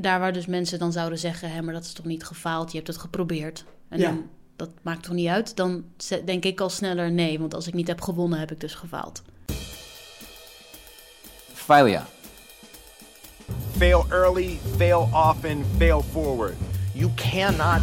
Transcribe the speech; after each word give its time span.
daar 0.00 0.20
waar 0.20 0.32
dus 0.32 0.46
mensen 0.46 0.78
dan 0.78 0.92
zouden 0.92 1.18
zeggen: 1.18 1.50
hé, 1.52 1.62
maar 1.62 1.74
dat 1.74 1.84
is 1.84 1.92
toch 1.92 2.06
niet 2.06 2.24
gefaald, 2.24 2.70
je 2.70 2.76
hebt 2.76 2.88
het 2.88 2.98
geprobeerd. 2.98 3.64
En 3.88 3.98
Ja. 3.98 4.06
dan, 4.08 4.22
dat 4.56 4.70
maakt 4.82 5.02
toch 5.02 5.14
niet 5.14 5.28
uit? 5.28 5.56
Dan 5.56 5.84
denk 6.24 6.44
ik 6.44 6.60
al 6.60 6.70
sneller 6.70 7.10
nee, 7.12 7.38
want 7.38 7.54
als 7.54 7.66
ik 7.66 7.74
niet 7.74 7.88
heb 7.88 8.00
gewonnen, 8.00 8.38
heb 8.38 8.50
ik 8.50 8.60
dus 8.60 8.74
gefaald. 8.74 9.22
Failure. 11.52 12.02
Fail 13.76 14.06
early, 14.10 14.58
fail 14.76 15.08
often, 15.12 15.64
fail 15.76 16.02
forward. 16.12 16.54
You 16.92 17.10
cannot 17.14 17.80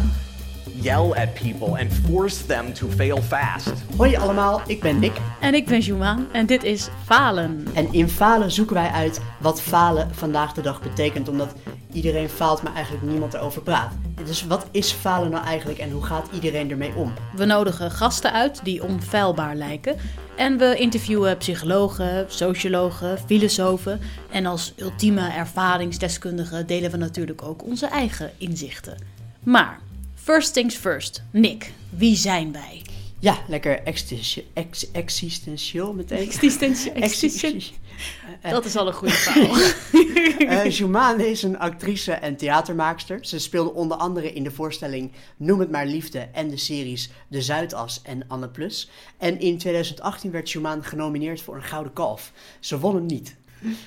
yell 0.80 1.12
at 1.12 1.34
people 1.34 1.78
and 1.80 1.92
force 1.92 2.46
them 2.46 2.72
to 2.72 2.88
fail 2.88 3.22
fast. 3.22 3.72
Hoi 3.96 4.16
allemaal, 4.16 4.60
ik 4.66 4.80
ben 4.80 4.98
Nick. 4.98 5.12
En 5.40 5.54
ik 5.54 5.66
ben 5.66 5.80
Jumaan 5.80 6.26
en 6.32 6.46
dit 6.46 6.62
is 6.62 6.88
Falen. 7.04 7.66
En 7.74 7.92
in 7.92 8.08
Falen 8.08 8.50
zoeken 8.50 8.74
wij 8.74 8.90
uit 8.90 9.20
wat 9.40 9.60
falen 9.62 10.14
vandaag 10.14 10.52
de 10.52 10.60
dag 10.60 10.82
betekent. 10.82 11.28
Omdat 11.28 11.54
iedereen 11.96 12.28
faalt, 12.28 12.62
maar 12.62 12.74
eigenlijk 12.74 13.06
niemand 13.06 13.34
erover 13.34 13.62
praat. 13.62 13.92
Dus 14.24 14.46
wat 14.46 14.66
is 14.70 14.92
falen 14.92 15.30
nou 15.30 15.44
eigenlijk 15.44 15.78
en 15.78 15.90
hoe 15.90 16.04
gaat 16.04 16.28
iedereen 16.34 16.70
ermee 16.70 16.94
om? 16.94 17.12
We 17.36 17.44
nodigen 17.44 17.90
gasten 17.90 18.32
uit 18.32 18.60
die 18.64 18.82
onfeilbaar 18.82 19.54
lijken. 19.54 19.96
En 20.36 20.58
we 20.58 20.76
interviewen 20.76 21.36
psychologen, 21.36 22.24
sociologen, 22.28 23.18
filosofen. 23.18 24.00
En 24.30 24.46
als 24.46 24.72
ultieme 24.76 25.28
ervaringsdeskundige 25.28 26.64
delen 26.64 26.90
we 26.90 26.96
natuurlijk 26.96 27.42
ook 27.42 27.64
onze 27.64 27.86
eigen 27.86 28.30
inzichten. 28.38 28.96
Maar, 29.42 29.80
first 30.14 30.52
things 30.52 30.74
first. 30.76 31.22
Nick, 31.30 31.72
wie 31.90 32.16
zijn 32.16 32.52
wij? 32.52 32.82
Ja, 33.18 33.36
lekker 33.48 33.82
existentie- 33.82 34.46
ex- 34.52 34.90
existentieel 34.90 35.92
meteen. 35.92 36.18
Existentie- 36.18 36.90
Existentie- 37.08 37.74
Dat 38.50 38.64
is 38.64 38.76
al 38.76 38.86
een 38.86 38.92
goede 38.92 39.14
verhaal. 39.24 39.56
Eh 40.38 40.70
Joumane 40.70 41.30
is 41.30 41.42
een 41.42 41.58
actrice 41.58 42.12
en 42.12 42.36
theatermaakster. 42.36 43.18
Ze 43.20 43.38
speelde 43.38 43.72
onder 43.72 43.96
andere 43.96 44.32
in 44.32 44.42
de 44.42 44.50
voorstelling 44.50 45.12
Noem 45.36 45.60
het 45.60 45.70
maar 45.70 45.86
liefde 45.86 46.28
en 46.32 46.48
de 46.48 46.56
series 46.56 47.10
De 47.28 47.42
Zuidas 47.42 48.00
en 48.02 48.24
Anne 48.28 48.48
Plus. 48.48 48.90
En 49.18 49.40
in 49.40 49.58
2018 49.58 50.30
werd 50.30 50.50
Joumane 50.50 50.82
genomineerd 50.82 51.40
voor 51.40 51.54
een 51.54 51.62
Gouden 51.62 51.92
Kalf. 51.92 52.32
Ze 52.60 52.78
won 52.78 52.94
hem 52.94 53.06
niet. 53.06 53.36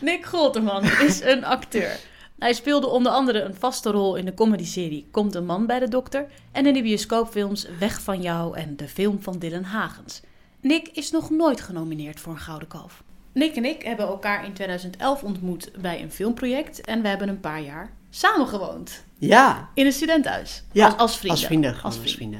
Nick 0.01 0.25
Golterman 0.25 0.83
is 0.83 1.21
een 1.21 1.45
acteur. 1.45 1.99
Hij 2.39 2.53
speelde 2.53 2.87
onder 2.87 3.11
andere 3.11 3.41
een 3.41 3.55
vaste 3.55 3.91
rol 3.91 4.15
in 4.15 4.25
de 4.25 4.33
comedyserie 4.33 5.07
Komt 5.11 5.35
een 5.35 5.45
man 5.45 5.65
bij 5.65 5.79
de 5.79 5.87
dokter 5.87 6.25
en 6.51 6.65
in 6.65 6.73
de 6.73 6.81
bioscoopfilms 6.81 7.67
Weg 7.79 8.01
van 8.01 8.21
jou 8.21 8.57
en 8.57 8.77
de 8.77 8.87
film 8.87 9.21
van 9.21 9.39
Dylan 9.39 9.63
Hagens. 9.63 10.21
Nick 10.61 10.87
is 10.87 11.11
nog 11.11 11.29
nooit 11.29 11.61
genomineerd 11.61 12.19
voor 12.19 12.33
een 12.33 12.39
Gouden 12.39 12.67
Kalf. 12.67 13.03
Nick 13.33 13.55
en 13.55 13.65
ik 13.65 13.81
hebben 13.83 14.07
elkaar 14.07 14.45
in 14.45 14.53
2011 14.53 15.23
ontmoet 15.23 15.71
bij 15.81 16.01
een 16.01 16.11
filmproject 16.11 16.81
en 16.81 17.01
we 17.01 17.07
hebben 17.07 17.29
een 17.29 17.39
paar 17.39 17.61
jaar 17.61 17.91
samen 18.09 18.47
gewoond. 18.47 19.03
Ja, 19.17 19.69
In 19.73 19.85
een 19.85 19.91
studentenhuis. 19.91 20.63
ja 20.71 20.87
als, 20.87 20.97
als 20.97 21.17
vrienden. 21.17 21.37
Als 21.37 21.45
vrienden, 21.45 21.81
Als 21.81 21.99
als 21.99 22.13
vrienden. 22.13 22.39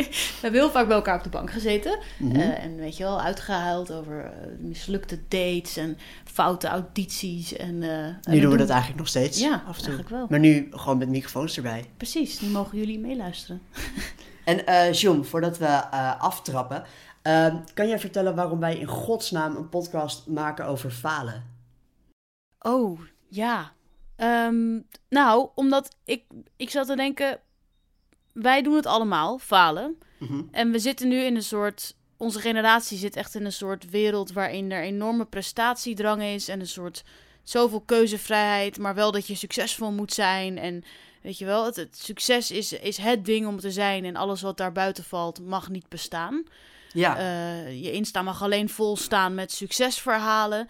We 0.10 0.38
hebben 0.40 0.60
heel 0.60 0.70
vaak 0.70 0.86
bij 0.86 0.96
elkaar 0.96 1.16
op 1.16 1.22
de 1.22 1.28
bank 1.28 1.50
gezeten. 1.50 1.98
Mhm. 2.18 2.36
Eh, 2.36 2.64
en 2.64 2.76
weet 2.76 2.96
je 2.96 3.02
wel, 3.02 3.20
uitgehuild 3.20 3.92
over 3.92 4.24
eh, 4.24 4.30
mislukte 4.58 5.18
dates 5.28 5.76
en 5.76 5.98
foute 6.24 6.66
audities. 6.68 7.56
En, 7.56 7.82
eh, 7.82 8.04
en 8.04 8.18
Nu 8.26 8.40
doen 8.40 8.50
we 8.50 8.56
dat 8.56 8.68
eigenlijk 8.68 8.98
nog 8.98 9.08
steeds. 9.08 9.40
Ja, 9.40 9.52
af 9.52 9.58
en 9.60 9.64
toe. 9.64 9.74
eigenlijk 9.76 10.08
wel. 10.08 10.26
Maar 10.28 10.38
nu 10.38 10.68
gewoon 10.70 10.98
met 10.98 11.08
microfoons 11.08 11.56
erbij. 11.56 11.84
Precies, 11.96 12.40
nu 12.40 12.48
mogen 12.48 12.78
jullie 12.78 12.98
meeluisteren. 12.98 13.60
En 14.44 14.66
eh 14.66 14.92
John, 14.92 15.22
voordat 15.22 15.58
we 15.58 15.66
aftrappen, 16.18 16.84
eh, 17.22 17.54
kan 17.74 17.88
jij 17.88 17.98
vertellen 17.98 18.34
waarom 18.34 18.60
wij 18.60 18.78
in 18.78 18.86
godsnaam 18.86 19.56
een 19.56 19.68
podcast 19.68 20.26
maken 20.26 20.66
over 20.66 20.90
falen? 20.90 21.58
Oh, 22.58 23.00
ja. 23.28 23.72
Ehm, 24.16 24.80
nou, 25.08 25.48
omdat 25.54 25.96
ik, 26.04 26.24
ik 26.56 26.70
zat 26.70 26.86
te 26.86 26.96
denken, 26.96 27.40
wij 28.32 28.62
doen 28.62 28.76
het 28.76 28.86
allemaal, 28.86 29.38
falen. 29.38 29.98
Mhm. 30.18 30.42
En 30.50 30.70
we 30.70 30.78
zitten 30.78 31.08
nu 31.08 31.16
in 31.16 31.36
een 31.36 31.42
soort. 31.42 31.98
Onze 32.16 32.40
generatie 32.40 32.98
zit 32.98 33.16
echt 33.16 33.34
in 33.34 33.44
een 33.44 33.52
soort 33.52 33.90
wereld 33.90 34.32
waarin 34.32 34.72
er 34.72 34.82
enorme 34.82 35.24
prestatiedrang 35.24 36.22
is. 36.22 36.48
En 36.48 36.60
een 36.60 36.66
soort 36.66 37.04
zoveel 37.42 37.80
keuzevrijheid. 37.80 38.78
Maar 38.78 38.94
wel 38.94 39.12
dat 39.12 39.26
je 39.26 39.34
succesvol 39.34 39.92
moet 39.92 40.12
zijn. 40.12 40.58
En 40.58 40.84
weet 41.22 41.38
je 41.38 41.44
wel, 41.44 41.64
het, 41.64 41.76
het 41.76 41.98
succes 41.98 42.50
is, 42.50 42.72
is 42.72 42.96
het 42.96 43.24
ding 43.24 43.46
om 43.46 43.58
te 43.58 43.70
zijn. 43.70 44.04
En 44.04 44.16
alles 44.16 44.42
wat 44.42 44.56
daar 44.56 44.72
buiten 44.72 45.04
valt 45.04 45.46
mag 45.46 45.68
niet 45.68 45.88
bestaan. 45.88 46.44
Ja, 46.92 47.16
Eh, 47.16 47.82
je 47.82 47.92
Insta 47.92 48.22
mag 48.22 48.42
alleen 48.42 48.68
volstaan 48.68 49.34
met 49.34 49.52
succesverhalen. 49.52 50.68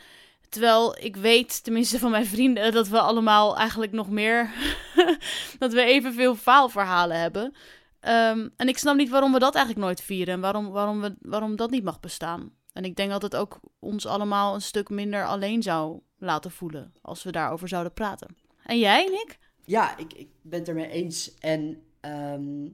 Terwijl 0.48 0.97
ik 0.98 1.16
weet, 1.16 1.64
tenminste 1.64 1.98
van 1.98 2.10
mijn 2.10 2.26
vrienden, 2.26 2.72
dat 2.72 2.88
we 2.88 3.00
allemaal 3.00 3.56
eigenlijk 3.56 3.92
nog 3.92 4.10
meer. 4.10 4.50
dat 5.59 5.72
we 5.72 5.82
evenveel 5.82 6.34
faalverhalen 6.34 7.20
hebben. 7.20 7.54
Ehm, 8.00 8.48
en 8.56 8.69
ik 8.69 8.78
snap 8.78 8.97
niet 8.97 9.09
waarom 9.10 9.32
we 9.32 9.38
dat 9.38 9.54
eigenlijk 9.54 9.86
nooit 9.86 10.00
vieren 10.03 10.34
en 10.34 10.41
waarom, 10.41 10.70
waarom, 10.70 11.00
we, 11.00 11.16
waarom 11.20 11.56
dat 11.56 11.70
niet 11.70 11.84
mag 11.84 12.00
bestaan. 12.00 12.53
En 12.72 12.84
ik 12.84 12.97
denk 12.97 13.10
dat 13.10 13.22
het 13.22 13.36
ook 13.36 13.60
ons 13.78 14.06
allemaal 14.06 14.54
een 14.54 14.62
stuk 14.62 14.88
minder 14.88 15.26
alleen 15.26 15.62
zou 15.62 16.00
laten 16.19 16.50
voelen 16.50 16.92
als 17.03 17.22
we 17.22 17.32
daarover 17.32 17.69
zouden 17.69 17.92
praten. 17.92 18.36
En 18.64 18.78
jij, 18.78 19.04
Nick? 19.04 19.38
ja 19.64 19.97
ik, 19.97 20.12
ik 20.12 20.28
ben 20.42 20.59
het 20.59 20.69
ermee 20.69 20.88
eens. 20.91 21.34
En 21.38 21.82
ehm, 22.00 22.66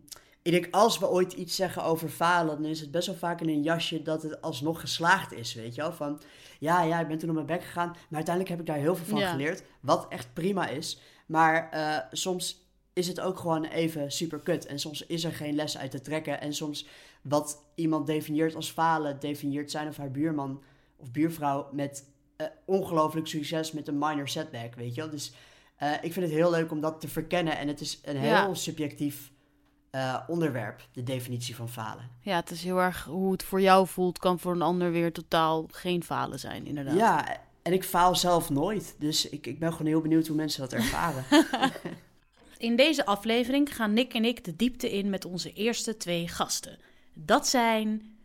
ik 0.46 0.52
denk, 0.52 0.68
als 0.70 0.98
we 0.98 1.08
ooit 1.10 1.32
iets 1.32 1.56
zeggen 1.56 1.84
over 1.84 2.08
falen, 2.08 2.62
dan 2.62 2.70
is 2.70 2.80
het 2.80 2.90
best 2.90 3.06
wel 3.06 3.16
vaak 3.16 3.40
in 3.40 3.48
een 3.48 3.62
jasje 3.62 4.02
dat 4.02 4.22
het 4.22 4.42
alsnog 4.42 4.80
geslaagd 4.80 5.32
is, 5.32 5.54
weet 5.54 5.74
je 5.74 5.80
wel? 5.80 5.92
Van, 5.92 6.20
ja, 6.58 6.82
ja, 6.82 7.00
ik 7.00 7.08
ben 7.08 7.18
toen 7.18 7.28
op 7.28 7.34
mijn 7.34 7.46
bek 7.46 7.62
gegaan, 7.64 7.88
maar 7.88 7.98
uiteindelijk 8.10 8.48
heb 8.48 8.60
ik 8.60 8.66
daar 8.66 8.76
heel 8.82 8.96
veel 8.96 9.06
van 9.06 9.18
Ja. 9.18 9.30
geleerd, 9.30 9.62
wat 9.80 10.06
echt 10.08 10.32
prima 10.32 10.68
is. 10.68 11.00
Maar 11.26 11.70
eh, 11.70 11.98
soms 12.12 12.64
is 12.92 13.08
het 13.08 13.20
ook 13.20 13.38
gewoon 13.38 13.64
even 13.64 14.10
super 14.12 14.38
kut. 14.40 14.66
En 14.66 14.78
soms 14.78 15.06
is 15.06 15.24
er 15.24 15.32
geen 15.32 15.54
les 15.54 15.78
uit 15.78 15.90
te 15.90 16.00
trekken. 16.00 16.40
En 16.40 16.54
soms 16.54 16.86
wat 17.22 17.62
iemand 17.74 18.06
definieert 18.06 18.54
als 18.54 18.70
falen, 18.70 19.20
definieert 19.20 19.70
zijn 19.70 19.88
of 19.88 19.96
haar 19.96 20.10
buurman 20.10 20.62
of 20.96 21.10
buurvrouw 21.10 21.68
met 21.72 22.04
eh, 22.36 22.46
ongelooflijk 22.64 23.26
succes 23.26 23.72
met 23.72 23.88
een 23.88 23.98
minor 23.98 24.28
setback, 24.28 24.74
weet 24.74 24.94
je 24.94 25.00
wel? 25.00 25.10
Dus 25.10 25.32
eh, 25.76 25.92
ik 25.92 26.12
vind 26.12 26.26
het 26.26 26.34
heel 26.34 26.50
leuk 26.50 26.70
om 26.70 26.80
dat 26.80 27.00
te 27.00 27.08
verkennen. 27.08 27.58
En 27.58 27.68
het 27.68 27.80
is 27.80 28.00
een 28.04 28.16
heel 28.16 28.30
Ja. 28.30 28.54
subjectief 28.54 29.30
eh, 29.96 30.18
onderwerp, 30.26 30.88
de 30.92 31.02
definitie 31.02 31.56
van 31.56 31.68
falen. 31.68 32.10
Ja, 32.20 32.36
het 32.36 32.50
is 32.50 32.62
heel 32.62 32.80
erg 32.80 33.04
hoe 33.04 33.32
het 33.32 33.42
voor 33.42 33.60
jou 33.60 33.86
voelt, 33.86 34.18
kan 34.18 34.38
voor 34.38 34.52
een 34.52 34.62
ander 34.62 34.92
weer 34.92 35.12
totaal 35.12 35.66
geen 35.70 36.04
falen 36.04 36.38
zijn, 36.38 36.66
inderdaad. 36.66 36.96
Ja, 36.96 37.36
en 37.62 37.72
ik 37.72 37.84
faal 37.84 38.16
zelf 38.16 38.50
nooit. 38.50 38.94
Dus 38.98 39.28
ik, 39.28 39.46
ik 39.46 39.58
ben 39.58 39.72
gewoon 39.72 39.86
heel 39.86 40.00
benieuwd 40.00 40.26
hoe 40.26 40.36
mensen 40.36 40.60
dat 40.60 40.72
ervaren. 40.72 41.24
In 42.58 42.76
deze 42.76 43.06
aflevering 43.06 43.74
gaan 43.76 43.92
Nick 43.92 44.14
en 44.14 44.24
ik 44.24 44.44
de 44.44 44.56
diepte 44.56 44.92
in 44.92 45.10
met 45.10 45.24
onze 45.24 45.52
eerste 45.52 45.96
twee 45.96 46.28
gasten. 46.28 46.78
Dat 47.14 47.46
zijn 47.46 48.15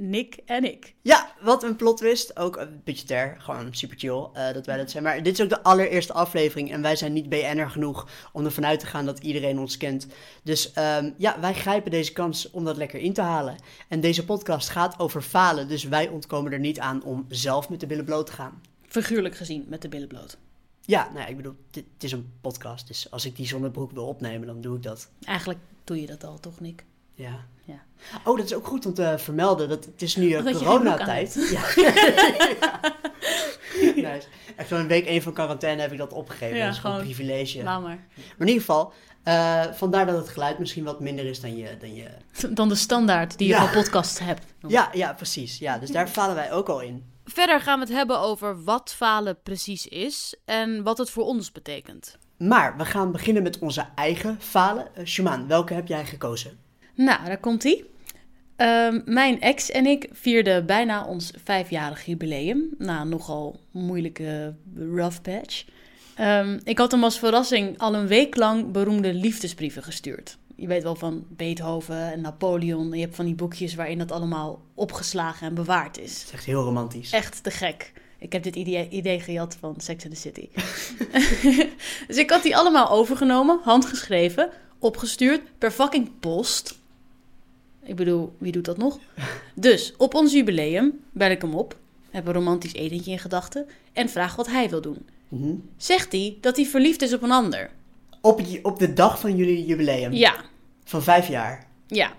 Nick 0.00 0.38
en 0.44 0.64
ik. 0.64 0.94
Ja, 1.02 1.32
wat 1.40 1.62
een 1.62 1.76
plot 1.76 1.96
twist. 1.96 2.38
Ook 2.38 2.56
een 2.56 2.80
budgetair, 2.84 3.36
gewoon 3.38 3.74
super 3.74 3.98
chill 3.98 4.28
eh, 4.32 4.52
dat 4.52 4.66
wij 4.66 4.76
dat 4.76 4.90
zijn. 4.90 5.02
Maar 5.02 5.22
dit 5.22 5.32
is 5.32 5.42
ook 5.42 5.48
de 5.48 5.62
allereerste 5.62 6.12
aflevering 6.12 6.72
en 6.72 6.82
wij 6.82 6.96
zijn 6.96 7.12
niet 7.12 7.28
BN'er 7.28 7.70
genoeg 7.70 8.08
om 8.32 8.44
ervan 8.44 8.66
uit 8.66 8.80
te 8.80 8.86
gaan 8.86 9.06
dat 9.06 9.18
iedereen 9.18 9.58
ons 9.58 9.76
kent. 9.76 10.06
Dus 10.42 10.72
ehm, 10.72 11.10
ja, 11.16 11.40
wij 11.40 11.54
grijpen 11.54 11.90
deze 11.90 12.12
kans 12.12 12.50
om 12.50 12.64
dat 12.64 12.76
lekker 12.76 13.00
in 13.00 13.12
te 13.12 13.20
halen. 13.20 13.56
En 13.88 14.00
deze 14.00 14.24
podcast 14.24 14.68
gaat 14.68 14.98
over 14.98 15.22
falen, 15.22 15.68
dus 15.68 15.84
wij 15.84 16.08
ontkomen 16.08 16.52
er 16.52 16.58
niet 16.58 16.80
aan 16.80 17.02
om 17.02 17.26
zelf 17.28 17.68
met 17.68 17.80
de 17.80 17.86
billen 17.86 18.04
bloot 18.04 18.26
te 18.26 18.32
gaan. 18.32 18.62
Figuurlijk 18.86 19.36
gezien, 19.36 19.64
met 19.68 19.82
de 19.82 19.88
billen 19.88 20.08
bloot. 20.08 20.38
Ja, 20.80 21.04
nou 21.04 21.18
ja, 21.18 21.26
ik 21.26 21.36
bedoel, 21.36 21.54
dit, 21.70 21.84
het 21.94 22.04
is 22.04 22.12
een 22.12 22.32
podcast, 22.40 22.86
dus 22.86 23.10
als 23.10 23.24
ik 23.24 23.36
die 23.36 23.46
zonnebroek 23.46 23.90
wil 23.90 24.06
opnemen, 24.06 24.46
dan 24.46 24.60
doe 24.60 24.76
ik 24.76 24.82
dat. 24.82 25.10
Eigenlijk 25.22 25.60
doe 25.84 26.00
je 26.00 26.06
dat 26.06 26.24
al, 26.24 26.40
toch 26.40 26.60
Nick? 26.60 26.84
Ja. 27.18 27.46
Ja. 27.64 27.82
Oh, 28.24 28.36
dat 28.36 28.46
is 28.46 28.54
ook 28.54 28.66
goed 28.66 28.86
om 28.86 28.94
te 28.94 29.14
vermelden. 29.18 29.68
Dat 29.68 29.84
het 29.84 30.02
is 30.02 30.16
nu 30.16 30.32
aan 30.32 30.52
coronatijd. 30.52 31.34
Ja. 33.80 33.90
nice. 33.94 34.26
Echt 34.56 34.68
zo'n 34.68 34.86
week 34.86 35.06
één 35.06 35.22
van 35.22 35.32
quarantaine 35.32 35.80
heb 35.80 35.92
ik 35.92 35.98
dat 35.98 36.12
opgegeven. 36.12 36.56
Ja, 36.56 36.64
dat 36.64 36.74
is 36.74 36.80
gewoon 36.80 36.96
een 36.96 37.04
privilege. 37.04 37.62
Laat 37.62 37.64
Maar 37.64 37.80
maar. 37.80 38.06
in 38.38 38.46
ieder 38.46 38.60
geval, 38.60 38.92
eh, 39.22 39.64
vandaar 39.72 40.06
dat 40.06 40.16
het 40.16 40.28
geluid 40.28 40.58
misschien 40.58 40.84
wat 40.84 41.00
minder 41.00 41.24
is 41.24 41.40
dan 41.40 41.56
je... 41.56 41.76
Dan 41.80 41.94
je... 41.94 42.08
Dan 42.54 42.68
de 42.68 42.74
standaard 42.74 43.38
die 43.38 43.48
je 43.48 43.54
van 43.54 43.70
podcasts 43.70 44.18
hebt. 44.18 44.44
Ja, 44.68 44.88
ja, 44.92 45.12
precies. 45.12 45.58
Ja, 45.58 45.78
dus 45.78 45.90
daar 45.90 46.08
falen 46.08 46.34
wij 46.34 46.52
ook 46.52 46.68
al 46.68 46.80
in. 46.80 47.04
Verder 47.24 47.60
gaan 47.60 47.78
we 47.78 47.84
het 47.84 47.94
hebben 47.94 48.20
over 48.20 48.64
wat 48.64 48.94
falen 48.96 49.42
precies 49.42 49.86
is 49.86 50.34
en 50.44 50.82
wat 50.82 50.98
het 50.98 51.10
voor 51.10 51.24
ons 51.24 51.52
betekent. 51.52 52.18
Maar 52.38 52.76
we 52.76 52.84
gaan 52.84 53.12
beginnen 53.12 53.42
met 53.42 53.58
onze 53.58 53.86
eigen 53.94 54.36
falen. 54.40 54.88
Uh, 55.18 55.34
welke 55.46 55.74
heb 55.74 55.88
jij 55.88 56.06
gekozen? 56.06 56.58
Nou, 56.98 57.24
daar 57.24 57.38
komt 57.38 57.64
ie. 57.64 57.84
Ehm, 58.56 59.00
mijn 59.04 59.40
ex 59.40 59.70
en 59.70 59.86
ik 59.86 60.08
vierden 60.12 60.66
bijna 60.66 61.04
ons 61.04 61.32
vijfjarig 61.44 62.04
jubileum. 62.04 62.68
Na 62.78 63.00
een 63.00 63.08
nogal 63.08 63.60
moeilijke 63.70 64.54
rough 64.76 65.20
patch. 65.20 65.64
Ehm, 66.14 66.58
ik 66.64 66.78
had 66.78 66.90
hem 66.90 67.04
als 67.04 67.18
verrassing 67.18 67.78
al 67.78 67.94
een 67.94 68.06
week 68.06 68.36
lang 68.36 68.72
beroemde 68.72 69.14
liefdesbrieven 69.14 69.82
gestuurd. 69.82 70.38
Je 70.56 70.66
weet 70.66 70.82
wel 70.82 70.94
van 70.94 71.26
Beethoven 71.28 72.12
en 72.12 72.20
Napoleon. 72.20 72.92
Je 72.92 73.00
hebt 73.00 73.16
van 73.16 73.24
die 73.24 73.34
boekjes 73.34 73.74
waarin 73.74 73.98
dat 73.98 74.12
allemaal 74.12 74.62
opgeslagen 74.74 75.46
en 75.46 75.54
bewaard 75.54 75.98
is. 75.98 76.12
Het 76.18 76.26
is 76.26 76.32
echt 76.32 76.44
heel 76.44 76.62
romantisch. 76.62 77.12
Echt 77.12 77.42
te 77.42 77.50
gek. 77.50 77.92
Ik 78.18 78.32
heb 78.32 78.42
dit 78.42 78.56
idee, 78.56 78.88
idee 78.88 79.20
gejat 79.20 79.56
van 79.60 79.74
Sex 79.76 80.04
and 80.04 80.14
the 80.14 80.20
City. 80.20 80.48
dus 82.08 82.16
ik 82.16 82.30
had 82.30 82.42
die 82.42 82.56
allemaal 82.56 82.90
overgenomen, 82.90 83.60
handgeschreven, 83.62 84.50
opgestuurd 84.78 85.40
per 85.58 85.70
fucking 85.70 86.10
post. 86.20 86.78
Ik 87.88 87.96
bedoel, 87.96 88.34
wie 88.38 88.52
doet 88.52 88.64
dat 88.64 88.76
nog? 88.76 88.98
Dus 89.54 89.94
op 89.96 90.14
ons 90.14 90.32
jubileum 90.32 91.00
bel 91.12 91.30
ik 91.30 91.40
hem 91.42 91.54
op, 91.54 91.76
heb 92.10 92.26
een 92.26 92.32
romantisch 92.32 92.72
etentje 92.74 93.10
in 93.10 93.18
gedachten 93.18 93.66
en 93.92 94.08
vraag 94.08 94.36
wat 94.36 94.46
hij 94.46 94.70
wil 94.70 94.80
doen. 94.80 95.06
Mhm. 95.28 95.54
Zegt 95.76 96.12
hij 96.12 96.36
dat 96.40 96.56
hij 96.56 96.64
verliefd 96.66 97.02
is 97.02 97.12
op 97.14 97.22
een 97.22 97.30
ander? 97.30 97.70
op, 98.20 98.40
op 98.62 98.78
de 98.78 98.92
dag 98.92 99.20
van 99.20 99.36
jullie 99.36 99.64
jubileum 99.66 100.12
Ja, 100.12 100.34
van 100.84 101.02
vijf 101.02 101.28
jaar. 101.28 101.66
ja. 101.86 102.12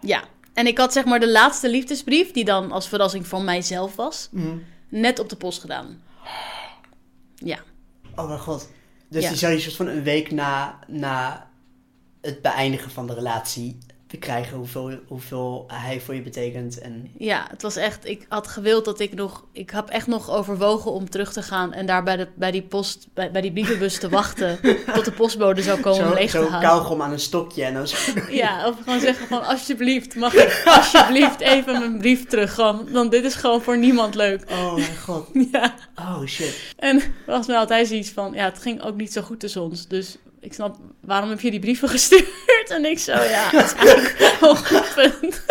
Ja. 0.00 0.24
En 0.54 0.66
ik 0.66 0.78
had 0.78 0.92
zeg 0.92 1.04
maar 1.04 1.20
de 1.20 1.30
laatste 1.30 1.70
liefdesbrief, 1.70 2.30
die 2.32 2.44
dan 2.44 2.72
als 2.72 2.88
verrassing 2.88 3.26
van 3.26 3.44
mijzelf 3.44 3.96
was, 3.96 4.28
Mhm. 4.30 4.56
net 4.88 5.18
op 5.18 5.28
de 5.28 5.36
post 5.36 5.60
gedaan. 5.60 6.02
Ja. 7.34 7.58
Oh 8.14 8.26
mijn 8.26 8.38
god. 8.38 8.70
Dus 9.08 9.22
Ja. 9.22 9.28
die 9.28 9.38
zou 9.38 9.52
je 9.52 9.60
soort 9.60 9.74
van 9.76 9.86
een 9.86 10.02
week 10.02 10.30
na, 10.30 10.78
na 10.86 11.48
het 12.26 12.42
beëindigen 12.42 12.90
van 12.90 13.06
de 13.06 13.14
relatie 13.14 13.78
te 14.06 14.16
krijgen 14.16 14.56
hoeveel, 14.56 14.90
hoeveel 15.06 15.64
hij 15.72 16.00
voor 16.00 16.14
je 16.14 16.22
betekent. 16.22 16.78
En 16.78 17.10
Ja, 17.18 17.46
het 17.50 17.62
was 17.62 17.76
echt. 17.76 18.08
Ik 18.08 18.26
had 18.28 18.46
gewild 18.46 18.84
dat 18.84 19.00
ik 19.00 19.14
nog. 19.14 19.44
Ik 19.52 19.70
heb 19.70 19.88
echt 19.88 20.06
nog 20.06 20.30
overwogen 20.30 20.92
om 20.92 21.10
terug 21.10 21.32
te 21.32 21.42
gaan 21.42 21.72
en 21.72 21.86
daar 21.86 22.02
bij, 22.02 22.16
de, 22.16 22.28
bij 22.34 22.50
die 22.50 22.62
post, 22.62 23.08
bij, 23.14 23.30
bij 23.30 23.40
die 23.40 23.52
brievenbus 23.52 23.98
te 23.98 24.08
wachten. 24.08 24.58
tot 24.94 25.04
de 25.04 25.12
postbode 25.12 25.62
zou 25.62 25.80
komen 25.80 26.02
om 26.02 26.08
zo, 26.08 26.14
leeg 26.14 26.30
zo 26.30 26.44
te 26.44 26.50
halen. 26.50 26.68
kauwgom 26.68 27.02
aan 27.02 27.12
een 27.12 27.20
stokje 27.20 27.64
en 27.64 27.74
dan 27.74 27.88
zo. 27.88 27.96
Ja, 28.30 28.68
of 28.68 28.76
gewoon 28.84 29.00
zeggen 29.00 29.26
van 29.26 29.44
alsjeblieft, 29.44 30.14
mag 30.14 30.34
ik 30.34 30.62
alsjeblieft 30.64 31.40
even 31.40 31.78
mijn 31.78 31.98
brief 31.98 32.26
terug? 32.26 32.54
Gewoon, 32.54 32.92
want 32.92 33.10
dit 33.10 33.24
is 33.24 33.34
gewoon 33.34 33.62
voor 33.62 33.78
niemand 33.78 34.14
leuk. 34.14 34.50
Oh 34.50 34.74
mijn 34.74 34.96
god. 34.96 35.28
Ja. 35.52 35.74
Oh 35.96 36.24
shit. 36.26 36.74
En 36.76 37.02
mij 37.46 37.56
had 37.56 37.68
hij 37.68 37.84
zoiets 37.84 38.10
van, 38.10 38.32
ja, 38.32 38.44
het 38.44 38.58
ging 38.58 38.82
ook 38.82 38.96
niet 38.96 39.12
zo 39.12 39.22
goed 39.22 39.40
tussen 39.40 39.62
ons. 39.62 39.88
Dus 39.88 40.16
ik 40.46 40.52
snap, 40.52 40.76
waarom 41.00 41.28
heb 41.30 41.40
je 41.40 41.50
die 41.50 41.60
brieven 41.60 41.88
gestuurd? 41.96 42.66
En 42.68 42.84
ik 42.84 42.98
zo, 42.98 43.12
ja, 43.12 43.48
het 43.50 43.64
is 43.64 43.72
eigenlijk 43.74 44.18
wel 44.40 44.56
goed 44.56 44.92
punt. 44.94 45.42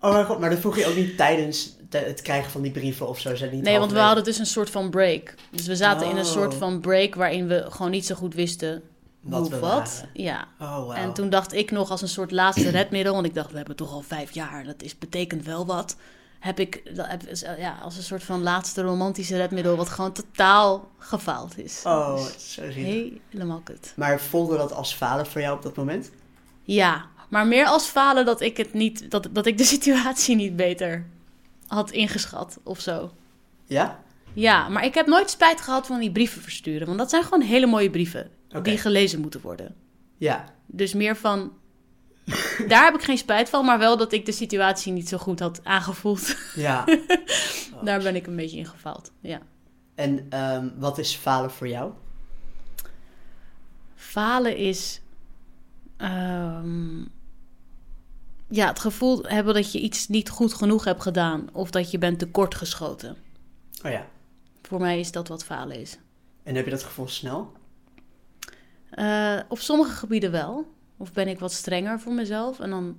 Oh 0.00 0.12
mijn 0.12 0.24
god, 0.24 0.38
maar 0.38 0.50
dat 0.50 0.58
vroeg 0.58 0.78
je 0.78 0.86
ook 0.86 0.96
niet 0.96 1.16
tijdens 1.16 1.76
het 1.90 2.22
krijgen 2.22 2.50
van 2.50 2.62
die 2.62 2.70
brieven 2.70 3.08
of 3.08 3.20
zo? 3.20 3.34
Zijn 3.34 3.50
niet 3.50 3.62
Nee, 3.62 3.78
want 3.78 3.92
we 3.92 3.98
hadden 3.98 4.24
dus 4.24 4.38
een 4.38 4.46
soort 4.46 4.70
van 4.70 4.90
break. 4.90 5.34
Dus 5.50 5.66
we 5.66 5.76
zaten 5.76 6.06
in 6.08 6.16
een 6.16 6.24
Oh. 6.24 6.30
soort 6.30 6.54
van 6.54 6.80
break 6.80 7.14
waarin 7.14 7.48
we 7.48 7.66
gewoon 7.68 7.90
niet 7.90 8.06
zo 8.06 8.14
goed 8.14 8.34
wisten 8.34 8.82
Wat 9.20 9.50
hoe 9.50 9.60
wat. 9.60 10.04
Ja. 10.12 10.48
Oh 10.60 10.76
wow. 10.76 10.90
En 10.96 11.12
toen 11.12 11.30
dacht 11.30 11.52
ik 11.52 11.70
nog 11.70 11.90
als 11.90 12.02
een 12.02 12.08
soort 12.08 12.30
laatste 12.30 12.70
redmiddel, 12.70 13.14
want 13.14 13.26
ik 13.26 13.34
dacht, 13.34 13.50
we 13.50 13.56
hebben 13.56 13.76
toch 13.76 13.92
al 13.92 14.02
vijf 14.02 14.30
jaar, 14.30 14.64
dat 14.64 14.82
is, 14.82 14.98
betekent 14.98 15.44
wel 15.44 15.66
wat. 15.66 15.96
Heb 16.42 16.58
ik 16.58 16.82
heb, 16.84 17.22
ja, 17.58 17.78
als 17.82 17.96
een 17.96 18.02
soort 18.02 18.22
van 18.22 18.42
laatste 18.42 18.82
romantische 18.82 19.36
redmiddel, 19.36 19.76
wat 19.76 19.88
gewoon 19.88 20.12
totaal 20.12 20.90
gefaald 20.98 21.58
is. 21.58 21.82
Oh, 21.84 22.14
Dus 22.14 22.52
zo 22.54 22.70
zielig. 22.70 23.12
helemaal 23.28 23.60
kut. 23.60 23.92
Maar 23.96 24.20
voelde 24.20 24.56
dat 24.56 24.72
als 24.72 24.94
falen 24.94 25.26
voor 25.26 25.40
jou 25.40 25.56
op 25.56 25.62
dat 25.62 25.76
moment? 25.76 26.10
Ja, 26.62 27.06
maar 27.28 27.46
meer 27.46 27.66
als 27.66 27.86
falen 27.86 28.24
dat 28.24 28.40
ik 28.40 28.56
het 28.56 28.72
niet, 28.72 29.10
dat, 29.10 29.28
dat 29.32 29.46
ik 29.46 29.58
de 29.58 29.64
situatie 29.74 30.36
niet 30.36 30.56
beter 30.56 31.06
had 31.66 31.90
ingeschat 31.90 32.58
of 32.62 32.80
zo. 32.80 33.10
Ja? 33.64 34.00
Ja, 34.32 34.68
maar 34.68 34.84
ik 34.84 34.94
heb 34.94 35.06
nooit 35.06 35.30
spijt 35.30 35.60
gehad 35.60 35.86
van 35.86 36.00
die 36.00 36.12
brieven 36.12 36.42
versturen. 36.42 36.86
Want 36.86 36.98
dat 36.98 37.10
zijn 37.10 37.22
gewoon 37.22 37.40
hele 37.40 37.66
mooie 37.66 37.90
brieven 37.90 38.30
die 38.62 38.78
gelezen 38.78 39.20
moeten 39.20 39.40
worden. 39.40 39.74
Ja. 40.16 40.44
Dus 40.66 40.94
meer 40.94 41.16
van. 41.16 41.52
Daar 42.68 42.84
heb 42.84 42.94
ik 42.94 43.02
geen 43.02 43.18
spijt 43.18 43.48
van, 43.48 43.64
maar 43.64 43.78
wel 43.78 43.96
dat 43.96 44.12
ik 44.12 44.26
de 44.26 44.32
situatie 44.32 44.92
niet 44.92 45.08
zo 45.08 45.18
goed 45.18 45.40
had 45.40 45.60
aangevoeld. 45.64 46.36
Ja. 46.54 46.84
Daar 47.84 48.02
ben 48.02 48.14
ik 48.14 48.26
een 48.26 48.36
beetje 48.36 48.58
in 48.58 48.66
gefaald. 48.66 49.12
Ja. 49.20 49.40
En 49.94 50.26
ehm, 50.30 50.68
wat 50.76 50.98
is 50.98 51.14
falen 51.14 51.50
voor 51.50 51.68
jou? 51.68 51.92
Falen 53.94 54.56
is. 54.56 55.00
ehm, 55.96 57.00
ja, 58.48 58.66
het 58.66 58.78
gevoel 58.80 59.22
hebben 59.22 59.54
dat 59.54 59.72
je 59.72 59.80
iets 59.80 60.08
niet 60.08 60.28
goed 60.30 60.54
genoeg 60.54 60.84
hebt 60.84 61.02
gedaan. 61.02 61.48
Of 61.52 61.70
dat 61.70 61.90
je 61.90 61.98
bent 61.98 62.18
tekortgeschoten. 62.18 63.16
Oh 63.84 63.90
ja. 63.90 64.06
Voor 64.62 64.80
mij 64.80 65.00
is 65.00 65.12
dat 65.12 65.28
wat 65.28 65.44
falen 65.44 65.80
is. 65.80 65.98
En 66.42 66.54
heb 66.54 66.64
je 66.64 66.70
dat 66.70 66.82
gevoel 66.82 67.08
snel? 67.08 67.52
Eh, 68.90 69.38
op 69.48 69.58
sommige 69.58 69.92
gebieden 69.92 70.30
wel. 70.30 70.66
Of 71.02 71.12
ben 71.12 71.28
ik 71.28 71.38
wat 71.38 71.52
strenger 71.52 72.00
voor 72.00 72.12
mezelf. 72.12 72.60
En 72.60 72.70
dan 72.70 72.96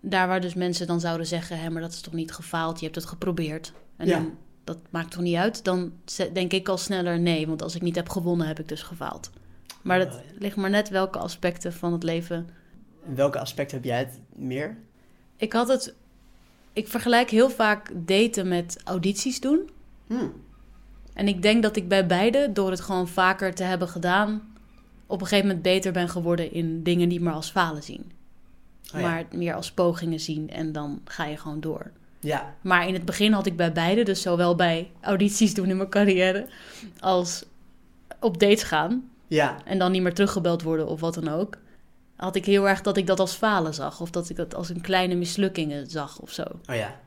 daar 0.00 0.28
waar 0.28 0.40
dus 0.40 0.54
mensen 0.54 0.86
dan 0.86 1.00
zouden 1.00 1.26
zeggen... 1.26 1.60
Hé, 1.60 1.70
maar 1.70 1.82
dat 1.82 1.92
is 1.92 2.00
toch 2.00 2.14
niet 2.14 2.32
gefaald, 2.32 2.78
je 2.78 2.84
hebt 2.84 2.96
het 2.96 3.06
geprobeerd. 3.06 3.72
En 3.96 4.06
Ja. 4.06 4.18
dan, 4.18 4.36
dat 4.64 4.78
maakt 4.90 5.10
toch 5.10 5.22
niet 5.22 5.36
uit? 5.36 5.64
Dan 5.64 5.92
denk 6.32 6.52
ik 6.52 6.68
al 6.68 6.78
sneller 6.78 7.18
nee. 7.18 7.46
Want 7.46 7.62
als 7.62 7.74
ik 7.74 7.82
niet 7.82 7.94
heb 7.94 8.08
gewonnen, 8.08 8.46
heb 8.46 8.58
ik 8.58 8.68
dus 8.68 8.82
gefaald. 8.82 9.30
Maar 9.82 9.98
dat 9.98 10.12
ja. 10.12 10.20
ligt 10.38 10.56
maar 10.56 10.70
net 10.70 10.88
welke 10.88 11.18
aspecten 11.18 11.72
van 11.72 11.92
het 11.92 12.02
leven... 12.02 12.48
In 13.06 13.14
welke 13.14 13.38
aspect 13.38 13.70
heb 13.72 13.84
jij 13.84 13.98
het 13.98 14.20
meer? 14.34 14.76
Ik 15.36 15.52
had 15.52 15.68
het... 15.68 15.94
Ik 16.72 16.88
vergelijk 16.88 17.30
heel 17.30 17.50
vaak 17.50 17.90
daten 17.94 18.48
met 18.48 18.80
audities 18.84 19.40
doen. 19.40 19.70
Hm. 20.06 20.26
En 21.14 21.28
ik 21.28 21.42
denk 21.42 21.62
dat 21.62 21.76
ik 21.76 21.88
bij 21.88 22.06
beide, 22.06 22.52
door 22.52 22.70
het 22.70 22.80
gewoon 22.80 23.08
vaker 23.08 23.54
te 23.54 23.62
hebben 23.62 23.88
gedaan... 23.88 24.47
op 25.08 25.20
een 25.20 25.26
gegeven 25.26 25.46
moment 25.46 25.64
beter 25.64 25.92
ben 25.92 26.08
geworden 26.08 26.52
in 26.52 26.82
dingen 26.82 27.08
niet 27.08 27.20
meer 27.20 27.32
als 27.32 27.50
falen 27.50 27.82
zien. 27.82 28.12
Oh 28.94 29.00
ja. 29.00 29.08
maar 29.08 29.24
meer 29.32 29.54
als 29.54 29.72
pogingen 29.72 30.20
zien 30.20 30.50
en 30.50 30.72
dan 30.72 31.00
ga 31.04 31.24
je 31.24 31.36
gewoon 31.36 31.60
door. 31.60 31.90
Ja. 32.20 32.54
Maar 32.60 32.88
in 32.88 32.94
het 32.94 33.04
begin 33.04 33.32
had 33.32 33.46
ik 33.46 33.56
bij 33.56 33.72
beide, 33.72 34.02
dus 34.02 34.22
zowel 34.22 34.54
bij 34.54 34.90
audities 35.00 35.54
doen 35.54 35.68
in 35.68 35.76
mijn 35.76 35.88
carrière 35.88 36.46
als 37.00 37.44
op 38.20 38.40
dates 38.40 38.62
gaan 38.62 39.10
Ja. 39.26 39.56
en 39.64 39.78
dan 39.78 39.92
niet 39.92 40.02
meer 40.02 40.14
teruggebeld 40.14 40.62
worden 40.62 40.86
of 40.86 41.00
wat 41.00 41.14
dan 41.14 41.28
ook, 41.28 41.58
had 42.16 42.36
ik 42.36 42.44
heel 42.44 42.68
erg 42.68 42.80
dat 42.80 42.96
ik 42.96 43.06
dat 43.06 43.20
als 43.20 43.34
falen 43.34 43.74
zag 43.74 44.00
of 44.00 44.10
dat 44.10 44.28
ik 44.28 44.36
dat 44.36 44.54
als 44.54 44.68
een 44.68 44.80
kleine 44.80 45.14
mislukkingen 45.14 45.90
zag 45.90 46.18
of 46.20 46.30
zo. 46.30 46.42
Oh 46.42 46.74
ja. 46.74 47.00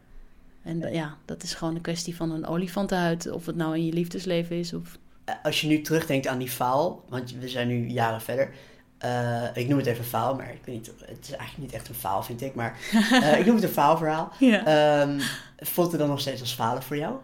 En 0.64 0.94
ja, 0.94 1.18
dat 1.26 1.44
is 1.44 1.54
gewoon 1.54 1.76
een 1.76 1.82
kwestie 1.82 2.16
van 2.16 2.32
een 2.32 2.46
olifantenhuid, 2.46 3.32
of 3.32 3.46
het 3.46 3.56
nou 3.56 3.76
in 3.76 3.86
je 3.86 3.94
liefdesleven 3.94 4.56
is 4.56 4.74
of... 4.74 4.98
Eh, 5.32 5.36
Als 5.44 5.62
je 5.62 5.68
nu 5.68 5.82
terugdenkt 5.82 6.28
aan 6.28 6.38
die 6.38 6.50
faal, 6.50 7.04
want 7.10 7.34
we 7.40 7.48
zijn 7.50 7.68
nu 7.68 7.88
jaren 7.88 8.22
verder. 8.22 8.50
eh, 8.98 9.44
ik 9.54 9.68
noem 9.68 9.78
het 9.78 9.88
even 9.88 10.06
faal, 10.06 10.36
maar 10.36 10.50
ik 10.52 10.62
weet 10.66 10.76
niet, 10.76 10.92
het 11.06 11.18
is 11.22 11.30
eigenlijk 11.36 11.58
niet 11.58 11.74
echt 11.74 11.90
een 11.90 11.96
faal, 11.96 12.24
vind 12.24 12.42
ik. 12.42 12.56
Maar 12.56 12.78
eh, 13.24 13.40
ik 13.40 13.46
noem 13.46 13.56
het 13.56 13.64
een 13.64 13.70
faalverhaal. 13.70 14.32
Ja. 14.40 14.66
Ehm 14.66 15.20
voelt 15.64 15.92
het 15.92 16.00
dan 16.00 16.10
nog 16.10 16.20
steeds 16.20 16.42
als 16.42 16.54
falen 16.54 16.84
voor 16.84 16.98
jou? 16.98 17.16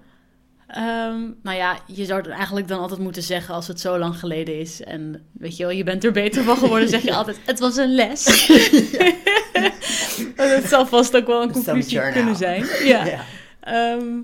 Ehm, 0.67 1.19
nou 1.43 1.57
ja, 1.57 1.77
je 1.85 2.05
zou 2.05 2.21
het 2.21 2.29
eigenlijk 2.29 2.67
dan 2.67 2.79
altijd 2.79 2.99
moeten 2.99 3.23
zeggen 3.23 3.55
als 3.55 3.67
het 3.67 3.79
zo 3.79 3.97
lang 3.97 4.19
geleden 4.19 4.59
is. 4.59 4.83
En 4.83 5.25
weet 5.31 5.57
je 5.57 5.63
wel, 5.63 5.71
je 5.71 5.83
bent 5.83 6.03
er 6.03 6.11
beter 6.11 6.43
van 6.43 6.57
geworden, 6.57 6.89
zeg 6.89 7.01
je 7.01 7.13
altijd. 7.19 7.37
Het 7.45 7.59
was 7.59 7.75
een 7.77 7.95
les. 7.95 8.23
dat 10.35 10.63
zal 10.65 10.85
vast 10.85 11.15
ook 11.15 11.27
wel 11.27 11.41
een 11.41 11.51
conclusie 11.51 12.11
kunnen 12.11 12.35
zijn. 12.35 12.65
Ja. 12.83 13.05
Ehm, 13.67 14.21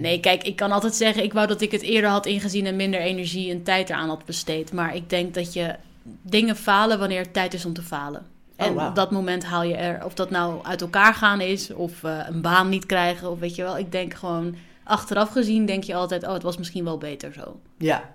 nee, 0.00 0.20
kijk, 0.20 0.42
ik 0.44 0.56
kan 0.56 0.72
altijd 0.72 0.94
zeggen, 0.94 1.22
ik 1.22 1.32
wou 1.32 1.46
dat 1.46 1.60
ik 1.60 1.70
het 1.72 1.82
eerder 1.82 2.10
had 2.10 2.26
ingezien 2.26 2.66
en 2.66 2.76
minder 2.76 3.00
energie 3.00 3.50
en 3.50 3.62
tijd 3.62 3.90
eraan 3.90 4.08
had 4.08 4.24
besteed. 4.24 4.72
Maar 4.72 4.94
ik 4.94 5.10
denk 5.10 5.34
dat 5.34 5.52
je 5.52 5.74
dingen 6.22 6.56
falen 6.56 6.98
wanneer 6.98 7.20
het 7.20 7.32
tijd 7.32 7.54
is 7.54 7.64
om 7.64 7.72
te 7.72 7.82
falen. 7.82 8.26
En 8.56 8.68
Oh, 8.70 8.74
wauw. 8.74 8.88
op 8.88 8.94
dat 8.94 9.10
moment 9.10 9.44
haal 9.44 9.62
je 9.62 9.74
er, 9.74 10.04
of 10.04 10.14
dat 10.14 10.30
nou 10.30 10.64
uit 10.64 10.80
elkaar 10.80 11.14
gaan 11.14 11.40
is, 11.40 11.70
of 11.72 12.04
eh, 12.04 12.18
een 12.28 12.40
baan 12.40 12.68
niet 12.68 12.86
krijgen, 12.86 13.30
of 13.30 13.38
weet 13.38 13.54
je 13.54 13.62
wel. 13.62 13.78
Ik 13.78 13.92
denk 13.92 14.14
gewoon, 14.14 14.54
achteraf 14.84 15.30
gezien 15.30 15.66
denk 15.66 15.84
je 15.84 15.94
altijd, 15.94 16.24
oh, 16.26 16.32
het 16.32 16.42
was 16.42 16.56
misschien 16.56 16.84
wel 16.84 16.98
beter 16.98 17.32
zo. 17.32 17.60
Ja. 17.78 18.10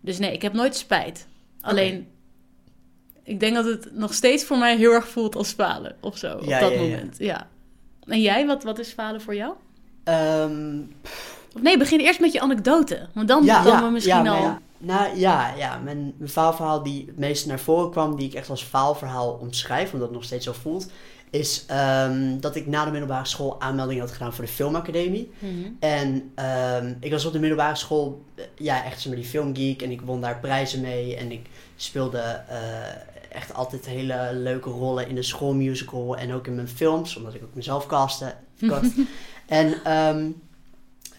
Dus 0.00 0.18
nee, 0.18 0.32
ik 0.32 0.42
heb 0.42 0.52
nooit 0.52 0.76
spijt. 0.76 1.26
Alleen, 1.60 2.06
ik 3.22 3.40
denk 3.40 3.54
dat 3.54 3.64
het 3.64 3.88
nog 3.92 4.14
steeds 4.14 4.44
voor 4.44 4.58
mij 4.58 4.76
heel 4.76 4.92
erg 4.92 5.08
voelt 5.08 5.36
als 5.36 5.52
falen, 5.52 5.96
of 6.00 6.18
zo, 6.18 6.28
Ja, 6.28 6.34
op 6.34 6.60
dat 6.60 6.72
ja, 6.72 6.76
ja. 6.76 6.82
moment. 6.82 7.16
Ja. 7.18 7.48
En 8.08 8.20
jij, 8.20 8.46
wat, 8.46 8.62
wat 8.62 8.78
is 8.78 8.88
falen 8.88 9.20
voor 9.20 9.34
jou? 9.34 9.54
Ehm, 10.04 10.80
Of 11.54 11.62
nee, 11.62 11.78
begin 11.78 12.00
eerst 12.00 12.20
met 12.20 12.32
je 12.32 12.40
anekdote. 12.40 13.06
Want 13.14 13.28
dan 13.28 13.44
ja, 13.44 13.62
komen 13.62 13.84
we 13.84 13.90
misschien 13.90 14.24
ja, 14.24 14.30
al... 14.30 14.42
ja. 14.42 14.60
Nou 14.78 15.18
ja, 15.18 15.54
ja 15.56 15.78
mijn, 15.78 16.14
mijn 16.16 16.30
faalverhaal 16.30 16.82
die 16.82 17.04
het 17.06 17.18
meest 17.18 17.46
naar 17.46 17.60
voren 17.60 17.90
kwam, 17.90 18.16
die 18.16 18.28
ik 18.28 18.34
echt 18.34 18.50
als 18.50 18.62
faalverhaal 18.62 19.38
omschrijf, 19.40 19.92
omdat 19.92 20.08
het 20.08 20.16
nog 20.16 20.24
steeds 20.24 20.44
zo 20.44 20.52
voelt, 20.52 20.90
is 21.30 21.64
ehm, 21.66 22.40
dat 22.40 22.56
ik 22.56 22.66
na 22.66 22.84
de 22.84 22.90
middelbare 22.90 23.26
school 23.26 23.60
aanmelding 23.60 24.00
had 24.00 24.12
gedaan 24.12 24.32
voor 24.32 24.44
de 24.44 24.50
filmacademie. 24.50 25.30
Mhm. 25.38 25.52
En 25.78 26.32
ehm, 26.34 26.94
ik 27.00 27.10
was 27.10 27.24
op 27.24 27.32
de 27.32 27.38
middelbare 27.38 27.76
school, 27.76 28.24
eh, 28.34 28.44
ja, 28.56 28.84
echt 28.84 29.00
zeg 29.00 29.06
maar 29.12 29.20
die 29.20 29.30
filmgeek. 29.30 29.82
En 29.82 29.90
ik 29.90 30.00
won 30.00 30.20
daar 30.20 30.38
prijzen 30.38 30.80
mee. 30.80 31.16
En 31.16 31.32
ik 31.32 31.46
speelde 31.76 32.18
eh, 32.18 32.56
echt 33.30 33.54
altijd 33.54 33.86
hele 33.86 34.30
leuke 34.32 34.70
rollen 34.70 35.08
in 35.08 35.14
de 35.14 35.22
schoolmusical. 35.22 36.16
En 36.16 36.32
ook 36.32 36.46
in 36.46 36.54
mijn 36.54 36.68
films, 36.68 37.16
omdat 37.16 37.34
ik 37.34 37.42
ook 37.42 37.54
mezelf 37.54 37.86
castte. 37.86 38.34
cast. 38.66 38.92
en 39.46 39.84
ehm, 39.84 40.30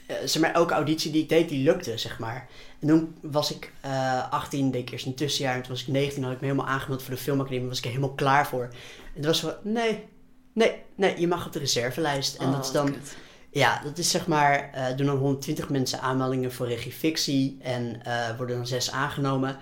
eh, 0.05 0.15
zeg 0.25 0.41
maar, 0.41 0.53
elke 0.53 0.73
auditie 0.73 1.11
die 1.11 1.21
ik 1.21 1.29
deed, 1.29 1.49
die 1.49 1.63
lukte, 1.63 1.97
zeg 1.97 2.19
maar. 2.19 2.47
En 2.79 2.87
toen 2.87 3.15
was 3.21 3.51
ik 3.55 3.71
eh 3.81 4.31
18, 4.31 4.71
deed 4.71 4.81
ik 4.81 4.89
eerst 4.89 5.05
een 5.05 5.15
tussenjaar. 5.15 5.55
En 5.55 5.61
toen 5.61 5.71
was 5.71 5.81
ik 5.81 5.87
19, 5.87 6.23
had 6.23 6.31
ik 6.33 6.39
me 6.39 6.47
helemaal 6.47 6.67
aangemeld 6.67 7.03
voor 7.03 7.13
de 7.13 7.19
filmacademie. 7.19 7.67
was 7.67 7.77
ik 7.77 7.83
er 7.83 7.89
helemaal 7.89 8.15
klaar 8.15 8.47
voor. 8.47 8.63
En 8.63 9.21
toen 9.21 9.25
was 9.25 9.39
zo, 9.39 9.53
nee, 9.63 10.05
nee, 10.53 10.75
nee, 10.95 11.19
je 11.19 11.27
mag 11.27 11.45
op 11.45 11.53
de 11.53 11.59
reservelijst. 11.59 12.35
En 12.35 12.51
dat 12.51 12.63
is 12.63 12.67
Oh, 12.67 12.73
dan 12.73 12.91
kut. 12.91 13.15
Ja, 13.51 13.81
dat 13.83 13.97
is 13.97 14.09
zeg 14.09 14.27
maar, 14.27 14.69
eh 14.73 14.97
doen 14.97 15.05
dan 15.05 15.17
120 15.17 15.69
mensen 15.69 16.01
aanmeldingen 16.01 16.51
voor 16.51 16.67
regiefictie 16.67 17.57
en 17.61 18.03
eh, 18.03 18.37
worden 18.37 18.55
dan 18.55 18.67
zes 18.67 18.91
aangenomen. 18.91 19.57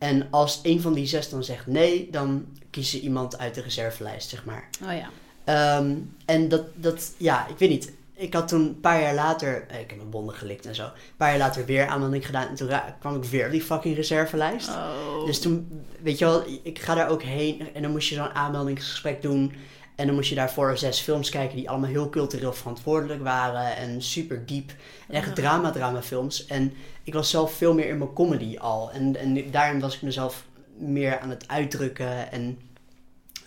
En 0.00 0.26
als 0.30 0.60
een 0.62 0.80
van 0.80 0.92
die 0.92 1.06
zes 1.06 1.28
dan 1.28 1.44
zegt 1.44 1.66
nee, 1.66 2.08
dan 2.10 2.46
kiezen 2.70 2.98
ze 2.98 3.04
iemand 3.04 3.38
uit 3.38 3.54
de 3.54 3.60
reservelijst, 3.60 4.28
zeg 4.28 4.44
maar. 4.44 4.68
Oh 4.82 4.92
ja. 4.92 5.10
Ehm, 5.44 5.96
en 6.24 6.48
dat, 6.48 6.62
dat, 6.74 7.12
ja, 7.16 7.46
ik 7.46 7.58
weet 7.58 7.68
niet. 7.68 7.92
Ik 8.14 8.34
had 8.34 8.48
toen 8.48 8.60
een 8.60 8.80
paar 8.80 9.00
jaar 9.00 9.14
later, 9.14 9.66
eh, 9.68 9.80
ik 9.80 9.88
heb 9.88 9.98
mijn 9.98 10.10
bonden 10.10 10.34
gelikt 10.34 10.66
en 10.66 10.74
zo, 10.74 10.84
een 10.84 10.90
paar 11.16 11.28
jaar 11.28 11.38
later 11.38 11.64
weer 11.64 11.86
aanmelding 11.86 12.26
gedaan. 12.26 12.48
En 12.48 12.54
toen 12.54 12.70
kwam 13.00 13.16
ik 13.16 13.24
weer 13.24 13.46
op 13.46 13.52
die 13.52 13.62
fucking 13.62 13.96
reservelijst. 13.96 14.68
Oh. 14.68 15.24
Dus 15.26 15.40
toen, 15.40 15.84
weet 16.02 16.18
je 16.18 16.24
wel, 16.24 16.42
ik 16.62 16.78
ga 16.78 16.94
daar 16.94 17.08
ook 17.08 17.22
heen 17.22 17.74
en 17.74 17.82
dan 17.82 17.90
moest 17.90 18.08
je 18.08 18.14
zo'n 18.14 18.34
aanmeldingsgesprek 18.34 19.22
doen. 19.22 19.52
En 19.94 20.06
dan 20.06 20.14
moest 20.14 20.28
je 20.28 20.34
daarvoor 20.34 20.78
zes 20.78 21.00
films 21.00 21.28
kijken 21.30 21.56
die 21.56 21.68
allemaal 21.68 21.90
heel 21.90 22.08
cultureel 22.08 22.52
verantwoordelijk 22.52 23.22
waren 23.22 23.76
en 23.76 24.02
super 24.02 24.46
diep. 24.46 24.70
En 25.08 25.14
echt 25.14 25.26
Ja. 25.26 25.32
drama, 25.32 25.70
drama 25.70 26.02
films. 26.02 26.46
En 26.46 26.72
ik 27.02 27.12
was 27.12 27.30
zelf 27.30 27.52
veel 27.52 27.74
meer 27.74 27.88
in 27.88 27.98
mijn 27.98 28.12
comedy 28.12 28.58
al. 28.58 28.90
En, 28.90 29.16
en 29.16 29.50
daarin 29.50 29.80
was 29.80 29.94
ik 29.94 30.02
mezelf 30.02 30.44
meer 30.76 31.18
aan 31.18 31.30
het 31.30 31.48
uitdrukken 31.48 32.32
en 32.32 32.58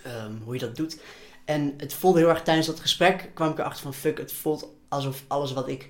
ehm, 0.04 0.32
hoe 0.44 0.54
je 0.54 0.60
dat 0.60 0.76
doet. 0.76 1.00
En 1.46 1.74
het 1.78 1.94
voelde 1.94 2.20
heel 2.20 2.30
erg 2.30 2.44
tijdens 2.44 2.68
dat 2.68 2.80
gesprek, 2.80 3.32
kwam 3.34 3.52
ik 3.52 3.60
erachter 3.60 3.84
van 3.84 3.94
fuck, 3.94 4.18
het 4.18 4.32
voelt 4.34 4.68
alsof 4.90 5.24
alles 5.28 5.54
wat 5.54 5.68
ik, 5.68 5.90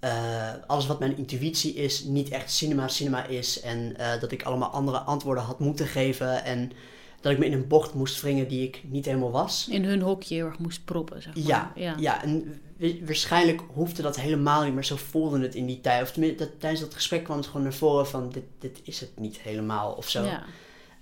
eh, 0.00 0.52
alles 0.66 0.86
wat 0.86 0.98
mijn 0.98 1.16
intuïtie 1.16 1.74
is, 1.74 2.04
niet 2.04 2.28
echt 2.28 2.52
cinema 2.52 2.88
cinema 2.88 3.26
is. 3.26 3.60
En 3.60 3.96
eh, 3.96 4.20
dat 4.20 4.32
ik 4.32 4.42
allemaal 4.42 4.70
andere 4.70 4.98
antwoorden 4.98 5.44
had 5.44 5.58
moeten 5.58 5.86
geven. 5.86 6.44
En 6.44 6.72
dat 7.20 7.32
ik 7.32 7.38
me 7.38 7.44
in 7.46 7.52
een 7.52 7.66
bocht 7.66 7.94
moest 7.94 8.20
wringen 8.20 8.48
die 8.48 8.66
ik 8.66 8.80
niet 8.84 9.04
helemaal 9.04 9.30
was. 9.30 9.68
In 9.70 9.84
hun 9.84 10.00
hokje 10.00 10.34
heel 10.34 10.46
erg 10.46 10.58
moest 10.58 10.84
proppen, 10.84 11.22
zeg 11.22 11.34
maar. 11.36 11.44
Ja, 11.46 11.72
ja. 11.74 11.94
ja. 11.98 12.22
en 12.22 12.60
wa- 12.78 13.04
waarschijnlijk 13.04 13.62
hoefde 13.74 14.02
dat 14.02 14.16
helemaal 14.20 14.64
niet, 14.64 14.74
maar 14.74 14.84
zo 14.84 14.96
voelde 14.96 15.40
het 15.40 15.54
in 15.54 15.66
die 15.66 15.80
tijd. 15.80 16.02
Of 16.02 16.10
dat, 16.36 16.60
tijdens 16.60 16.80
dat 16.80 16.94
gesprek 16.94 17.24
kwam 17.24 17.36
het 17.36 17.46
gewoon 17.46 17.62
naar 17.62 17.74
voren 17.74 18.06
van 18.06 18.30
dit, 18.30 18.44
dit 18.58 18.80
is 18.82 19.00
het 19.00 19.10
niet 19.18 19.38
helemaal 19.38 19.92
of 19.92 20.08
zo. 20.08 20.24
Ja. 20.24 20.44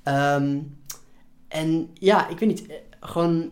Ehm, 0.02 0.58
en 1.48 1.90
ja, 1.94 2.28
ik 2.28 2.38
weet 2.38 2.48
niet, 2.48 2.66
eh, 2.66 2.76
gewoon, 3.00 3.50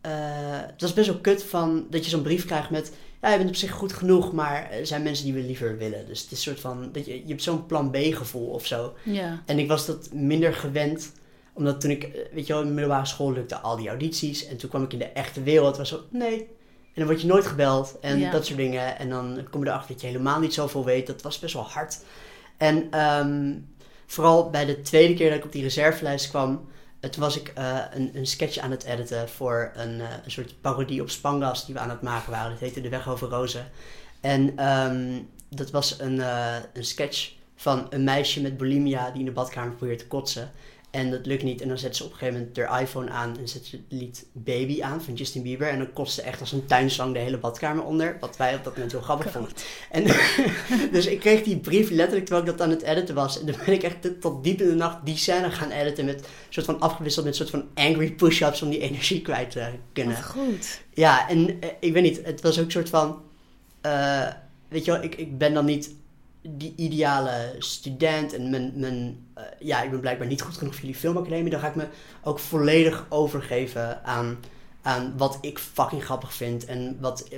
eh, 0.00 0.10
het 0.50 0.80
was 0.80 0.92
best 0.92 1.06
wel 1.08 1.18
kut 1.20 1.42
van 1.42 1.86
dat 1.90 2.04
je 2.04 2.10
zo'n 2.10 2.22
brief 2.22 2.44
krijgt 2.46 2.70
met, 2.70 2.92
ja, 3.22 3.30
je 3.30 3.36
bent 3.36 3.48
op 3.50 3.56
zich 3.56 3.70
goed 3.70 3.92
genoeg, 3.92 4.32
maar 4.32 4.70
er 4.70 4.86
zijn 4.86 5.02
mensen 5.02 5.24
die 5.24 5.34
we 5.34 5.40
liever 5.40 5.78
willen. 5.78 6.06
Dus 6.06 6.20
het 6.22 6.30
is 6.30 6.36
een 6.38 6.42
soort 6.52 6.60
van, 6.60 6.88
dat 6.92 7.06
je, 7.06 7.14
je 7.14 7.28
hebt 7.28 7.42
zo'n 7.42 7.66
plan 7.66 7.90
B 7.90 7.96
gevoel 7.96 8.46
of 8.48 8.66
zo. 8.66 8.94
ja. 9.04 9.42
En 9.46 9.58
ik 9.58 9.68
was 9.68 9.86
dat 9.86 10.08
minder 10.12 10.54
gewend, 10.54 11.12
omdat 11.56 11.80
toen 11.80 11.90
ik, 11.90 12.02
eh, 12.04 12.20
weet 12.32 12.46
je 12.46 12.52
wel, 12.52 12.62
in 12.62 12.68
de 12.68 12.74
middelbare 12.74 13.06
school 13.06 13.32
lukte 13.32 13.56
al 13.58 13.76
die 13.76 13.88
audities. 13.88 14.46
En 14.46 14.56
toen 14.56 14.68
kwam 14.70 14.82
ik 14.82 14.92
in 14.92 14.98
de 14.98 15.04
echte 15.04 15.42
wereld, 15.42 15.76
was 15.76 15.88
zo, 15.88 16.00
nee. 16.10 16.38
En 16.38 17.02
dan 17.02 17.06
word 17.06 17.20
je 17.20 17.26
nooit 17.26 17.46
gebeld 17.46 17.96
en 18.00 18.18
Ja. 18.18 18.30
dat 18.30 18.46
soort 18.46 18.58
dingen. 18.58 18.98
En 18.98 19.08
dan 19.08 19.46
kom 19.50 19.62
je 19.64 19.68
erachter 19.68 19.92
dat 19.92 20.00
je 20.00 20.06
helemaal 20.06 20.40
niet 20.40 20.54
zoveel 20.54 20.84
weet. 20.84 21.06
Dat 21.06 21.22
was 21.22 21.38
best 21.38 21.54
wel 21.54 21.62
hard. 21.68 21.98
En 22.56 22.90
ehm, 22.90 23.52
vooral 24.06 24.50
bij 24.50 24.64
de 24.64 24.80
tweede 24.80 25.14
keer 25.14 25.28
dat 25.28 25.38
ik 25.38 25.44
op 25.44 25.52
die 25.52 25.62
reservelijst 25.62 26.28
kwam, 26.28 26.68
toen 27.00 27.22
was 27.22 27.36
ik 27.38 27.48
eh, 27.54 27.78
een, 27.94 28.10
een 28.14 28.26
sketch 28.26 28.58
aan 28.58 28.70
het 28.70 28.84
editen 28.84 29.28
voor 29.28 29.70
een, 29.74 30.00
eh, 30.00 30.06
een 30.24 30.30
soort 30.30 30.60
parodie 30.60 31.00
op 31.02 31.10
Spangas 31.10 31.64
die 31.66 31.74
we 31.74 31.80
aan 31.80 31.90
het 31.90 32.02
maken 32.02 32.30
waren. 32.30 32.50
Dat 32.50 32.60
heette 32.60 32.80
De 32.80 32.88
Weg 32.88 33.08
over 33.08 33.28
Rozen. 33.28 33.70
En 34.20 34.56
ehm, 34.56 35.18
dat 35.48 35.70
was 35.70 36.00
een, 36.00 36.18
een 36.72 36.84
sketch 36.84 37.32
van 37.56 37.86
een 37.90 38.04
meisje 38.04 38.42
met 38.42 38.56
bulimia 38.56 39.10
die 39.10 39.18
in 39.18 39.24
de 39.24 39.32
badkamer 39.32 39.74
probeert 39.74 39.98
te 39.98 40.06
kotsen. 40.06 40.50
En 40.90 41.10
dat 41.10 41.26
lukt 41.26 41.42
niet. 41.42 41.60
En 41.60 41.68
dan 41.68 41.78
zet 41.78 41.96
ze 41.96 42.04
op 42.04 42.10
een 42.12 42.16
gegeven 42.16 42.38
moment 42.40 42.56
haar 42.56 42.80
iPhone 42.82 43.10
aan 43.10 43.38
en 43.38 43.48
zet 43.48 43.64
ze 43.64 43.76
het 43.76 43.84
lied 43.88 44.26
Baby 44.32 44.82
aan 44.82 45.02
van 45.02 45.14
Justin 45.14 45.42
Bieber. 45.42 45.68
En 45.68 45.78
dan 45.78 45.92
kost 45.92 46.14
ze 46.14 46.22
echt 46.22 46.40
als 46.40 46.52
een 46.52 46.66
tuinslang 46.66 47.12
de 47.12 47.18
hele 47.18 47.38
badkamer 47.38 47.84
onder. 47.84 48.16
Wat 48.20 48.36
wij 48.36 48.54
op 48.54 48.64
dat 48.64 48.72
moment 48.74 48.92
heel 48.92 49.00
grappig 49.00 49.30
vonden. 49.32 49.50
En 49.90 50.04
dus 50.92 51.06
ik 51.06 51.20
kreeg 51.20 51.42
die 51.42 51.56
brief 51.58 51.90
letterlijk 51.90 52.26
terwijl 52.26 52.46
ik 52.46 52.52
dat 52.58 52.60
aan 52.66 52.70
het 52.72 52.82
editen 52.82 53.14
was. 53.14 53.40
En 53.40 53.46
dan 53.46 53.54
ben 53.64 53.74
ik 53.74 53.82
echt 53.82 54.20
tot- 54.20 54.44
diep 54.44 54.60
in 54.60 54.68
de 54.68 54.74
nacht 54.74 55.04
die 55.04 55.16
scène 55.16 55.50
gaan 55.50 55.70
editen. 55.70 56.04
Met 56.04 56.18
een 56.20 56.26
soort 56.48 56.66
van 56.66 56.80
afgewisseld 56.80 57.24
met 57.24 57.38
een 57.38 57.46
soort 57.46 57.62
van 57.62 57.84
angry 57.84 58.12
push-ups 58.12 58.62
om 58.62 58.70
die 58.70 58.80
energie 58.80 59.22
kwijt 59.22 59.50
te 59.50 59.68
kunnen. 59.92 60.14
Wat 60.14 60.24
goed. 60.24 60.80
Ja, 60.94 61.28
en 61.28 61.60
eh, 61.60 61.68
ik 61.80 61.92
weet 61.92 62.02
niet, 62.02 62.20
het 62.24 62.40
was 62.40 62.58
ook 62.58 62.64
een 62.64 62.70
soort 62.70 62.88
van. 62.88 63.22
eh, 63.80 64.26
weet 64.68 64.84
je 64.84 64.90
wel, 64.90 65.02
ik, 65.02 65.14
ik 65.14 65.38
ben 65.38 65.54
dan 65.54 65.64
niet 65.64 65.94
die 66.48 66.72
ideale 66.76 67.54
student 67.58 68.34
en 68.34 68.50
mijn, 68.50 68.72
mijn, 68.74 69.26
eh, 69.34 69.42
ja, 69.58 69.82
ik 69.82 69.90
ben 69.90 70.00
blijkbaar 70.00 70.26
niet 70.26 70.42
goed 70.42 70.56
genoeg 70.56 70.72
voor 70.72 70.82
jullie 70.82 71.00
filmacademie. 71.00 71.50
Dan 71.50 71.60
ga 71.60 71.68
ik 71.68 71.74
me 71.74 71.86
ook 72.22 72.38
volledig 72.38 73.06
overgeven 73.08 74.04
aan, 74.04 74.38
aan 74.82 75.14
wat 75.16 75.38
ik 75.40 75.58
fucking 75.58 76.04
grappig 76.04 76.34
vind 76.34 76.64
en 76.64 76.96
wat, 77.00 77.28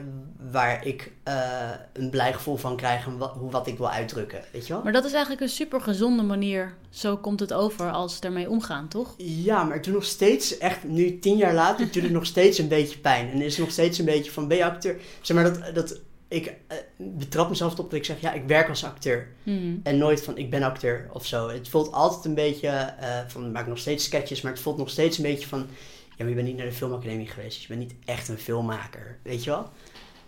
waar 0.51 0.87
ik 0.87 1.13
eh, 1.23 1.71
een 1.93 2.11
blij 2.11 2.33
gevoel 2.33 2.57
van 2.57 2.77
krijg 2.77 3.07
en 3.07 3.19
wat, 3.19 3.33
hoe, 3.33 3.51
wat 3.51 3.67
ik 3.67 3.79
wil 3.79 3.91
uitdrukken. 3.91 4.45
Weet 4.53 4.67
je 4.67 4.73
wel? 4.73 4.83
Maar 4.83 4.93
dat 4.93 5.05
is 5.05 5.13
eigenlijk 5.13 5.43
een 5.43 5.49
super 5.49 5.81
gezonde 5.81 6.23
manier. 6.23 6.75
Zo 6.91 7.17
komt 7.17 7.41
het 7.41 7.53
over 7.53 7.91
als 7.91 8.17
ze 8.17 8.23
ermee 8.23 8.51
omgaan, 8.51 8.89
toch? 8.89 9.15
Ja, 9.17 9.65
maar 9.65 9.75
het 9.75 9.85
doet 9.85 9.95
nog 9.95 10.05
steeds, 10.05 10.59
echt 10.59 10.85
nu 10.85 11.19
tien 11.19 11.37
jaar 11.37 11.55
later, 11.55 11.93
doet 11.93 12.03
het 12.03 12.13
nog 12.13 12.27
steeds 12.27 12.59
een 12.59 12.69
beetje 12.69 12.99
pijn. 12.99 13.31
En 13.31 13.43
is 13.43 13.57
het 13.57 13.65
nog 13.65 13.73
steeds 13.73 13.99
een 13.99 14.05
beetje 14.05 14.31
van, 14.31 14.49
ben 14.49 14.57
je 14.57 14.65
acteur? 14.65 15.01
Zeg 15.21 15.37
maar 15.37 15.45
dat, 15.45 15.75
dat 15.75 16.01
ik 16.29 16.47
eh, 16.47 16.77
betrap 16.97 17.49
mezelf 17.49 17.79
op 17.79 17.91
dat 17.91 17.99
ik 17.99 18.05
zeg, 18.05 18.21
ja, 18.21 18.33
ik 18.33 18.45
werk 18.47 18.69
als 18.69 18.85
acteur. 18.85 19.29
Hmm. 19.43 19.81
En 19.83 19.99
nooit 19.99 20.23
van, 20.23 20.39
ik 20.39 20.51
ben 20.51 20.63
acteur 20.63 21.09
of 21.13 21.27
zo. 21.27 21.49
Het 21.49 21.69
voelt 21.69 21.93
altijd 21.93 22.25
een 22.25 22.35
beetje, 22.35 22.69
eh, 22.69 23.21
van, 23.27 23.47
ik 23.47 23.53
maak 23.53 23.67
nog 23.67 23.79
steeds 23.79 24.05
sketches, 24.05 24.41
maar 24.41 24.53
het 24.53 24.61
voelt 24.61 24.77
nog 24.77 24.91
steeds 24.91 25.17
een 25.17 25.23
beetje 25.25 25.49
van, 25.49 25.67
ja, 26.09 26.15
maar 26.19 26.29
je 26.29 26.35
bent 26.35 26.47
niet 26.47 26.57
naar 26.57 26.67
de 26.67 26.73
filmacademie 26.73 27.27
geweest. 27.27 27.53
Dus 27.53 27.67
je 27.67 27.69
bent 27.77 27.81
niet 27.81 27.95
echt 28.05 28.29
een 28.29 28.39
filmmaker, 28.39 29.19
weet 29.23 29.45
je 29.45 29.51
wel? 29.51 29.71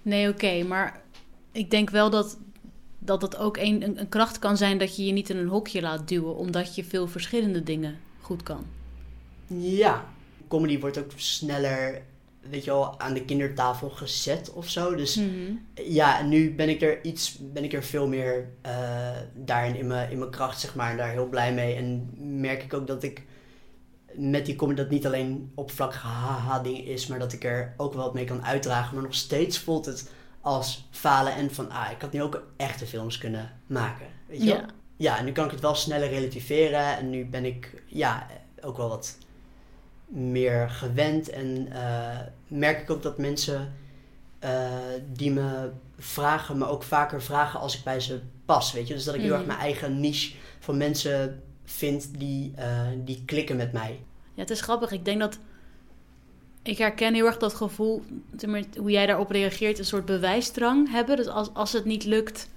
Nee, 0.02 0.28
oké, 0.28 0.62
maar 0.62 1.02
ik 1.52 1.70
denk 1.70 1.90
wel 1.90 2.10
dat 2.10 2.38
dat 3.02 3.22
het 3.22 3.36
ook 3.36 3.56
een, 3.56 3.82
een, 3.82 4.00
een 4.00 4.08
kracht 4.08 4.38
kan 4.38 4.56
zijn 4.56 4.78
dat 4.78 4.96
je 4.96 5.06
je 5.06 5.12
niet 5.12 5.30
in 5.30 5.36
een 5.36 5.48
hokje 5.48 5.80
laat 5.80 6.08
duwen, 6.08 6.36
omdat 6.36 6.74
je 6.74 6.84
veel 6.84 7.08
verschillende 7.08 7.62
dingen 7.62 7.98
goed 8.20 8.42
kan. 8.42 8.64
Ja, 9.46 10.06
comedy 10.48 10.78
wordt 10.78 10.98
ook 10.98 11.10
sneller, 11.16 12.02
weet 12.50 12.64
je 12.64 12.70
wel, 12.70 13.00
aan 13.00 13.14
de 13.14 13.24
kindertafel 13.24 13.90
gezet 13.90 14.52
of 14.52 14.68
zo. 14.68 14.94
Dus 14.94 15.16
Mhm. 15.16 15.52
Ja, 15.74 16.18
en 16.18 16.28
nu 16.28 16.54
ben 16.54 16.68
ik 16.68 16.82
er 16.82 17.04
iets, 17.04 17.36
ben 17.40 17.64
ik 17.64 17.72
er 17.72 17.82
veel 17.84 18.08
meer 18.08 18.48
eh, 18.62 18.72
daarin 19.34 19.76
in 19.76 19.86
mijn, 19.86 20.10
in 20.10 20.18
mijn 20.18 20.30
kracht, 20.30 20.60
zeg 20.60 20.74
maar, 20.74 20.90
en 20.90 20.96
daar 20.96 21.10
heel 21.10 21.28
blij 21.28 21.54
mee. 21.54 21.74
En 21.74 22.10
merk 22.40 22.62
ik 22.62 22.74
ook 22.74 22.86
dat 22.86 23.02
ik 23.02 23.22
met 24.14 24.46
die 24.46 24.56
comedy 24.56 24.80
dat 24.80 24.90
niet 24.90 25.06
alleen 25.06 25.52
oppervlakkige 25.54 26.06
haha 26.06 26.58
ding 26.58 26.78
is, 26.78 27.06
maar 27.06 27.18
dat 27.18 27.32
ik 27.32 27.44
er 27.44 27.74
ook 27.76 27.94
wel 27.94 28.04
wat 28.04 28.14
mee 28.14 28.24
kan 28.24 28.44
uitdragen. 28.44 28.94
Maar 28.94 29.02
nog 29.02 29.14
steeds 29.14 29.58
voelt 29.58 29.86
het 29.86 30.10
als 30.40 30.88
falen 30.90 31.34
en 31.34 31.50
van, 31.54 31.70
ah, 31.70 31.90
ik 31.90 32.00
had 32.00 32.12
nu 32.12 32.22
ook 32.22 32.42
echte 32.56 32.86
films 32.86 33.18
kunnen 33.18 33.50
maken. 33.66 34.06
Weet 34.26 34.42
je 34.42 34.46
wel? 34.46 34.56
Ja. 34.56 34.66
Ja, 34.96 35.18
en 35.18 35.24
nu 35.24 35.32
kan 35.32 35.44
ik 35.44 35.50
het 35.50 35.60
wel 35.60 35.74
sneller 35.74 36.08
relativeren 36.08 36.96
en 36.96 37.10
nu 37.10 37.26
ben 37.26 37.44
ik, 37.44 37.82
ja, 37.86 38.26
ook 38.60 38.76
wel 38.76 38.88
wat 38.88 39.18
meer 40.10 40.70
gewend 40.70 41.28
en 41.30 41.72
eh, 41.72 42.18
merk 42.48 42.80
ik 42.82 42.90
ook 42.90 43.02
dat 43.02 43.18
mensen 43.18 43.72
eh, 44.38 44.70
die 45.12 45.30
me 45.30 45.70
vragen, 45.98 46.58
me 46.58 46.66
ook 46.66 46.82
vaker 46.82 47.22
vragen 47.22 47.60
als 47.60 47.78
ik 47.78 47.84
bij 47.84 48.00
ze 48.00 48.20
pas, 48.44 48.72
weet 48.72 48.88
je. 48.88 48.94
Dus 48.94 49.04
dat 49.04 49.14
ik 49.14 49.20
heel 49.20 49.30
Mhm. 49.30 49.38
erg 49.38 49.46
mijn 49.46 49.58
eigen 49.58 50.00
niche 50.00 50.34
van 50.58 50.76
mensen 50.76 51.42
vind 51.64 52.18
die, 52.18 52.52
eh, 52.56 52.86
die 53.04 53.22
klikken 53.24 53.56
met 53.56 53.72
mij. 53.72 54.00
Ja, 54.34 54.40
het 54.42 54.50
is 54.50 54.60
grappig. 54.60 54.90
Ik 54.92 55.04
denk 55.04 55.20
dat. 55.20 55.38
Ik 56.62 56.78
herken 56.78 57.14
heel 57.14 57.26
erg 57.26 57.36
dat 57.36 57.54
gevoel, 57.54 58.02
hoe 58.78 58.90
jij 58.90 59.06
daarop 59.06 59.30
reageert, 59.30 59.78
een 59.78 59.84
soort 59.84 60.04
bewijsdrang 60.04 60.90
hebben. 60.90 61.16
Dus 61.16 61.26
als, 61.26 61.54
als 61.54 61.72
het 61.72 61.84
niet 61.84 62.04
lukt, 62.04 62.48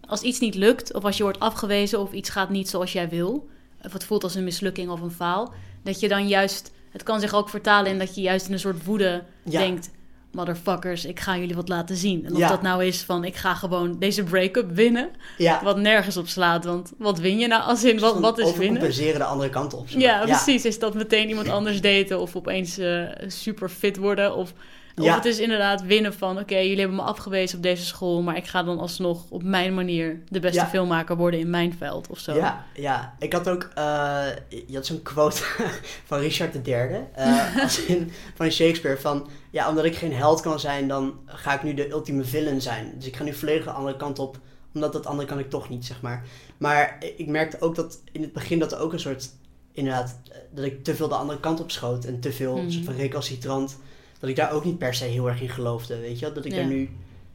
als 0.00 0.22
iets 0.22 0.38
niet 0.40 0.54
lukt, 0.54 0.94
of 0.94 1.04
als 1.04 1.16
je 1.16 1.22
wordt 1.22 1.40
afgewezen 1.40 2.00
of 2.00 2.12
iets 2.12 2.30
gaat 2.30 2.50
niet 2.50 2.68
zoals 2.68 2.92
jij 2.92 3.08
wil, 3.08 3.48
of 3.84 3.92
het 3.92 4.04
voelt 4.04 4.22
als 4.24 4.34
een 4.34 4.44
mislukking 4.44 4.90
of 4.90 5.00
een 5.00 5.10
faal, 5.10 5.52
dat 5.84 6.00
je 6.00 6.08
dan 6.08 6.28
juist, 6.28 6.72
het 6.90 7.02
kan 7.02 7.20
zich 7.20 7.34
ook 7.34 7.48
vertalen 7.48 7.90
in 7.92 7.98
dat 7.98 8.14
je 8.14 8.20
juist 8.20 8.46
in 8.46 8.52
een 8.52 8.58
soort 8.58 8.84
woede 8.84 9.22
Ja. 9.44 9.58
denkt, 9.60 9.90
motherfuckers, 10.32 11.04
ik 11.04 11.20
ga 11.20 11.36
jullie 11.36 11.54
wat 11.54 11.68
laten 11.68 11.96
zien. 11.96 12.24
En 12.26 12.32
of 12.32 12.38
Ja. 12.38 12.48
dat 12.48 12.62
nou 12.62 12.84
is 12.84 13.02
van, 13.02 13.24
ik 13.24 13.36
ga 13.36 13.54
gewoon 13.54 13.98
deze 13.98 14.22
break-up 14.24 14.70
winnen, 14.74 15.10
Ja, 15.38 15.60
wat 15.62 15.76
nergens 15.78 16.16
op 16.16 16.28
slaat, 16.28 16.64
want 16.64 16.92
wat 16.98 17.18
win 17.18 17.38
je 17.38 17.46
nou 17.46 17.62
als 17.62 17.84
in, 17.84 17.98
wat, 17.98 18.18
wat 18.20 18.38
is 18.38 18.44
winnen? 18.44 18.58
Overcompenseren 18.60 19.18
de 19.18 19.24
andere 19.24 19.50
kant 19.50 19.74
op. 19.74 19.88
Ja, 19.88 20.22
precies. 20.24 20.64
Is 20.64 20.78
dat 20.78 20.94
meteen 20.94 21.28
iemand 21.28 21.48
anders 21.48 21.80
daten 21.80 22.20
of 22.20 22.36
opeens 22.36 22.78
eh, 22.78 23.02
super 23.26 23.68
fit 23.68 23.96
worden? 23.96 24.36
Of, 24.36 24.52
of 24.96 25.04
Ja. 25.04 25.14
het 25.14 25.24
is 25.24 25.38
inderdaad 25.38 25.82
winnen 25.82 26.14
van... 26.14 26.38
oké, 26.38 26.56
jullie 26.56 26.78
hebben 26.78 26.96
me 26.96 27.02
afgewezen 27.02 27.56
op 27.56 27.62
deze 27.62 27.84
school... 27.84 28.22
maar 28.22 28.36
ik 28.36 28.46
ga 28.46 28.62
dan 28.62 28.78
alsnog 28.78 29.30
op 29.30 29.42
mijn 29.42 29.74
manier 29.74 30.22
de 30.28 30.40
beste 30.40 30.58
Ja. 30.60 30.66
filmmaker 30.68 31.16
worden 31.16 31.40
in 31.40 31.50
mijn 31.50 31.74
veld 31.78 32.06
of 32.08 32.18
zo. 32.18 32.34
Ja, 32.34 32.64
ja, 32.74 33.14
ik 33.18 33.32
had 33.32 33.48
ook, 33.48 33.70
eh, 33.74 34.24
je 34.66 34.74
had 34.74 34.86
zo'n 34.86 35.02
quote 35.02 35.42
van 36.08 36.18
Richard 36.18 36.66
III, 36.66 36.88
eh 37.14 37.56
als 37.62 37.84
in, 37.92 38.12
van 38.34 38.50
Shakespeare, 38.50 39.00
van 39.00 39.28
ja, 39.50 39.68
omdat 39.68 39.84
ik 39.84 39.96
geen 39.96 40.14
held 40.14 40.40
kan 40.40 40.60
zijn, 40.60 40.88
dan 40.88 41.14
ga 41.26 41.54
ik 41.54 41.62
nu 41.62 41.74
de 41.74 41.90
ultieme 41.90 42.24
villain 42.24 42.60
zijn. 42.60 42.92
Dus 42.96 43.06
ik 43.06 43.16
ga 43.16 43.24
nu 43.24 43.34
volledig 43.34 43.64
de 43.64 43.70
andere 43.70 43.96
kant 43.96 44.18
op, 44.18 44.38
omdat 44.74 44.92
dat 44.92 45.06
andere 45.06 45.28
kan 45.28 45.38
ik 45.38 45.50
toch 45.50 45.68
niet, 45.68 45.84
zeg 45.86 46.00
maar. 46.00 46.24
Maar 46.58 46.96
ik 47.16 47.26
merkte 47.26 47.60
ook 47.60 47.74
dat 47.74 48.00
in 48.12 48.22
het 48.22 48.32
begin 48.32 48.58
dat 48.58 48.72
er 48.72 48.78
ook 48.78 48.92
een 48.92 49.00
soort, 49.00 49.28
inderdaad, 49.72 50.20
eh, 50.30 50.36
dat 50.54 50.64
ik 50.64 50.84
te 50.84 50.94
veel 50.94 51.08
de 51.08 51.14
andere 51.14 51.40
kant 51.40 51.60
op 51.60 51.70
schoot 51.70 52.04
en 52.04 52.20
te 52.20 52.32
veel 52.32 52.54
Mhm. 52.56 52.64
een 52.64 52.72
soort 52.72 52.84
van 52.84 52.94
recalcitrant 52.96 53.78
dat 54.22 54.30
ik 54.30 54.36
daar 54.36 54.52
ook 54.52 54.64
niet 54.64 54.78
per 54.78 54.94
se 54.94 55.04
heel 55.04 55.28
erg 55.28 55.40
in 55.40 55.48
geloofde, 55.48 55.98
weet 56.00 56.18
je 56.18 56.24
wel? 56.24 56.34
Dat 56.34 56.44
ik 56.44 56.50
Ja. 56.52 56.56
daar 56.58 56.66
nu 56.66 56.90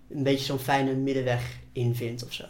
een 0.09 0.23
beetje 0.23 0.45
zo'n 0.45 0.59
fijne 0.59 0.93
middenweg 0.93 1.57
in 1.71 1.95
vind 1.95 2.23
of 2.23 2.33
zo. 2.33 2.43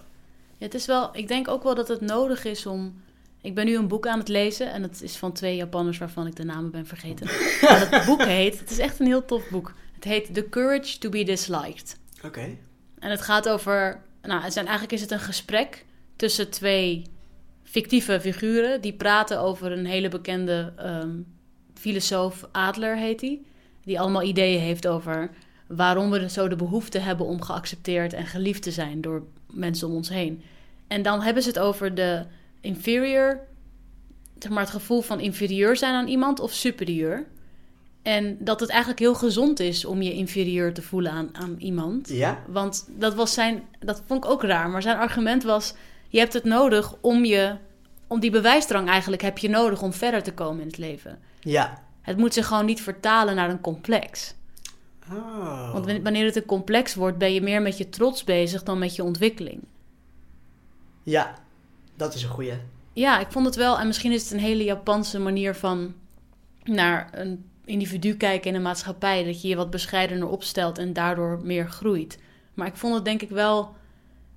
Ja, 0.58 0.66
het 0.66 0.74
is 0.74 0.86
wel, 0.86 1.10
ik 1.16 1.28
denk 1.28 1.48
ook 1.48 1.64
wel 1.64 1.76
dat 1.76 1.88
het 1.88 2.02
nodig 2.02 2.46
is 2.46 2.66
om. 2.66 3.02
Ik 3.42 3.56
ben 3.56 3.66
nu 3.66 3.76
een 3.78 3.88
boek 3.88 4.08
aan 4.08 4.20
het 4.20 4.28
lezen 4.28 4.72
en 4.72 4.82
het 4.84 5.02
is 5.02 5.16
van 5.16 5.32
twee 5.34 5.56
Japanners 5.56 5.98
waarvan 5.98 6.28
ik 6.28 6.36
de 6.36 6.44
namen 6.44 6.72
ben 6.72 6.86
vergeten. 6.86 7.28
En 7.70 7.90
het 7.90 8.06
boek 8.06 8.24
heet, 8.24 8.60
het 8.60 8.72
is 8.72 8.78
echt 8.80 9.00
een 9.00 9.06
heel 9.06 9.26
tof 9.26 9.50
boek. 9.50 9.74
Het 9.96 10.04
heet 10.04 10.34
The 10.34 10.50
Courage 10.50 10.98
to 10.98 11.10
be 11.10 11.24
Disliked. 11.24 11.98
Oké. 12.26 12.58
En 13.00 13.10
het 13.12 13.22
gaat 13.22 13.50
over, 13.50 14.02
nou, 14.22 14.42
het 14.42 14.54
zijn, 14.54 14.66
eigenlijk 14.66 14.96
is 14.96 15.02
het 15.02 15.12
een 15.12 15.20
gesprek 15.20 15.86
tussen 16.16 16.50
twee 16.50 17.02
fictieve 17.64 18.20
figuren 18.22 18.82
die 18.82 18.94
praten 18.94 19.40
over 19.40 19.72
een 19.72 19.86
hele 19.86 20.10
bekende 20.10 20.74
ehm, 20.78 21.12
filosoof, 21.74 22.48
Adler 22.52 22.98
heet 22.98 23.22
hij, 23.22 23.40
die 23.88 24.00
allemaal 24.00 24.24
ideeën 24.24 24.60
heeft 24.60 24.88
over 24.88 25.30
waarom 25.68 26.10
we 26.10 26.30
zo 26.30 26.48
de 26.48 26.56
behoefte 26.56 27.00
hebben 27.00 27.26
om 27.26 27.42
geaccepteerd 27.42 28.14
en 28.14 28.26
geliefd 28.26 28.62
te 28.62 28.72
zijn 28.72 29.02
door 29.02 29.24
mensen 29.52 29.88
om 29.88 29.96
ons 29.96 30.10
heen. 30.10 30.42
En 30.88 31.02
dan 31.02 31.22
hebben 31.22 31.44
ze 31.44 31.50
het 31.50 31.60
over 31.60 31.96
de 31.96 32.26
inferior, 32.62 33.40
zeg 34.40 34.52
maar 34.52 34.60
het 34.60 34.70
gevoel 34.70 35.02
van 35.02 35.20
inferieur 35.20 35.78
zijn 35.78 35.94
aan 35.94 36.08
iemand 36.08 36.40
of 36.40 36.52
superieur. 36.52 37.26
En 38.02 38.38
dat 38.40 38.60
het 38.60 38.70
eigenlijk 38.70 39.00
heel 39.00 39.16
gezond 39.16 39.60
is 39.60 39.86
om 39.86 40.02
je 40.02 40.14
inferieur 40.14 40.74
te 40.74 40.82
voelen 40.82 41.12
aan, 41.12 41.30
aan 41.32 41.56
iemand. 41.58 42.10
Ja? 42.10 42.44
Want 42.48 42.88
dat 42.98 43.16
was 43.16 43.34
zijn, 43.34 43.64
dat 43.80 44.04
vond 44.06 44.24
ik 44.24 44.32
ook 44.32 44.44
raar. 44.44 44.70
Maar 44.70 44.82
zijn 44.82 44.98
argument 44.98 45.44
was: 45.44 45.74
je 46.08 46.20
hebt 46.20 46.34
het 46.34 46.44
nodig 46.44 46.96
om 47.02 47.26
je, 47.26 47.56
om 48.08 48.20
die 48.20 48.32
bewijsdrang 48.32 48.88
eigenlijk 48.88 49.22
heb 49.22 49.38
je 49.38 49.50
nodig 49.50 49.82
om 49.82 49.94
verder 49.94 50.24
te 50.24 50.34
komen 50.34 50.62
in 50.62 50.68
het 50.68 50.78
leven. 50.78 51.20
Ja. 51.40 51.86
Het 52.08 52.18
moet 52.18 52.34
zich 52.34 52.48
gewoon 52.48 52.66
niet 52.66 52.82
vertalen 52.82 53.36
naar 53.36 53.50
een 53.50 53.62
complex. 53.62 54.34
Oh. 55.12 55.74
Want 55.74 55.86
wan- 55.86 56.04
wanneer 56.04 56.26
het 56.26 56.36
een 56.36 56.46
complex 56.46 56.96
wordt, 56.96 57.18
ben 57.18 57.34
je 57.34 57.42
meer 57.42 57.62
met 57.62 57.78
je 57.78 57.90
trots 57.90 58.24
bezig 58.24 58.64
dan 58.64 58.80
met 58.80 58.96
je 58.96 59.04
ontwikkeling. 59.04 59.64
Ja, 61.04 61.34
dat 61.96 62.14
is 62.14 62.24
een 62.24 62.30
goeie. 62.30 62.54
Ja, 62.94 63.20
ik 63.20 63.28
vond 63.32 63.46
het 63.46 63.56
wel. 63.56 63.80
En 63.80 63.88
misschien 63.88 64.12
is 64.12 64.24
het 64.24 64.32
een 64.32 64.40
hele 64.40 64.64
Japanse 64.64 65.20
manier 65.20 65.56
van 65.56 65.94
naar 66.64 67.10
een 67.12 67.46
individu 67.66 68.16
kijken 68.16 68.50
in 68.50 68.56
een 68.56 68.62
maatschappij. 68.62 69.24
Dat 69.24 69.42
je 69.42 69.48
je 69.48 69.56
wat 69.56 69.70
bescheidener 69.70 70.28
opstelt 70.28 70.78
en 70.78 70.94
daardoor 70.94 71.40
meer 71.44 71.70
groeit. 71.70 72.20
Maar 72.54 72.68
ik 72.68 72.76
vond 72.76 72.96
het 72.96 73.06
denk 73.06 73.22
ik 73.22 73.30
wel. 73.30 73.76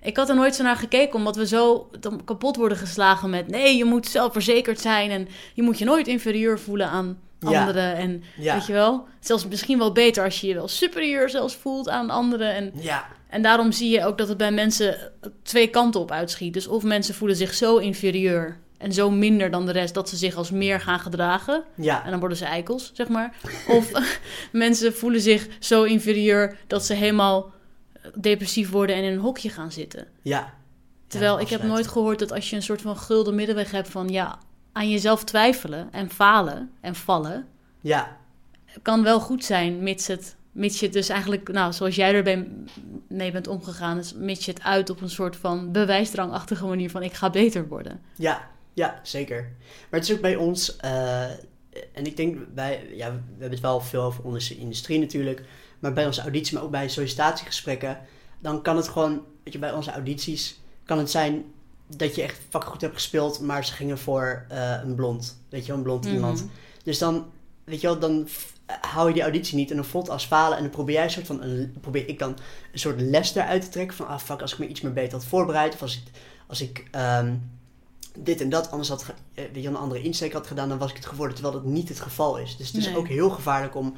Ik 0.01 0.17
had 0.17 0.29
er 0.29 0.35
nooit 0.35 0.55
zo 0.55 0.63
naar 0.63 0.77
gekeken, 0.77 1.15
omdat 1.15 1.37
we 1.37 1.47
zo 1.47 1.91
kapot 2.25 2.57
worden 2.57 2.79
geslagen 2.79 3.31
met... 3.31 3.49
nee, 3.49 3.77
je 3.77 3.85
moet 3.85 4.07
zelfverzekerd 4.07 4.81
zijn 4.81 5.11
en 5.11 5.29
je 5.55 5.63
moet 5.63 5.79
je 5.79 5.85
nooit 5.85 6.07
inferieur 6.07 6.59
voelen 6.59 6.89
aan. 6.89 7.19
Anderen. 7.45 7.95
En 7.97 8.23
Ja. 8.37 8.55
weet 8.55 8.67
je 8.67 8.73
wel, 8.73 9.07
zelfs 9.21 9.47
misschien 9.47 9.79
wel 9.79 9.93
beter 9.93 10.25
als 10.25 10.41
je 10.41 10.47
je 10.47 10.55
wel 10.55 10.69
superieur 10.69 11.31
zelfs 11.31 11.55
voelt 11.55 11.89
aan 11.89 12.11
anderen. 12.11 12.55
En 12.55 12.73
Ja. 12.75 13.07
en 13.29 13.43
daarom 13.43 13.73
zie 13.73 13.91
je 13.91 14.05
ook 14.05 14.19
dat 14.19 14.29
het 14.29 14.37
bij 14.37 14.53
mensen 14.53 15.13
twee 15.43 15.69
kanten 15.69 16.01
op 16.01 16.11
uitschiet. 16.11 16.53
Dus 16.55 16.67
of 16.67 16.83
mensen 16.83 17.15
voelen 17.15 17.37
zich 17.37 17.55
zo 17.55 17.77
inferieur 17.77 18.59
en 18.79 18.93
zo 18.93 19.11
minder 19.11 19.51
dan 19.51 19.67
de 19.67 19.73
rest 19.73 19.95
dat 19.95 20.09
ze 20.09 20.17
zich 20.17 20.35
als 20.37 20.51
meer 20.51 20.81
gaan 20.81 21.01
gedragen. 21.01 21.63
Ja. 21.77 22.05
En 22.05 22.11
dan 22.11 22.19
worden 22.21 22.39
ze 22.39 22.45
eikels, 22.45 22.91
zeg 22.95 23.09
maar. 23.09 23.35
Of 23.77 23.91
mensen 24.53 24.95
voelen 24.95 25.21
zich 25.21 25.47
zo 25.59 25.83
inferieur 25.83 26.57
dat 26.67 26.85
ze 26.85 26.95
helemaal 26.95 27.53
depressief 28.21 28.71
worden 28.71 28.97
en 28.97 29.03
in 29.03 29.13
een 29.13 29.19
hokje 29.19 29.49
gaan 29.51 29.73
zitten. 29.73 30.07
Ja. 30.23 30.53
Terwijl 31.07 31.35
Ja, 31.35 31.41
ik 31.41 31.49
heb 31.49 31.63
nooit 31.63 31.87
gehoord 31.87 32.19
dat 32.19 32.33
als 32.33 32.51
je 32.51 32.57
een 32.57 32.63
soort 32.63 32.81
van 32.81 32.97
gulden 32.97 33.35
middenweg 33.35 33.71
hebt 33.71 33.89
van 33.89 34.09
ja, 34.09 34.39
aan 34.81 34.91
jezelf 34.91 35.25
twijfelen 35.25 35.89
en 35.93 36.11
falen 36.11 36.71
en 36.81 36.95
vallen, 36.95 37.47
Ja. 37.81 38.17
kan 38.83 39.03
wel 39.03 39.21
goed 39.21 39.45
zijn, 39.45 39.83
mits, 39.83 40.07
het, 40.07 40.37
mits 40.53 40.79
je 40.81 40.85
het 40.85 40.95
dus 40.95 41.09
eigenlijk, 41.09 41.53
nou, 41.53 41.73
zoals 41.73 41.95
jij 41.95 42.15
er 42.15 42.23
ben- 42.23 42.69
mee 43.09 43.33
bent 43.33 43.47
omgegaan, 43.47 43.99
is 43.99 44.15
mits 44.15 44.45
je 44.45 44.51
het 44.53 44.63
uit 44.63 44.91
op 44.91 45.01
een 45.01 45.11
soort 45.11 45.37
van 45.37 45.73
bewijsdrangachtige 45.73 46.67
manier 46.67 46.91
van 46.91 47.03
ik 47.03 47.13
ga 47.13 47.31
beter 47.31 47.69
worden. 47.69 48.01
Ja, 48.17 48.49
ja, 48.73 49.01
zeker. 49.03 49.43
Maar 49.91 50.01
het 50.01 50.09
is 50.09 50.15
ook 50.15 50.21
bij 50.21 50.37
ons, 50.37 50.77
eh, 50.77 51.23
en 51.93 52.05
ik 52.07 52.17
denk 52.17 52.55
bij, 52.55 52.87
ja, 52.95 53.11
we 53.13 53.21
hebben 53.31 53.51
het 53.51 53.61
wel 53.61 53.81
veel 53.81 54.03
over 54.03 54.25
onze 54.25 54.57
industrie 54.57 54.99
natuurlijk, 54.99 55.43
maar 55.79 55.93
bij 55.93 56.07
onze 56.07 56.21
auditie, 56.21 56.55
maar 56.55 56.63
ook 56.63 56.71
bij 56.71 56.89
sollicitatiegesprekken, 56.89 57.99
dan 58.39 58.63
kan 58.63 58.77
het 58.77 58.89
gewoon, 58.89 59.25
weet 59.45 59.53
je, 59.53 59.59
bij 59.59 59.73
onze 59.73 59.91
audities 59.93 60.61
kan 60.85 60.99
het 60.99 61.11
zijn 61.11 61.45
dat 61.97 62.15
je 62.15 62.23
echt 62.23 62.39
fucking 62.49 62.73
goed 62.73 62.81
hebt 62.81 62.95
gespeeld, 62.95 63.41
maar 63.41 63.65
ze 63.65 63.73
gingen 63.73 63.99
voor 63.99 64.45
eh, 64.49 64.81
een 64.83 64.95
blond, 64.95 65.37
weet 65.49 65.61
je 65.63 65.67
wel, 65.69 65.77
een 65.77 65.83
blond 65.83 66.05
Mhm. 66.05 66.15
iemand. 66.15 66.47
Dus 66.85 66.99
dan, 66.99 67.27
weet 67.65 67.81
je 67.81 67.87
wel, 67.87 67.99
dan 67.99 68.29
hou 68.81 69.09
je 69.09 69.15
die 69.15 69.23
auditie 69.23 69.57
niet 69.57 69.71
en 69.71 69.77
dan 69.77 69.85
voelt 69.85 70.11
als 70.11 70.25
falen 70.27 70.57
en 70.57 70.63
dan 70.63 70.73
probeer 70.73 70.95
jij 70.95 71.05
een 71.05 71.11
soort 71.11 71.27
van, 71.27 71.43
een, 71.43 71.75
probeer 71.81 72.09
ik 72.09 72.19
dan 72.19 72.37
een 72.73 72.79
soort 72.79 73.01
les 73.01 73.35
eruit 73.35 73.63
te 73.63 73.69
trekken 73.69 73.97
van, 73.97 74.07
ah 74.07 74.19
fuck, 74.19 74.41
als 74.41 74.53
ik 74.53 74.59
me 74.59 74.67
iets 74.67 74.81
meer 74.81 74.93
beter 74.93 75.13
had 75.13 75.25
voorbereid 75.25 75.75
of 75.75 75.83
als 75.83 75.97
ik, 75.97 76.03
als 76.47 76.61
ik 76.61 76.89
ehm, 76.91 77.35
dit 78.19 78.41
en 78.41 78.49
dat 78.49 78.71
anders 78.71 78.89
had, 78.89 79.05
eh, 79.35 79.45
weet 79.53 79.63
je, 79.63 79.69
een 79.69 79.77
andere 79.77 80.03
insteek 80.03 80.33
had 80.33 80.47
gedaan, 80.47 80.69
dan 80.69 80.79
was 80.79 80.91
ik 80.91 80.97
het 80.97 81.07
geworden, 81.07 81.35
terwijl 81.37 81.55
dat 81.63 81.65
niet 81.73 81.89
het 81.89 82.01
geval 82.01 82.39
is. 82.39 82.57
Dus 82.57 82.67
het 82.67 82.77
is 82.77 82.87
Nee. 82.87 82.97
ook 82.97 83.09
heel 83.09 83.31
gevaarlijk 83.31 83.75
om 83.75 83.95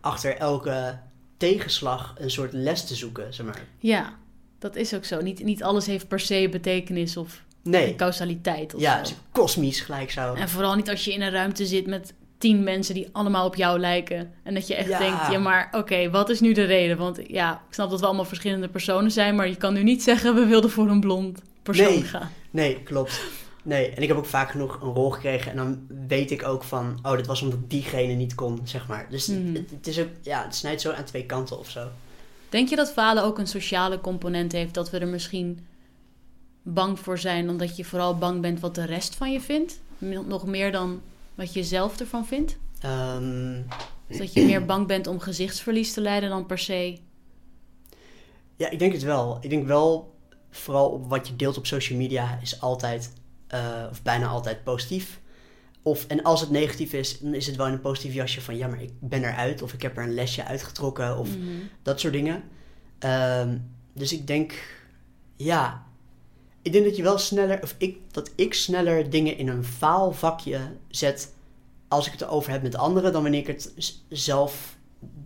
achter 0.00 0.36
elke 0.36 0.98
tegenslag 1.36 2.14
een 2.18 2.30
soort 2.30 2.52
les 2.52 2.86
te 2.86 2.94
zoeken, 2.94 3.34
zeg 3.34 3.46
maar. 3.46 3.64
Ja, 3.78 4.12
dat 4.60 4.76
is 4.76 4.94
ook 4.94 5.04
zo. 5.04 5.20
Niet, 5.20 5.44
niet 5.44 5.62
alles 5.62 5.86
heeft 5.86 6.08
per 6.08 6.20
se 6.20 6.48
betekenis 6.50 7.16
of 7.16 7.42
Nee, 7.62 7.94
causaliteit 7.94 8.74
of 8.74 8.80
ja, 8.80 9.04
zo. 9.04 9.14
kosmisch 9.32 9.80
gelijk 9.80 10.10
zo. 10.10 10.34
En 10.34 10.48
vooral 10.48 10.74
niet 10.74 10.90
als 10.90 11.04
je 11.04 11.12
in 11.12 11.22
een 11.22 11.30
ruimte 11.30 11.66
zit 11.66 11.86
met 11.86 12.12
tien 12.38 12.62
mensen 12.64 12.94
die 12.94 13.08
allemaal 13.12 13.46
op 13.46 13.56
jou 13.56 13.78
lijken. 13.78 14.32
En 14.42 14.54
dat 14.54 14.66
je 14.66 14.74
echt 14.74 14.88
Ja. 14.88 14.98
denkt, 14.98 15.30
ja 15.32 15.38
maar 15.38 15.68
oké, 15.72 16.10
wat 16.10 16.28
is 16.28 16.40
nu 16.40 16.52
de 16.52 16.64
reden? 16.64 16.96
Want 16.96 17.18
ja, 17.26 17.52
ik 17.68 17.74
snap 17.74 17.90
dat 17.90 18.00
we 18.00 18.06
allemaal 18.06 18.24
verschillende 18.24 18.68
personen 18.68 19.10
zijn, 19.10 19.34
maar 19.34 19.48
je 19.48 19.56
kan 19.56 19.74
nu 19.74 19.82
niet 19.82 20.02
zeggen 20.02 20.34
we 20.34 20.44
wilden 20.46 20.70
voor 20.70 20.88
een 20.88 21.00
blond 21.00 21.42
persoon 21.62 21.86
Nee. 21.86 22.02
gaan. 22.02 22.30
Nee, 22.50 22.82
klopt. 22.82 23.20
Nee, 23.62 23.88
en 23.90 24.02
ik 24.02 24.08
heb 24.08 24.16
ook 24.16 24.26
vaak 24.26 24.50
genoeg 24.50 24.80
een 24.82 24.92
rol 24.92 25.10
gekregen 25.10 25.50
en 25.50 25.56
dan 25.56 25.86
weet 26.08 26.30
ik 26.30 26.44
ook 26.46 26.64
van, 26.64 26.98
oh, 27.02 27.16
dit 27.16 27.26
was 27.26 27.42
omdat 27.42 27.70
diegene 27.70 28.12
niet 28.12 28.34
kon, 28.34 28.60
zeg 28.64 28.86
maar. 28.88 29.06
Dus 29.10 29.26
Mhm. 29.26 29.54
het, 29.54 29.70
het 29.70 29.86
is 29.86 30.00
ook, 30.00 30.08
ja, 30.22 30.42
het 30.44 30.54
snijdt 30.54 30.80
zo 30.80 30.90
aan 30.92 31.04
twee 31.04 31.24
kanten 31.26 31.58
of 31.58 31.70
zo. 31.70 31.88
Denk 32.50 32.68
je 32.68 32.76
dat 32.76 32.92
falen 32.92 33.22
ook 33.22 33.38
een 33.38 33.46
sociale 33.46 34.00
component 34.00 34.52
heeft? 34.52 34.74
Dat 34.74 34.90
we 34.90 34.98
er 34.98 35.08
misschien 35.08 35.66
bang 36.62 36.98
voor 36.98 37.18
zijn, 37.18 37.48
omdat 37.48 37.76
je 37.76 37.84
vooral 37.84 38.18
bang 38.18 38.40
bent 38.40 38.60
wat 38.60 38.74
de 38.74 38.84
rest 38.84 39.14
van 39.14 39.32
je 39.32 39.40
vindt? 39.40 39.80
Nog 39.98 40.46
meer 40.46 40.72
dan 40.72 41.00
wat 41.34 41.52
je 41.52 41.64
zelf 41.64 42.00
ervan 42.00 42.26
vindt? 42.26 42.56
Ehm, 42.80 43.62
Dus 44.06 44.18
dat 44.18 44.32
je 44.32 44.44
meer 44.44 44.64
bang 44.64 44.86
bent 44.86 45.06
om 45.06 45.20
gezichtsverlies 45.20 45.92
te 45.92 46.00
lijden 46.00 46.28
dan 46.28 46.46
per 46.46 46.58
se. 46.58 46.98
ja, 48.56 48.70
ik 48.70 48.78
denk 48.78 48.92
het 48.92 49.02
wel. 49.02 49.38
Ik 49.40 49.50
denk 49.50 49.66
wel, 49.66 50.14
vooral 50.50 50.88
op 50.90 51.08
wat 51.08 51.28
je 51.28 51.36
deelt 51.36 51.56
op 51.56 51.66
social 51.66 51.98
media 51.98 52.38
is 52.42 52.60
altijd, 52.60 53.12
eh, 53.46 53.86
of 53.90 54.02
bijna 54.02 54.26
altijd 54.26 54.64
positief. 54.64 55.19
Of, 55.82 56.06
en 56.06 56.22
als 56.22 56.40
het 56.40 56.50
negatief 56.50 56.92
is, 56.92 57.18
dan 57.18 57.34
is 57.34 57.46
het 57.46 57.56
wel 57.56 57.66
in 57.66 57.72
een 57.72 57.80
positief 57.80 58.14
jasje 58.14 58.40
van, 58.40 58.56
ja, 58.56 58.66
maar 58.66 58.82
ik 58.82 58.90
ben 59.00 59.24
eruit. 59.24 59.62
Of 59.62 59.72
ik 59.72 59.82
heb 59.82 59.96
er 59.96 60.02
een 60.02 60.14
lesje 60.14 60.44
uitgetrokken. 60.44 61.18
Of 61.18 61.28
Mhm. 61.28 61.46
dat 61.82 62.00
soort 62.00 62.12
dingen. 62.12 62.42
Ehm, 62.98 63.58
dus 63.92 64.12
ik 64.12 64.26
denk, 64.26 64.52
ja, 65.36 65.86
ik 66.62 66.72
denk 66.72 66.84
dat 66.84 66.96
je 66.96 67.02
wel 67.02 67.18
sneller, 67.18 67.62
of 67.62 67.74
ik, 67.78 67.96
dat 68.10 68.30
ik 68.34 68.54
sneller 68.54 69.10
dingen 69.10 69.36
in 69.36 69.48
een 69.48 69.64
faalvakje 69.64 70.60
zet 70.88 71.32
als 71.88 72.06
ik 72.06 72.12
het 72.12 72.20
erover 72.20 72.50
heb 72.52 72.62
met 72.62 72.74
anderen, 72.76 73.12
dan 73.12 73.22
wanneer 73.22 73.40
ik 73.40 73.46
het 73.46 73.72
zelf 74.08 74.76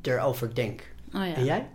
erover 0.02 0.54
denk. 0.54 0.94
Oh 1.14 1.26
ja. 1.26 1.34
En 1.34 1.44
jij? 1.44 1.68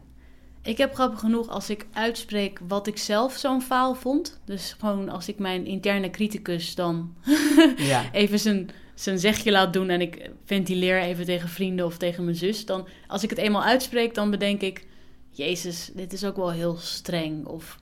Ik 0.61 0.77
heb 0.77 0.93
grappig 0.93 1.19
genoeg 1.19 1.47
als 1.47 1.69
ik 1.69 1.85
uitspreek 1.93 2.59
wat 2.67 2.87
ik 2.87 2.97
zelf 2.97 3.33
zo'n 3.35 3.61
faal 3.61 3.95
vond. 3.95 4.39
Dus 4.45 4.75
gewoon 4.79 5.09
als 5.09 5.27
ik 5.27 5.39
mijn 5.39 5.65
interne 5.65 6.09
criticus 6.09 6.75
dan 6.75 7.13
Ja. 7.77 8.11
even 8.11 8.39
zijn, 8.39 8.69
zijn 8.95 9.19
zegje 9.19 9.51
laat 9.51 9.73
doen 9.73 9.89
en 9.89 10.01
ik 10.01 10.29
ventileer 10.45 11.01
even 11.01 11.25
tegen 11.25 11.49
vrienden 11.49 11.85
of 11.85 11.97
tegen 11.97 12.23
mijn 12.23 12.35
zus. 12.35 12.65
Dan 12.65 12.87
als 13.07 13.23
ik 13.23 13.29
het 13.29 13.39
eenmaal 13.39 13.63
uitspreek, 13.63 14.13
dan 14.13 14.29
bedenk 14.31 14.61
ik, 14.61 14.87
Jezus, 15.29 15.91
dit 15.93 16.13
is 16.13 16.23
ook 16.25 16.35
wel 16.35 16.51
heel 16.51 16.75
streng. 16.77 17.45
Of 17.45 17.79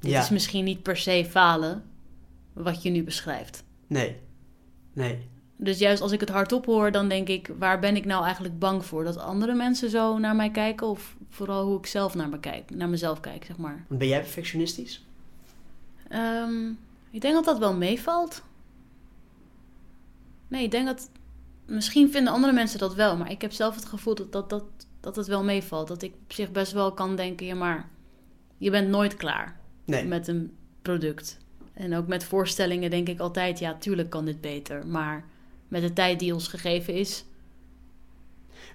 dit 0.00 0.10
Ja. 0.10 0.20
is 0.22 0.30
misschien 0.30 0.64
niet 0.64 0.82
per 0.82 0.96
se 0.96 1.26
falen 1.30 1.82
wat 2.52 2.82
je 2.82 2.90
nu 2.90 3.02
beschrijft. 3.04 3.64
Nee. 3.86 4.16
Nee. 4.94 5.28
Dus 5.56 5.78
juist 5.78 6.02
als 6.02 6.12
ik 6.12 6.20
het 6.20 6.28
hardop 6.28 6.66
hoor, 6.66 6.90
dan 6.92 7.08
denk 7.08 7.28
ik, 7.28 7.50
waar 7.58 7.78
ben 7.80 7.96
ik 7.96 8.04
nou 8.04 8.24
eigenlijk 8.24 8.58
bang 8.58 8.84
voor? 8.84 9.04
Dat 9.04 9.18
andere 9.18 9.54
mensen 9.54 9.90
zo 9.90 10.18
naar 10.18 10.36
mij 10.36 10.50
kijken 10.50 10.86
of 10.86 11.16
vooral 11.30 11.64
hoe 11.66 11.78
ik 11.78 11.86
zelf 11.86 12.14
naar, 12.14 12.28
me 12.28 12.40
kijk, 12.40 12.70
naar 12.70 12.88
mezelf 12.88 13.20
kijk, 13.20 13.44
zeg 13.44 13.56
maar. 13.56 13.84
Ben 13.88 14.08
jij 14.08 14.20
perfectionistisch? 14.20 15.04
Ehm, 16.08 16.68
ik 17.10 17.20
denk 17.20 17.34
dat 17.34 17.44
dat 17.44 17.58
wel 17.58 17.74
meevalt. 17.74 18.42
Nee, 20.48 20.64
ik 20.64 20.70
denk 20.70 20.86
dat... 20.86 21.10
Misschien 21.66 22.10
vinden 22.10 22.32
andere 22.32 22.52
mensen 22.52 22.78
dat 22.78 22.94
wel, 22.94 23.16
maar 23.16 23.30
ik 23.30 23.40
heb 23.40 23.52
zelf 23.52 23.74
het 23.74 23.84
gevoel 23.84 24.14
dat, 24.14 24.32
dat, 24.32 24.50
dat, 24.50 24.64
dat 25.00 25.16
het 25.16 25.26
wel 25.26 25.44
meevalt. 25.44 25.88
Dat 25.88 26.02
ik 26.02 26.12
op 26.22 26.32
zich 26.32 26.50
best 26.50 26.72
wel 26.72 26.92
kan 26.92 27.16
denken, 27.16 27.46
ja 27.46 27.54
maar, 27.54 27.88
je 28.58 28.70
bent 28.70 28.88
nooit 28.88 29.16
klaar 29.16 29.60
Nee. 29.84 30.04
met 30.04 30.28
een 30.28 30.52
product. 30.82 31.38
En 31.72 31.94
ook 31.94 32.06
met 32.06 32.24
voorstellingen 32.24 32.90
denk 32.90 33.08
ik 33.08 33.20
altijd, 33.20 33.58
ja, 33.58 33.74
tuurlijk 33.74 34.10
kan 34.10 34.24
dit 34.24 34.40
beter. 34.40 34.86
Maar 34.86 35.24
met 35.68 35.82
de 35.82 35.92
tijd 35.92 36.18
die 36.18 36.34
ons 36.34 36.48
gegeven 36.48 36.94
is, 36.94 37.24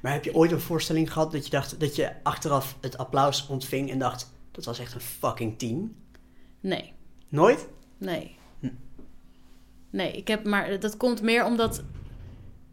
Maar 0.06 0.14
heb 0.14 0.24
je 0.24 0.36
ooit 0.36 0.52
een 0.52 0.60
voorstelling 0.60 1.12
gehad 1.14 1.32
dat 1.32 1.46
je 1.46 1.52
dacht 1.52 1.80
dat 1.80 1.96
je 1.96 2.12
achteraf 2.24 2.78
het 2.82 2.98
applaus 2.98 3.48
ontving 3.48 3.92
en 3.92 4.00
dacht 4.00 4.32
dat 4.52 4.66
was 4.66 4.80
echt 4.80 4.94
een 4.94 5.02
fucking 5.02 5.58
tien? 5.58 5.96
Nee, 6.60 6.94
Nooit? 7.30 7.68
nee. 7.98 8.38
Nee, 9.90 10.12
ik 10.12 10.28
heb 10.28 10.44
maar 10.46 10.80
dat 10.80 10.98
komt 10.98 11.22
meer 11.22 11.46
omdat 11.46 11.84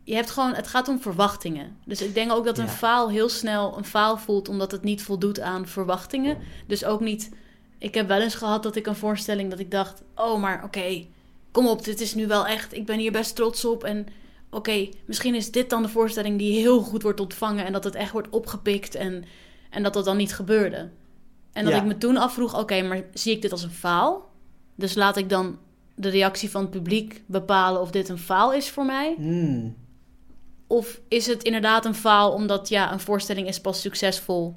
je 0.04 0.14
hebt 0.14 0.30
gewoon, 0.30 0.54
het 0.54 0.66
gaat 0.66 0.88
om 0.88 1.00
verwachtingen. 1.00 1.76
Dus 1.84 2.02
ik 2.02 2.14
denk 2.14 2.32
ook 2.32 2.44
dat 2.44 2.58
een 2.58 2.64
Ja. 2.64 2.70
faal 2.70 3.10
heel 3.10 3.28
snel 3.28 3.76
een 3.76 3.84
faal 3.84 4.18
voelt 4.18 4.48
omdat 4.48 4.70
het 4.72 4.82
niet 4.82 5.02
voldoet 5.02 5.40
aan 5.40 5.66
verwachtingen. 5.66 6.38
Dus 6.66 6.84
ook 6.84 7.00
niet. 7.00 7.30
Ik 7.78 7.94
heb 7.94 8.08
wel 8.08 8.20
eens 8.20 8.34
gehad 8.34 8.62
dat 8.62 8.76
ik 8.76 8.86
een 8.86 8.96
voorstelling 8.96 9.50
dat 9.50 9.58
ik 9.58 9.70
dacht: 9.70 10.02
oh, 10.14 10.40
maar 10.40 10.64
oké, 10.64 11.06
kom 11.50 11.66
op, 11.66 11.84
dit 11.84 12.00
is 12.00 12.14
nu 12.14 12.26
wel 12.26 12.46
echt. 12.46 12.74
Ik 12.74 12.86
ben 12.86 12.98
hier 12.98 13.12
best 13.12 13.34
trots 13.36 13.64
op 13.64 13.84
en 13.84 14.06
oké, 14.52 14.88
misschien 15.06 15.34
is 15.34 15.50
dit 15.50 15.70
dan 15.70 15.82
de 15.82 15.88
voorstelling 15.88 16.38
die 16.38 16.58
heel 16.60 16.80
goed 16.80 17.02
wordt 17.02 17.20
ontvangen 17.20 17.64
en 17.64 17.72
dat 17.72 17.84
het 17.84 17.94
echt 17.94 18.12
wordt 18.12 18.28
opgepikt 18.30 18.94
en, 18.94 19.24
en 19.70 19.82
dat 19.82 19.92
dat 19.94 20.04
dan 20.04 20.16
niet 20.16 20.34
gebeurde. 20.34 20.90
En 21.52 21.64
dat 21.64 21.72
Ja. 21.72 21.78
ik 21.80 21.84
me 21.86 21.98
toen 21.98 22.16
afvroeg: 22.16 22.58
oké, 22.58 22.82
maar 22.82 23.02
zie 23.14 23.32
ik 23.34 23.42
dit 23.42 23.52
als 23.52 23.62
een 23.62 23.70
faal? 23.70 24.30
Dus 24.74 24.94
laat 24.94 25.16
ik 25.16 25.28
dan 25.28 25.58
de 25.94 26.08
reactie 26.08 26.50
van 26.50 26.60
het 26.62 26.70
publiek 26.70 27.22
bepalen 27.26 27.80
of 27.80 27.90
dit 27.90 28.08
een 28.08 28.18
faal 28.18 28.52
is 28.52 28.70
voor 28.70 28.84
mij? 28.86 29.14
Hmm. 29.16 29.76
Of 30.66 31.00
is 31.08 31.26
het 31.26 31.42
inderdaad 31.42 31.84
een 31.84 31.94
faal 31.94 32.32
omdat 32.32 32.68
ja, 32.68 32.92
een 32.92 33.00
voorstelling 33.00 33.48
is 33.48 33.60
pas 33.60 33.80
succesvol 33.80 34.56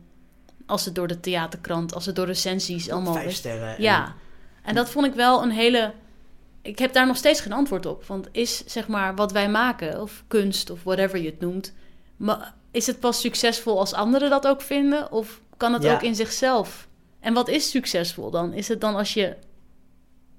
als 0.66 0.86
het 0.86 0.96
door 0.96 1.08
de 1.08 1.20
theaterkrant, 1.20 1.94
als 1.94 2.06
het 2.06 2.16
door 2.16 2.26
recensies 2.26 2.90
allemaal 2.90 3.14
Vijf 3.14 3.26
is. 3.28 3.36
sterren. 3.36 3.76
en- 3.76 3.82
Ja, 3.84 4.16
en 4.64 4.76
dat 4.76 4.90
vond 4.90 5.06
ik 5.06 5.14
wel 5.14 5.44
een 5.44 5.52
hele. 5.52 5.94
Ik 6.66 6.80
heb 6.80 6.94
daar 6.94 7.08
nog 7.08 7.18
steeds 7.18 7.42
geen 7.42 7.54
antwoord 7.54 7.86
op. 7.86 8.04
Want 8.06 8.28
is 8.32 8.64
zeg 8.66 8.88
maar 8.88 9.16
wat 9.16 9.32
wij 9.32 9.50
maken, 9.50 10.02
of 10.02 10.24
kunst, 10.28 10.70
of 10.70 10.84
whatever 10.84 11.20
je 11.20 11.26
het 11.30 11.40
noemt, 11.40 11.74
ma- 12.18 12.54
is 12.72 12.88
het 12.88 13.00
pas 13.00 13.20
succesvol 13.22 13.80
als 13.80 13.94
anderen 13.94 14.30
dat 14.30 14.48
ook 14.48 14.62
vinden? 14.62 15.12
Of 15.12 15.42
kan 15.58 15.74
het 15.74 15.84
Ja. 15.84 15.94
ook 15.94 16.02
in 16.02 16.16
zichzelf? 16.16 16.88
En 17.20 17.34
wat 17.34 17.48
is 17.48 17.70
succesvol 17.70 18.30
dan? 18.32 18.54
Is 18.54 18.68
het 18.68 18.82
dan 18.82 18.96
als 18.96 19.14
je 19.14 19.36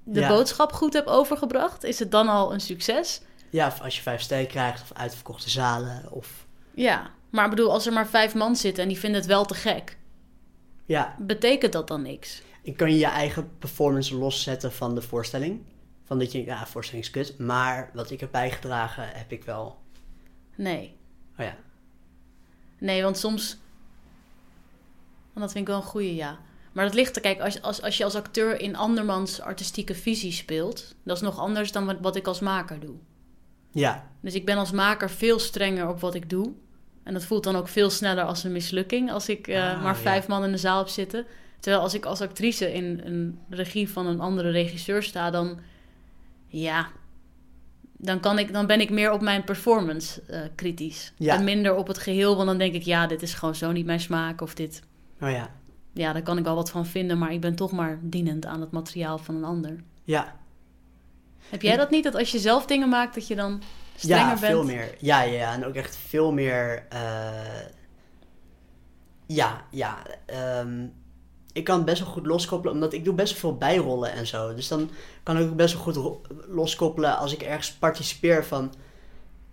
de 0.03 0.19
Ja. 0.19 0.27
boodschap 0.27 0.71
goed 0.71 0.93
hebt 0.93 1.07
overgebracht? 1.07 1.83
Is 1.83 1.99
het 1.99 2.11
dan 2.11 2.27
al 2.27 2.53
een 2.53 2.59
succes? 2.59 3.21
Ja, 3.49 3.67
of 3.67 3.81
als 3.81 3.95
je 3.95 4.01
vijf 4.01 4.21
sterren 4.21 4.47
krijgt, 4.47 4.81
of 4.81 4.97
uitverkochte 4.97 5.49
zalen, 5.49 6.11
of... 6.11 6.45
Ja, 6.73 7.09
maar 7.29 7.43
ik 7.43 7.49
bedoel, 7.49 7.71
als 7.71 7.85
er 7.85 7.93
maar 7.93 8.07
vijf 8.07 8.35
man 8.35 8.55
zitten 8.55 8.83
en 8.83 8.89
die 8.89 8.99
vinden 8.99 9.19
het 9.19 9.29
wel 9.29 9.45
te 9.45 9.53
gek, 9.53 9.97
Ja, 10.85 11.15
betekent 11.19 11.73
dat 11.73 11.87
dan 11.87 12.01
niks? 12.01 12.41
en 12.63 12.75
kan 12.75 12.91
je 12.91 12.97
je 12.97 13.05
eigen 13.05 13.49
performance 13.59 14.15
loszetten 14.15 14.71
van 14.71 14.95
de 14.95 15.01
voorstelling. 15.01 15.61
Van 16.07 16.19
dat 16.19 16.31
je, 16.31 16.45
ja, 16.45 16.65
voorstelling 16.67 17.05
is 17.05 17.11
kut, 17.11 17.37
maar 17.39 17.89
wat 17.93 18.11
ik 18.11 18.19
heb 18.19 18.31
bijgedragen, 18.31 19.09
heb 19.09 19.31
ik 19.31 19.43
wel... 19.43 19.79
Nee. 20.55 20.95
Oh 21.39 21.45
ja, 21.45 21.55
Nee, 22.77 23.03
want 23.03 23.17
soms. 23.17 23.57
Want 25.33 25.45
dat 25.45 25.51
vind 25.51 25.67
ik 25.67 25.73
wel 25.73 25.81
een 25.81 25.87
goede, 25.87 26.15
ja. 26.15 26.37
Maar 26.71 26.85
dat 26.85 26.93
ligt 26.93 27.15
er, 27.15 27.21
kijk, 27.21 27.39
als, 27.41 27.61
als, 27.61 27.81
als 27.81 27.97
je 27.97 28.03
als 28.03 28.15
acteur 28.15 28.61
in 28.61 28.75
andermans 28.75 29.41
artistieke 29.41 29.95
visie 29.95 30.31
speelt, 30.31 30.95
dat 31.03 31.15
is 31.15 31.21
nog 31.21 31.39
anders 31.39 31.71
dan 31.71 31.85
wat, 31.85 31.97
wat 32.01 32.15
ik 32.15 32.27
als 32.27 32.39
maker 32.39 32.79
doe. 32.79 32.95
ja, 33.71 34.09
Dus 34.21 34.33
ik 34.33 34.45
ben 34.45 34.57
als 34.57 34.71
maker 34.71 35.09
veel 35.09 35.39
strenger 35.39 35.87
op 35.89 35.99
wat 35.99 36.15
ik 36.15 36.29
doe. 36.29 36.51
En 37.03 37.13
dat 37.13 37.23
voelt 37.23 37.43
dan 37.43 37.55
ook 37.55 37.67
veel 37.67 37.89
sneller 37.89 38.23
als 38.23 38.43
een 38.43 38.51
mislukking 38.51 39.11
als 39.11 39.29
ik 39.29 39.47
eh, 39.47 39.71
Ah, 39.71 39.83
maar 39.83 39.95
ja. 39.95 39.99
vijf 40.01 40.27
man 40.27 40.43
in 40.43 40.51
de 40.51 40.57
zaal 40.57 40.77
heb 40.77 40.87
zitten. 40.87 41.25
Terwijl 41.59 41.83
als 41.83 41.93
ik 41.93 42.05
als 42.05 42.21
actrice 42.21 42.73
in 42.73 43.01
een 43.03 43.39
regie 43.49 43.89
van 43.89 44.07
een 44.07 44.19
andere 44.19 44.49
regisseur 44.49 45.03
sta, 45.03 45.29
dan 45.31 45.59
ja, 46.47 46.87
dan, 47.97 48.19
kan 48.19 48.39
ik, 48.39 48.53
dan 48.53 48.65
ben 48.67 48.79
ik 48.81 48.89
meer 48.89 49.11
op 49.11 49.21
mijn 49.21 49.43
performance 49.43 50.21
eh, 50.21 50.41
kritisch. 50.55 51.13
Ja. 51.17 51.35
En 51.35 51.43
minder 51.43 51.75
op 51.75 51.87
het 51.87 51.97
geheel, 51.97 52.35
want 52.35 52.47
dan 52.47 52.57
denk 52.57 52.73
ik, 52.73 52.81
ja, 52.83 53.07
dit 53.07 53.21
is 53.21 53.33
gewoon 53.33 53.55
zo 53.55 53.71
niet 53.71 53.85
mijn 53.85 53.99
smaak. 53.99 54.41
Of 54.41 54.53
dit, 54.53 54.81
oh 55.21 55.29
ja, 55.31 55.49
ja, 55.93 56.13
daar 56.13 56.21
kan 56.21 56.37
ik 56.37 56.43
wel 56.43 56.55
wat 56.55 56.69
van 56.69 56.85
vinden, 56.85 57.17
maar 57.17 57.31
ik 57.33 57.41
ben 57.41 57.55
toch 57.55 57.71
maar 57.71 57.99
dienend 58.01 58.45
aan 58.45 58.61
het 58.61 58.71
materiaal 58.71 59.17
van 59.17 59.35
een 59.35 59.43
ander. 59.43 59.83
ja. 60.03 60.35
Heb 61.49 61.61
jij 61.61 61.77
dat 61.77 61.89
niet, 61.89 62.03
dat 62.03 62.15
als 62.15 62.31
je 62.31 62.39
zelf 62.39 62.65
dingen 62.65 62.89
maakt, 62.89 63.15
dat 63.15 63.27
je 63.27 63.35
dan 63.35 63.61
strenger 63.95 64.23
Ja, 64.25 64.29
bent? 64.29 64.39
veel 64.45 64.63
meer. 64.63 64.95
Ja, 64.99 65.21
ja, 65.21 65.31
ja, 65.33 65.53
en 65.53 65.65
ook 65.65 65.75
echt 65.75 65.95
veel 65.95 66.31
meer... 66.31 66.85
eh, 66.89 67.59
Ja, 69.25 69.65
ja. 69.71 69.97
ehm, 70.25 70.87
ik 71.57 71.63
kan 71.63 71.85
best 71.85 72.01
wel 72.01 72.11
goed 72.11 72.25
loskoppelen, 72.25 72.73
omdat 72.73 72.93
ik 72.93 73.05
doe 73.05 73.13
best 73.13 73.31
wel 73.31 73.39
veel 73.39 73.57
bijrollen 73.57 74.11
en 74.11 74.27
zo. 74.27 74.53
Dus 74.53 74.67
dan 74.67 74.89
kan 75.23 75.37
ik 75.37 75.49
ook 75.49 75.55
best 75.55 75.73
wel 75.73 75.83
goed 75.83 76.19
loskoppelen 76.47 77.17
als 77.17 77.33
ik 77.33 77.41
ergens 77.41 77.73
participeer 77.73 78.45
van... 78.45 78.73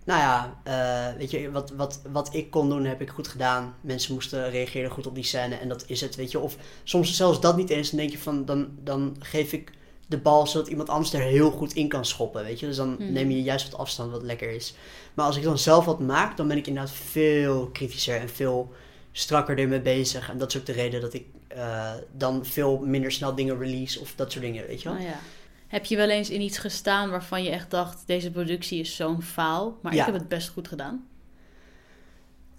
Nou 0.05 0.19
ja, 0.19 0.59
eh, 0.63 1.17
weet 1.17 1.31
je, 1.31 1.51
wat, 1.51 1.71
wat, 1.71 2.01
wat 2.11 2.33
ik 2.33 2.51
kon 2.51 2.69
doen 2.69 2.85
heb 2.85 3.01
ik 3.01 3.09
goed 3.09 3.27
gedaan. 3.27 3.75
Mensen 3.81 4.13
moesten 4.13 4.49
reageren 4.49 4.91
goed 4.91 5.07
op 5.07 5.15
die 5.15 5.23
scène 5.23 5.55
en 5.55 5.69
dat 5.69 5.83
is 5.87 6.01
het, 6.01 6.15
weet 6.15 6.31
je. 6.31 6.39
Of 6.39 6.55
soms 6.83 7.15
zelfs 7.15 7.39
dat 7.39 7.57
niet 7.57 7.69
eens, 7.69 7.89
dan 7.89 7.99
denk 7.99 8.11
je 8.11 8.17
van, 8.17 8.45
dan, 8.45 8.69
dan 8.83 9.15
geef 9.19 9.53
ik 9.53 9.71
de 10.07 10.17
bal 10.17 10.47
zodat 10.47 10.67
iemand 10.67 10.89
anders 10.89 11.13
er 11.13 11.21
heel 11.21 11.51
goed 11.51 11.73
in 11.73 11.87
kan 11.87 12.05
schoppen, 12.05 12.43
weet 12.43 12.59
je. 12.59 12.65
Dus 12.65 12.75
dan 12.75 12.95
Hmm. 12.97 13.11
neem 13.11 13.31
je 13.31 13.43
juist 13.43 13.71
wat 13.71 13.79
afstand 13.79 14.11
wat 14.11 14.23
lekker 14.23 14.49
is. 14.49 14.75
Maar 15.13 15.25
als 15.25 15.37
ik 15.37 15.43
dan 15.43 15.57
zelf 15.57 15.85
wat 15.85 15.99
maak, 15.99 16.37
dan 16.37 16.47
ben 16.47 16.57
ik 16.57 16.67
inderdaad 16.67 16.93
veel 16.93 17.69
kritischer 17.73 18.19
en 18.19 18.29
veel 18.29 18.73
strakker 19.17 19.59
ermee 19.59 19.81
bezig. 19.81 20.29
En 20.29 20.37
dat 20.37 20.49
is 20.49 20.57
ook 20.57 20.65
de 20.65 20.71
reden 20.71 21.01
dat 21.01 21.13
ik 21.13 21.25
eh, 21.47 21.93
dan 22.11 22.45
veel 22.45 22.77
minder 22.77 23.11
snel 23.11 23.35
dingen 23.35 23.57
release 23.57 23.99
of 23.99 24.13
dat 24.15 24.31
soort 24.31 24.43
dingen, 24.43 24.67
weet 24.67 24.81
je 24.81 24.89
wel. 24.89 24.97
Nou 24.97 25.07
ja. 25.07 25.19
Heb 25.67 25.85
je 25.85 25.95
wel 25.95 26.09
eens 26.09 26.29
in 26.29 26.41
iets 26.41 26.57
gestaan 26.57 27.09
waarvan 27.09 27.43
je 27.43 27.49
echt 27.49 27.71
dacht: 27.71 28.03
deze 28.05 28.31
productie 28.31 28.79
is 28.79 28.95
zo'n 28.95 29.21
faal, 29.21 29.77
maar 29.81 29.93
Ja. 29.93 29.99
ik 29.99 30.05
heb 30.05 30.15
het 30.15 30.27
best 30.27 30.49
goed 30.49 30.67
gedaan? 30.67 31.07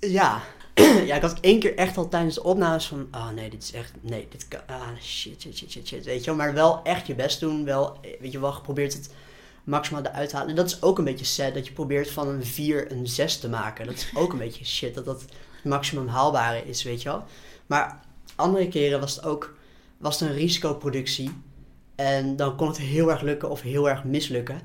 Ja. 0.01 0.43
ja, 1.09 1.15
ik 1.17 1.23
had 1.23 1.41
één 1.41 1.61
keer 1.61 1.77
echt 1.77 1.97
al 1.97 2.09
tijdens 2.09 2.35
de 2.35 2.43
opnames 2.43 2.87
van... 2.87 3.09
Oh 3.13 3.31
nee, 3.31 3.51
dit 3.51 3.63
is 3.63 3.73
echt... 3.73 3.93
Nee, 4.01 4.27
dit 4.31 4.49
kan... 4.49 4.61
Ah, 4.67 4.89
shit, 5.03 5.41
shit, 5.43 5.57
shit, 5.57 5.71
shit, 5.71 5.89
shit. 5.89 6.05
Weet 6.05 6.19
je 6.21 6.27
wel, 6.27 6.35
maar 6.35 6.55
wel 6.55 6.83
echt 6.83 7.07
je 7.07 7.15
best 7.15 7.41
doen. 7.41 7.65
Wel, 7.65 7.99
weet 8.21 8.33
je 8.33 8.41
wel, 8.41 8.53
geprobeerd 8.53 8.93
het 8.93 9.11
maximaal 9.65 10.03
eruit 10.05 10.29
te 10.29 10.37
halen. 10.37 10.51
En 10.51 10.57
dat 10.57 10.67
is 10.67 10.83
ook 10.83 10.99
een 10.99 11.05
beetje 11.05 11.25
sad, 11.25 11.55
dat 11.55 11.67
je 11.67 11.73
probeert 11.73 12.11
van 12.11 12.29
een 12.29 12.45
4 12.45 12.93
een 12.93 13.07
6 13.07 13.39
te 13.39 13.49
maken. 13.49 13.87
Dat 13.87 13.95
is 13.95 14.11
ook 14.15 14.33
een 14.33 14.39
beetje 14.39 14.65
shit, 14.65 14.95
dat 14.95 15.05
dat 15.05 15.25
maximum 15.65 16.07
haalbare 16.07 16.69
is, 16.69 16.83
weet 16.83 17.03
je 17.03 17.09
wel. 17.09 17.25
Maar 17.67 18.01
andere 18.35 18.69
keren 18.69 19.01
was 19.01 19.17
het 19.17 19.25
ook... 19.25 19.55
Was 19.97 20.21
het 20.21 20.29
een 20.29 20.37
risicoproductie. 20.37 21.31
En 21.95 22.37
dan 22.37 22.57
kon 22.57 22.69
het 22.69 22.79
heel 22.79 23.11
erg 23.11 23.21
lukken 23.21 23.51
of 23.51 23.61
heel 23.61 23.89
erg 23.89 24.05
mislukken. 24.05 24.61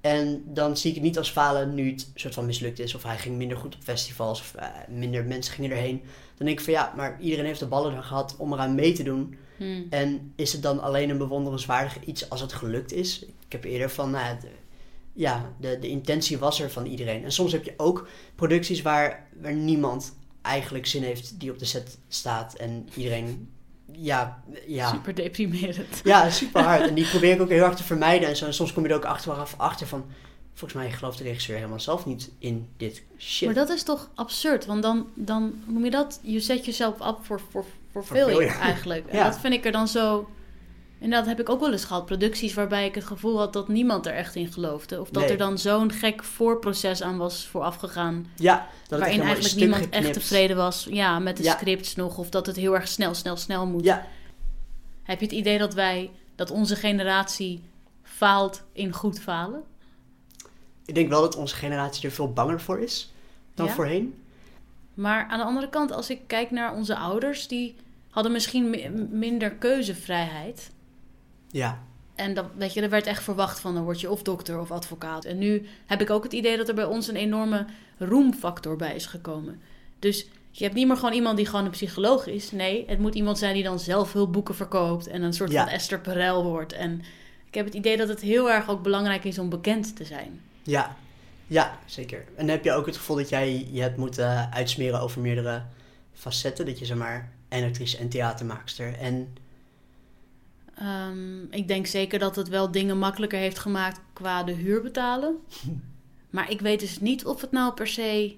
En 0.00 0.42
dan 0.46 0.76
zie 0.76 0.88
ik 0.88 0.96
het 0.96 1.04
niet 1.04 1.18
als 1.18 1.30
falen 1.30 1.74
nu 1.74 1.90
het 1.90 2.10
soort 2.14 2.34
van 2.34 2.46
mislukt 2.46 2.78
is. 2.78 2.94
Of 2.94 3.02
hij 3.02 3.18
ging 3.18 3.36
minder 3.36 3.56
goed 3.56 3.74
op 3.74 3.82
festivals. 3.82 4.40
Of 4.40 4.54
eh, 4.54 4.66
minder 4.88 5.24
mensen 5.24 5.54
gingen 5.54 5.70
erheen. 5.70 6.02
Dan 6.36 6.46
denk 6.46 6.58
ik 6.58 6.64
van 6.64 6.72
ja, 6.72 6.92
maar 6.96 7.20
iedereen 7.20 7.44
heeft 7.44 7.60
de 7.60 7.66
ballen 7.66 7.96
er 7.96 8.02
gehad 8.02 8.36
om 8.38 8.52
eraan 8.52 8.74
mee 8.74 8.92
te 8.92 9.02
doen. 9.02 9.36
Hmm. 9.56 9.86
En 9.90 10.32
is 10.36 10.52
het 10.52 10.62
dan 10.62 10.80
alleen 10.80 11.10
een 11.10 11.18
bewonderenswaardig 11.18 12.04
iets 12.04 12.30
als 12.30 12.40
het 12.40 12.52
gelukt 12.52 12.92
is? 12.92 13.22
Ik 13.22 13.52
heb 13.52 13.64
eerder 13.64 13.90
van, 13.90 14.10
ja, 14.10 14.38
de, 14.40 14.48
ja, 15.12 15.52
de, 15.60 15.78
de 15.78 15.88
intentie 15.88 16.38
was 16.38 16.60
er 16.60 16.70
van 16.70 16.86
iedereen. 16.86 17.24
En 17.24 17.32
soms 17.32 17.52
heb 17.52 17.64
je 17.64 17.74
ook 17.76 18.08
producties 18.34 18.82
waar, 18.82 19.26
waar 19.40 19.54
niemand 19.54 20.14
eigenlijk 20.42 20.86
zin 20.86 21.02
heeft 21.02 21.40
die 21.40 21.50
op 21.50 21.58
de 21.58 21.64
set 21.64 21.98
staat. 22.08 22.54
En 22.54 22.88
iedereen, 22.94 23.48
ja, 23.92 24.42
ja. 24.66 24.90
Super 24.90 25.14
deprimerend. 25.14 26.00
Ja, 26.04 26.30
super 26.30 26.62
hard. 26.62 26.88
En 26.88 26.94
die 26.94 27.06
probeer 27.08 27.34
ik 27.34 27.40
ook 27.40 27.48
heel 27.48 27.64
hard 27.64 27.76
te 27.76 27.82
vermijden. 27.82 28.28
En, 28.28 28.36
zo. 28.36 28.46
en 28.46 28.54
soms 28.54 28.72
kom 28.72 28.82
je 28.82 28.88
er 28.88 28.96
ook 28.96 29.04
achteraf 29.04 29.54
achter 29.56 29.86
van... 29.86 30.04
Volgens 30.54 30.82
mij 30.82 30.92
gelooft 30.92 31.18
de 31.18 31.24
regisseur 31.24 31.56
helemaal 31.56 31.80
zelf 31.80 32.06
niet 32.06 32.30
in 32.38 32.68
dit 32.76 33.02
shit. 33.18 33.46
Maar 33.46 33.54
dat 33.54 33.68
is 33.68 33.82
toch 33.82 34.10
absurd? 34.14 34.66
Want 34.66 34.82
dan, 34.82 35.06
dan 35.14 35.62
noem 35.66 35.84
je 35.84 35.90
dat? 35.90 36.20
Je 36.22 36.40
zet 36.40 36.64
jezelf 36.64 37.00
op 37.00 37.24
voor, 37.24 37.40
voor, 37.50 37.64
voor 37.92 38.04
failure. 38.04 38.46
eigenlijk. 38.46 39.06
En 39.06 39.16
Ja. 39.16 39.24
dat 39.24 39.38
vind 39.38 39.54
ik 39.54 39.64
er 39.64 39.72
dan 39.72 39.88
zo... 39.88 40.28
En 41.02 41.10
dat 41.10 41.26
heb 41.26 41.40
ik 41.40 41.48
ook 41.48 41.60
wel 41.60 41.72
eens 41.72 41.84
gehad. 41.84 42.06
Producties 42.06 42.54
waarbij 42.54 42.86
ik 42.86 42.94
het 42.94 43.04
gevoel 43.04 43.38
had 43.38 43.52
dat 43.52 43.68
niemand 43.68 44.06
er 44.06 44.12
echt 44.14 44.34
in 44.34 44.52
geloofde. 44.52 45.00
Of 45.00 45.10
dat 45.10 45.22
Nee. 45.22 45.32
er 45.32 45.38
dan 45.38 45.58
zo'n 45.58 45.92
gek 45.92 46.24
voorproces 46.24 47.02
aan 47.02 47.16
was 47.16 47.46
voorafgegaan. 47.46 48.26
ja, 48.36 48.66
dat 48.88 48.98
waarin 49.00 49.20
eigenlijk 49.20 49.54
niemand 49.54 49.88
echt 49.90 50.12
tevreden 50.12 50.56
was 50.56 50.86
ja, 50.90 51.18
met 51.18 51.36
de 51.36 51.42
Ja. 51.42 51.52
scripts 51.56 51.96
nog. 51.96 52.18
Of 52.18 52.28
dat 52.30 52.46
het 52.46 52.56
heel 52.56 52.74
erg 52.74 52.88
snel, 52.88 53.14
snel, 53.14 53.36
snel 53.36 53.66
moet. 53.66 53.84
Ja, 53.84 54.06
Heb 55.02 55.18
je 55.20 55.26
het 55.26 55.34
idee 55.34 55.58
dat 55.58 55.74
wij, 55.74 56.10
dat 56.34 56.50
onze 56.50 56.76
generatie 56.76 57.62
faalt 58.02 58.62
in 58.72 58.92
goed 58.92 59.20
falen? 59.20 59.62
ik 60.86 60.94
denk 60.94 61.08
wel 61.08 61.20
dat 61.20 61.36
onze 61.36 61.54
generatie 61.54 62.04
er 62.04 62.10
veel 62.14 62.32
banger 62.32 62.60
voor 62.60 62.78
is 62.80 63.12
dan 63.54 63.66
Ja? 63.66 63.72
voorheen. 63.72 64.14
Maar 64.94 65.26
aan 65.28 65.38
de 65.38 65.44
andere 65.44 65.68
kant, 65.68 65.92
als 65.92 66.10
ik 66.10 66.20
kijk 66.26 66.50
naar 66.50 66.74
onze 66.74 66.96
ouders, 66.96 67.48
die 67.48 67.74
hadden 68.10 68.32
misschien 68.32 68.70
mi- 68.70 68.88
minder 69.10 69.50
keuzevrijheid. 69.50 70.70
Ja, 71.52 71.78
En 72.14 72.34
dat, 72.34 72.46
weet 72.56 72.72
je, 72.74 72.80
er 72.80 72.90
werd 72.90 73.06
echt 73.06 73.22
verwacht 73.22 73.60
van, 73.60 73.74
dan 73.74 73.82
word 73.84 74.00
je 74.00 74.10
of 74.10 74.22
dokter 74.22 74.60
of 74.60 74.70
advocaat. 74.70 75.24
En 75.24 75.38
nu 75.38 75.66
heb 75.86 76.00
ik 76.00 76.10
ook 76.10 76.22
het 76.22 76.32
idee 76.32 76.56
dat 76.56 76.68
er 76.68 76.74
bij 76.74 76.84
ons 76.84 77.08
een 77.08 77.16
enorme 77.16 77.66
roemfactor 77.98 78.76
bij 78.76 78.94
is 78.94 79.06
gekomen. 79.06 79.60
Dus 79.98 80.26
je 80.50 80.64
hebt 80.64 80.76
niet 80.76 80.86
meer 80.86 80.96
gewoon 80.96 81.12
iemand 81.14 81.36
die 81.36 81.46
gewoon 81.46 81.64
een 81.64 81.70
psycholoog 81.70 82.26
is. 82.26 82.50
Nee, 82.50 82.84
het 82.86 82.98
moet 82.98 83.14
iemand 83.14 83.38
zijn 83.38 83.54
die 83.54 83.62
dan 83.62 83.78
zelf 83.78 84.12
hulpboeken 84.12 84.54
verkoopt 84.54 85.06
en 85.06 85.22
een 85.22 85.32
soort 85.32 85.50
Ja. 85.52 85.64
van 85.64 85.72
Esther 85.72 86.00
Perel 86.00 86.44
wordt. 86.44 86.72
En 86.72 87.02
ik 87.46 87.54
heb 87.54 87.64
het 87.64 87.74
idee 87.74 87.96
dat 87.96 88.08
het 88.08 88.20
heel 88.20 88.50
erg 88.50 88.68
ook 88.70 88.82
belangrijk 88.82 89.24
is 89.24 89.38
om 89.38 89.48
bekend 89.48 89.96
te 89.96 90.04
zijn. 90.04 90.40
ja. 90.62 90.96
Ja, 91.46 91.78
zeker. 91.86 92.24
En 92.36 92.48
heb 92.48 92.64
je 92.64 92.72
ook 92.72 92.86
het 92.86 92.96
gevoel 92.96 93.16
dat 93.16 93.28
jij 93.28 93.66
je 93.70 93.80
hebt 93.80 93.96
moeten 93.96 94.52
uitsmeren 94.52 95.00
over 95.00 95.20
meerdere 95.20 95.62
facetten? 96.12 96.66
Dat 96.66 96.78
je 96.78 96.84
zeg 96.84 96.96
maar 96.96 97.32
en 97.48 97.64
actrice 97.64 97.96
en 97.98 98.08
theatermaakster 98.08 98.94
en... 98.98 99.36
Ehm, 100.82 101.42
ik 101.50 101.68
denk 101.68 101.86
zeker 101.86 102.18
dat 102.18 102.36
het 102.36 102.48
wel 102.48 102.70
dingen 102.70 102.98
makkelijker 102.98 103.38
heeft 103.38 103.58
gemaakt 103.58 104.00
qua 104.12 104.42
de 104.42 104.52
huur 104.52 104.82
betalen. 104.82 105.36
maar 106.30 106.50
ik 106.50 106.60
weet 106.60 106.80
dus 106.80 107.00
niet 107.00 107.24
of 107.26 107.40
het 107.40 107.50
nou 107.52 107.74
per 107.74 107.86
se... 107.86 108.36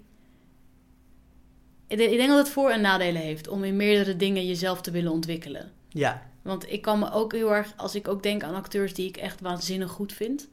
Ik 1.87 1.97
denk 1.99 2.11
ik 2.11 2.17
denk 2.17 2.29
dat 2.29 2.39
het 2.39 2.49
voor- 2.49 2.71
en 2.71 2.81
nadelen 2.81 3.23
heeft 3.23 3.49
om 3.49 3.65
in 3.65 3.77
meerdere 3.77 4.17
dingen 4.17 4.47
jezelf 4.47 4.81
te 4.81 4.91
willen 4.91 5.13
ontwikkelen. 5.13 5.73
Ja, 5.89 6.23
Want 6.43 6.73
ik 6.73 6.83
kan 6.83 6.99
me 6.99 7.11
ook 7.13 7.33
heel 7.33 7.55
erg, 7.55 7.73
als 7.77 7.95
ik 7.95 8.09
ook 8.09 8.23
denk 8.23 8.43
aan 8.43 8.55
acteurs 8.55 8.95
die 8.95 9.09
ik 9.09 9.17
echt 9.17 9.41
waanzinnig 9.41 9.91
goed 9.91 10.13
vind, 10.13 10.49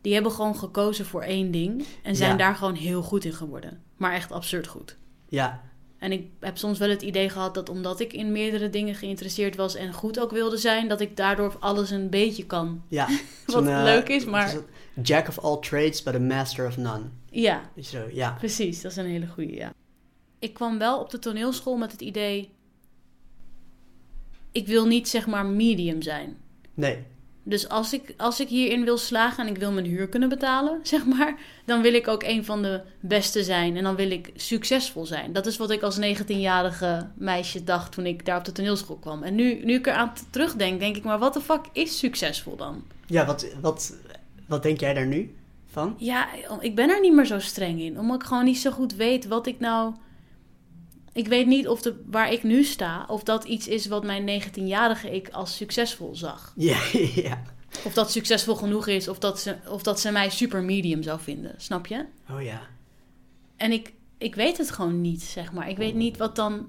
die 0.00 0.14
hebben 0.14 0.32
gewoon 0.32 0.56
gekozen 0.56 1.04
voor 1.06 1.22
één 1.22 1.50
ding 1.50 1.84
en 2.02 2.16
zijn 2.16 2.30
Ja. 2.30 2.36
daar 2.36 2.54
gewoon 2.54 2.74
heel 2.74 3.02
goed 3.02 3.24
in 3.24 3.32
geworden. 3.32 3.82
Maar 3.96 4.12
echt 4.12 4.32
absurd 4.32 4.66
goed. 4.66 4.96
ja, 5.28 5.62
En 6.04 6.12
ik 6.12 6.26
heb 6.40 6.58
soms 6.58 6.78
wel 6.78 6.88
het 6.88 7.02
idee 7.02 7.28
gehad 7.28 7.54
dat 7.54 7.68
omdat 7.68 8.00
ik 8.00 8.12
in 8.12 8.32
meerdere 8.32 8.70
dingen 8.70 8.94
geïnteresseerd 8.94 9.56
was 9.56 9.74
en 9.74 9.92
goed 9.92 10.20
ook 10.20 10.30
wilde 10.30 10.56
zijn, 10.56 10.88
dat 10.88 11.00
ik 11.00 11.16
daardoor 11.16 11.56
alles 11.60 11.90
een 11.90 12.10
beetje 12.10 12.46
kan. 12.46 12.82
ja. 12.88 13.08
Wat 13.46 13.66
eh, 13.66 13.82
leuk 13.82 14.08
is, 14.08 14.24
maar- 14.24 14.52
het? 14.52 14.64
Jack 15.02 15.28
of 15.28 15.38
all 15.38 15.58
trades, 15.60 16.02
but 16.02 16.14
a 16.14 16.18
master 16.18 16.66
of 16.66 16.76
none. 16.76 17.04
Ja, 17.30 17.70
zo, 17.80 18.08
ja. 18.12 18.32
precies. 18.38 18.80
Dat 18.80 18.90
is 18.90 18.96
een 18.96 19.06
hele 19.06 19.26
goede, 19.26 19.54
ja. 19.54 19.72
Ik 20.38 20.54
kwam 20.54 20.78
wel 20.78 21.00
op 21.00 21.10
de 21.10 21.18
toneelschool 21.18 21.76
met 21.76 21.92
het 21.92 22.00
idee, 22.00 22.50
ik 24.52 24.66
wil 24.66 24.86
niet 24.86 25.08
zeg 25.08 25.26
maar 25.26 25.46
medium 25.46 26.02
zijn. 26.02 26.36
Nee, 26.74 27.04
Dus 27.46 27.68
als 27.68 27.92
ik, 27.92 28.14
als 28.16 28.40
ik 28.40 28.48
hierin 28.48 28.84
wil 28.84 28.98
slagen 28.98 29.46
en 29.46 29.52
ik 29.52 29.58
wil 29.58 29.72
mijn 29.72 29.86
huur 29.86 30.08
kunnen 30.08 30.28
betalen, 30.28 30.80
zeg 30.92 31.06
maar, 31.06 31.36
dan 31.64 31.82
wil 31.82 31.94
ik 31.94 32.08
ook 32.08 32.22
een 32.22 32.44
van 32.44 32.62
de 32.62 32.80
beste 33.00 33.44
zijn 33.44 33.76
en 33.76 33.82
dan 33.82 33.96
wil 33.96 34.10
ik 34.10 34.30
succesvol 34.34 35.06
zijn. 35.06 35.32
Dat 35.32 35.46
is 35.46 35.56
wat 35.56 35.70
ik 35.70 35.82
als 35.82 35.98
19-jarige 36.00 37.08
meisje 37.14 37.64
dacht 37.64 37.92
toen 37.92 38.06
ik 38.06 38.26
daar 38.26 38.38
op 38.38 38.44
de 38.44 38.52
toneelschool 38.52 38.96
kwam. 38.96 39.22
En 39.22 39.34
nu, 39.34 39.64
nu 39.64 39.74
ik 39.74 39.86
eraan 39.86 40.12
terugdenk, 40.30 40.80
denk 40.80 40.96
ik, 40.96 41.04
maar 41.04 41.18
wat 41.18 41.34
de 41.34 41.40
fuck 41.40 41.64
is 41.72 41.98
succesvol 41.98 42.56
dan? 42.56 42.82
ja, 43.06 43.26
wat, 43.26 43.46
wat, 43.60 43.96
wat 44.46 44.62
denk 44.62 44.80
jij 44.80 44.94
daar 44.94 45.06
nu 45.06 45.34
van? 45.70 45.94
Ja, 45.98 46.28
ik 46.60 46.74
ben 46.74 46.90
er 46.90 47.00
niet 47.00 47.14
meer 47.14 47.26
zo 47.26 47.38
streng 47.38 47.80
in, 47.80 47.98
omdat 47.98 48.22
ik 48.22 48.26
gewoon 48.26 48.44
niet 48.44 48.58
zo 48.58 48.70
goed 48.70 48.94
weet 48.94 49.26
wat 49.26 49.46
ik 49.46 49.60
nou. 49.60 49.94
Ik 51.14 51.28
weet 51.28 51.46
niet 51.46 51.68
of 51.68 51.82
de, 51.82 52.02
waar 52.06 52.32
ik 52.32 52.42
nu 52.42 52.64
sta, 52.64 53.04
of 53.08 53.22
dat 53.22 53.44
iets 53.44 53.68
is 53.68 53.86
wat 53.86 54.04
mijn 54.04 54.42
19-jarige 54.42 55.10
ik 55.14 55.28
als 55.28 55.56
succesvol 55.56 56.14
zag. 56.16 56.52
Ja, 56.56 56.78
ja. 57.14 57.42
Of 57.84 57.92
dat 57.92 58.10
succesvol 58.10 58.54
genoeg 58.54 58.86
is, 58.86 59.08
of 59.08 59.18
dat 59.18 59.40
ze, 59.40 59.56
of 59.68 59.82
dat 59.82 60.00
ze 60.00 60.10
mij 60.10 60.30
super 60.30 60.62
medium 60.62 61.02
zou 61.02 61.20
vinden. 61.20 61.54
Snap 61.56 61.86
je? 61.86 62.04
Oh 62.30 62.42
ja. 62.42 62.60
En 63.56 63.72
ik, 63.72 63.92
ik 64.18 64.34
weet 64.34 64.58
het 64.58 64.70
gewoon 64.70 65.00
niet, 65.00 65.22
zeg 65.22 65.52
maar. 65.52 65.68
Ik 65.68 65.76
weet 65.76 65.94
niet 65.94 66.16
wat 66.16 66.36
dan. 66.36 66.68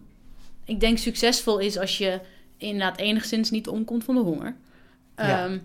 Ik 0.65 0.79
denk 0.79 0.97
succesvol 0.97 1.60
is 1.60 1.77
als 1.77 1.97
je 1.97 2.19
inderdaad 2.58 2.97
enigszins 2.97 3.49
niet 3.49 3.67
omkomt 3.67 4.03
van 4.03 4.15
de 4.15 4.21
honger. 4.21 4.55
Ja. 5.17 5.45
Ehm, 5.45 5.58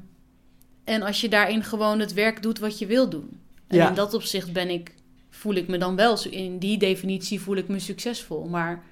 en 0.85 1.03
als 1.03 1.21
je 1.21 1.29
daarin 1.29 1.65
gewoon 1.65 1.99
het 2.01 2.13
werk 2.13 2.43
doet 2.43 2.59
wat 2.59 2.79
je 2.79 2.87
wil 2.87 3.09
doen. 3.09 3.41
En 3.67 3.77
Ja. 3.77 3.89
in 3.89 3.95
dat 3.95 4.15
opzicht 4.15 4.53
ben 4.53 4.71
ik, 4.71 4.95
voel 5.31 5.55
ik 5.55 5.69
me 5.69 5.79
dan 5.79 5.97
wel, 5.97 6.19
in 6.31 6.59
die 6.59 6.79
definitie 6.79 7.41
voel 7.41 7.57
ik 7.57 7.69
me 7.69 7.79
succesvol. 7.79 8.45
Maar 8.45 8.85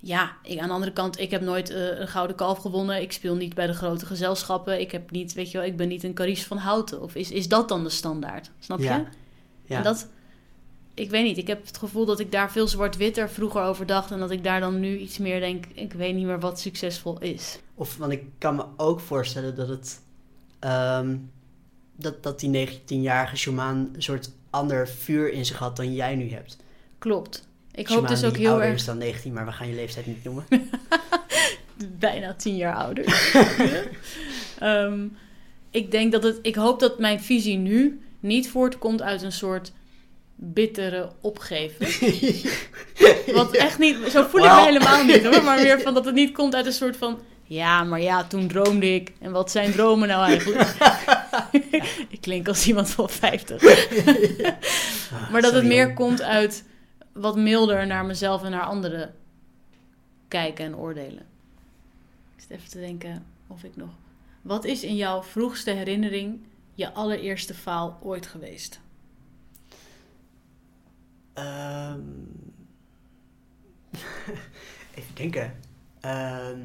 ja, 0.00 0.36
ik, 0.42 0.58
aan 0.58 0.68
de 0.68 0.74
andere 0.74 0.92
kant, 0.92 1.18
ik 1.18 1.30
heb 1.30 1.40
nooit 1.40 1.70
eh, 1.70 1.98
een 1.98 2.08
gouden 2.08 2.36
kalf 2.36 2.58
gewonnen. 2.58 3.02
Ik 3.02 3.12
speel 3.12 3.34
niet 3.34 3.54
bij 3.54 3.66
de 3.66 3.74
grote 3.74 4.06
gezelschappen. 4.06 4.80
Ik 4.80 4.92
heb 4.92 5.10
niet, 5.10 5.32
weet 5.32 5.50
je 5.50 5.58
wel, 5.58 5.66
ik 5.66 5.76
ben 5.76 5.88
niet 5.88 6.02
een 6.02 6.14
Carice 6.14 6.46
van 6.46 6.56
Houten. 6.56 7.02
Of 7.02 7.14
is, 7.14 7.30
is 7.30 7.48
dat 7.48 7.68
dan 7.68 7.84
de 7.84 7.90
standaard? 7.90 8.50
Snap 8.58 8.78
je? 8.78 8.84
Ja. 8.84 9.08
Ja. 9.64 9.76
En 9.76 9.82
dat, 9.82 10.08
ik 10.94 11.10
weet 11.10 11.24
niet, 11.24 11.38
ik 11.38 11.46
heb 11.46 11.66
het 11.66 11.78
gevoel 11.78 12.04
dat 12.04 12.20
ik 12.20 12.32
daar 12.32 12.52
veel 12.52 12.68
zwart-witter 12.68 13.30
vroeger 13.30 13.62
over 13.62 13.86
dacht. 13.86 14.10
En 14.10 14.18
dat 14.18 14.30
ik 14.30 14.44
daar 14.44 14.60
dan 14.60 14.80
nu 14.80 14.98
iets 14.98 15.18
meer 15.18 15.40
denk, 15.40 15.64
ik 15.66 15.92
weet 15.92 16.14
niet 16.14 16.26
meer 16.26 16.40
wat 16.40 16.60
succesvol 16.60 17.18
is. 17.20 17.58
Of, 17.74 17.96
want 17.96 18.12
ik 18.12 18.24
kan 18.38 18.56
me 18.56 18.64
ook 18.76 19.00
voorstellen 19.00 19.54
dat 19.54 19.68
het... 19.68 20.00
ehm, 20.58 21.16
dat, 21.96 22.22
dat 22.22 22.40
die 22.40 22.68
19-jarige 22.68 23.36
Schumann 23.36 23.90
een 23.92 24.02
soort 24.02 24.30
ander 24.50 24.88
vuur 24.88 25.32
in 25.32 25.44
zich 25.44 25.58
had 25.58 25.76
dan 25.76 25.94
jij 25.94 26.14
nu 26.14 26.30
hebt. 26.30 26.56
Klopt. 26.98 27.46
Ik 27.72 27.88
hoop 27.88 28.08
dus 28.08 28.24
ook 28.24 28.36
heel 28.36 28.62
erg, 28.62 28.74
is 28.74 28.84
dan 28.84 28.98
19, 28.98 29.32
maar 29.32 29.44
we 29.44 29.52
gaan 29.52 29.68
je 29.68 29.74
leeftijd 29.74 30.06
niet 30.06 30.24
noemen. 30.24 30.44
bijna 31.98 32.34
tien 32.34 32.56
jaar 32.56 32.74
ouder. 32.74 33.04
Ehm, 34.58 35.06
ik 35.70 35.90
denk 35.90 36.12
dat 36.12 36.22
het, 36.22 36.38
ik 36.42 36.54
hoop 36.54 36.80
dat 36.80 36.98
mijn 36.98 37.20
visie 37.20 37.56
nu 37.56 38.00
niet 38.20 38.50
voortkomt 38.50 39.02
uit 39.02 39.22
een 39.22 39.32
soort 39.32 39.72
bittere 40.34 41.12
opgeven. 41.20 41.86
Wat 43.34 43.52
echt 43.54 43.78
niet, 43.78 43.96
zo 44.10 44.22
voel 44.22 44.44
ik 44.44 44.50
me 44.50 44.64
helemaal 44.64 45.04
niet 45.04 45.24
hoor. 45.24 45.44
Maar 45.44 45.62
meer 45.62 45.80
van 45.80 45.94
dat 45.94 46.04
het 46.04 46.14
niet 46.14 46.32
komt 46.32 46.54
uit 46.54 46.66
een 46.66 46.72
soort 46.72 46.96
van. 46.96 47.20
Ja, 47.44 47.84
maar 47.84 48.00
ja, 48.00 48.24
toen 48.24 48.48
droomde 48.48 48.94
ik. 48.94 49.12
En 49.20 49.32
wat 49.32 49.50
zijn 49.50 49.72
dromen 49.72 50.08
nou 50.08 50.24
eigenlijk? 50.24 50.74
ik 52.08 52.18
klink 52.20 52.48
als 52.48 52.66
iemand 52.66 52.90
van 52.90 53.10
50. 53.10 53.62
maar 55.30 55.42
dat 55.42 55.52
het 55.52 55.64
meer 55.64 55.84
jong. 55.84 55.94
komt 55.94 56.22
uit 56.22 56.64
wat 57.12 57.36
milder 57.36 57.86
naar 57.86 58.04
mezelf 58.04 58.42
en 58.42 58.50
naar 58.50 58.64
anderen 58.64 59.14
kijken 60.28 60.64
en 60.64 60.76
oordelen. 60.76 61.26
Ik 62.36 62.42
zit 62.42 62.50
even 62.50 62.70
te 62.70 62.80
denken 62.80 63.26
of 63.46 63.64
ik 63.64 63.76
nog. 63.76 63.90
Wat 64.42 64.64
is 64.64 64.82
in 64.82 64.96
jouw 64.96 65.22
vroegste 65.22 65.70
herinnering 65.70 66.40
je 66.74 66.92
allereerste 66.92 67.54
faal 67.54 67.98
ooit 68.02 68.26
geweest? 68.26 68.80
Ehm, 71.32 72.00
even 74.94 75.14
denken. 75.14 75.56
Ehm, 76.00 76.58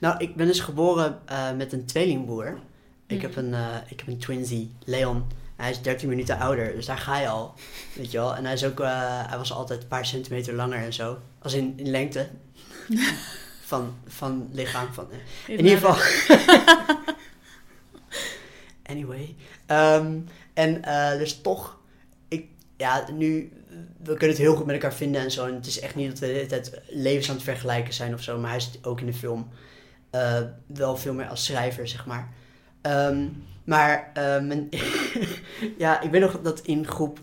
nou, 0.00 0.18
ik 0.18 0.36
ben 0.36 0.46
dus 0.46 0.60
geboren 0.60 1.20
eh, 1.26 1.52
met 1.52 1.72
een 1.72 1.84
tweelingbroer. 1.84 2.58
Ik, 3.08 3.16
Mhm. 3.16 3.26
heb 3.26 3.36
een, 3.36 3.54
eh, 3.54 3.76
ik 3.88 3.98
heb 3.98 4.08
een 4.08 4.18
twinsy, 4.18 4.68
Leon. 4.84 5.24
Hij 5.56 5.70
is 5.70 5.82
13 5.82 6.08
minuten 6.08 6.38
ouder, 6.38 6.72
dus 6.74 6.86
daar 6.86 6.98
ga 6.98 7.18
je 7.20 7.28
al. 7.28 7.54
Weet 7.94 8.10
je 8.10 8.18
wel? 8.18 8.36
En 8.36 8.44
hij, 8.44 8.52
is 8.54 8.64
ook, 8.64 8.80
eh, 8.80 9.28
hij 9.28 9.38
was 9.38 9.52
altijd 9.52 9.82
een 9.82 9.88
paar 9.88 10.06
centimeter 10.06 10.54
langer 10.54 10.78
en 10.78 10.92
zo. 10.92 11.18
Als 11.38 11.52
in, 11.54 11.72
in 11.76 11.90
lengte. 11.90 12.28
van, 13.70 13.94
van 14.06 14.48
lichaam. 14.52 14.92
Van, 14.92 15.08
eh, 15.10 15.18
in 15.56 15.64
ieder 15.64 15.78
geval. 15.78 15.96
anyway. 18.92 19.34
Ehm, 19.66 20.18
en 20.54 20.84
eh, 20.84 21.18
dus 21.18 21.40
toch, 21.40 21.78
ik, 22.28 22.46
ja, 22.76 23.04
nu, 23.12 23.52
we 24.02 24.10
kunnen 24.10 24.28
het 24.28 24.38
heel 24.38 24.56
goed 24.56 24.66
met 24.66 24.74
elkaar 24.74 24.94
vinden 24.94 25.20
en 25.20 25.30
zo. 25.30 25.46
En 25.46 25.54
het 25.54 25.66
is 25.66 25.80
echt 25.80 25.94
niet 25.94 26.08
dat 26.10 26.18
we 26.18 26.26
de 26.26 26.32
hele 26.32 26.46
tijd 26.46 26.80
levens 26.88 27.28
aan 27.28 27.34
het 27.34 27.44
vergelijken 27.44 27.94
zijn 27.94 28.14
of 28.14 28.22
zo. 28.22 28.38
Maar 28.38 28.48
hij 28.50 28.58
is 28.58 28.70
ook 28.82 29.00
in 29.00 29.06
de 29.06 29.14
film 29.14 29.48
eh, 30.10 30.40
wel 30.66 30.96
veel 30.96 31.14
meer 31.14 31.28
als 31.28 31.44
schrijver, 31.44 31.88
zeg 31.88 32.06
maar. 32.06 32.28
Ehm, 32.80 33.26
maar, 33.64 34.10
eh, 34.14 34.40
mijn- 34.40 34.68
ja, 35.78 36.00
ik 36.00 36.10
weet 36.10 36.20
nog 36.20 36.40
dat 36.42 36.60
in 36.60 36.86
groep 36.86 37.18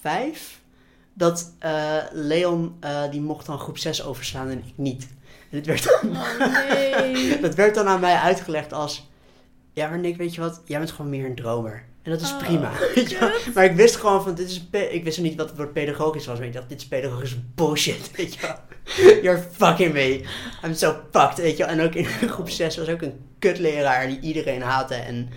5, 0.00 0.60
dat 1.14 1.52
eh, 1.58 1.96
Leon, 2.12 2.76
eh, 2.80 3.10
die 3.10 3.20
mocht 3.20 3.46
dan 3.46 3.58
groep 3.58 3.78
6 3.78 4.04
overslaan 4.04 4.48
en 4.48 4.58
ik 4.66 4.72
niet. 4.76 5.08
En 5.50 5.56
het 5.56 5.66
werd 5.66 5.84
dan 5.84 6.16
Oh 6.16 6.38
nee. 6.72 7.40
dat 7.40 7.54
werd 7.54 7.74
dan 7.74 7.86
aan 7.86 8.00
mij 8.00 8.14
uitgelegd 8.16 8.72
als... 8.72 9.08
Ja, 9.72 9.88
maar 9.88 9.98
Nick, 9.98 10.16
weet 10.16 10.34
je 10.34 10.40
wat? 10.40 10.62
Jij 10.64 10.78
bent 10.78 10.90
gewoon 10.90 11.10
meer 11.10 11.24
een 11.24 11.34
dromer. 11.34 11.84
En 12.02 12.10
dat 12.10 12.20
is 12.20 12.32
Oh, 12.32 12.38
prima. 12.38 12.72
weet 12.94 13.10
je 13.10 13.18
wel? 13.18 13.30
Maar 13.54 13.64
ik 13.64 13.76
wist 13.76 13.96
gewoon 13.96 14.22
van, 14.22 14.34
dit 14.34 14.48
is... 14.48 14.64
Ik 14.90 15.04
wist 15.04 15.18
nog 15.18 15.26
niet 15.26 15.36
wat 15.36 15.48
het 15.48 15.56
woord 15.56 15.72
pedagogisch 15.72 16.26
was. 16.26 16.38
Maar 16.38 16.46
ik 16.46 16.52
dacht, 16.52 16.68
dit 16.68 16.78
is 16.80 16.86
pedagogisch 16.88 17.36
bullshit, 17.54 18.10
weet 18.16 18.34
je 18.34 18.40
wel. 18.40 18.56
You're 19.22 19.42
fucking 19.52 19.92
me. 19.92 20.24
I'm 20.64 20.74
so 20.74 20.96
fucked, 21.12 21.38
weet 21.38 21.56
je 21.56 21.64
wel. 21.64 21.72
En 21.72 21.80
ook 21.80 21.94
in 21.94 22.04
groep 22.04 22.48
6 22.50 22.76
was 22.76 22.88
ook 22.88 23.02
een 23.02 23.20
kutleraar 23.48 24.06
die 24.06 24.20
iedereen 24.20 24.62
haatte. 24.62 24.94
En 24.94 25.28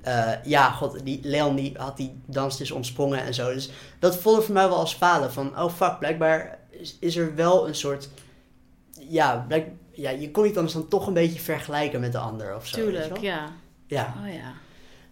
eh, 0.00 0.32
ja, 0.44 0.70
god, 0.70 1.04
die 1.04 1.20
Leon 1.22 1.56
die 1.56 1.72
had 1.76 1.96
die 1.96 2.20
dans 2.26 2.56
dus 2.58 2.70
ontsprongen 2.70 3.22
en 3.22 3.34
zo. 3.34 3.52
Dus 3.52 3.70
dat 3.98 4.16
voelde 4.16 4.42
voor 4.42 4.54
mij 4.54 4.68
wel 4.68 4.78
als 4.78 4.94
falen. 4.94 5.32
Van, 5.32 5.58
oh 5.58 5.72
fuck, 5.72 5.98
blijkbaar 5.98 6.58
is, 6.70 6.96
is 7.00 7.16
er 7.16 7.34
wel 7.34 7.68
een 7.68 7.74
soort... 7.74 8.08
Ja, 9.08 9.44
blijk, 9.48 9.66
ja, 9.92 10.10
je 10.10 10.30
kon 10.30 10.44
niet 10.44 10.56
anders 10.56 10.74
dan 10.74 10.88
toch 10.88 11.06
een 11.06 11.14
beetje 11.14 11.40
vergelijken 11.40 12.00
met 12.00 12.12
de 12.12 12.18
ander 12.18 12.56
of 12.56 12.66
zo. 12.66 12.76
Tuurlijk, 12.76 13.16
ja. 13.16 13.48
Ja, 13.86 14.14
Oh 14.22 14.34
ja. 14.34 14.52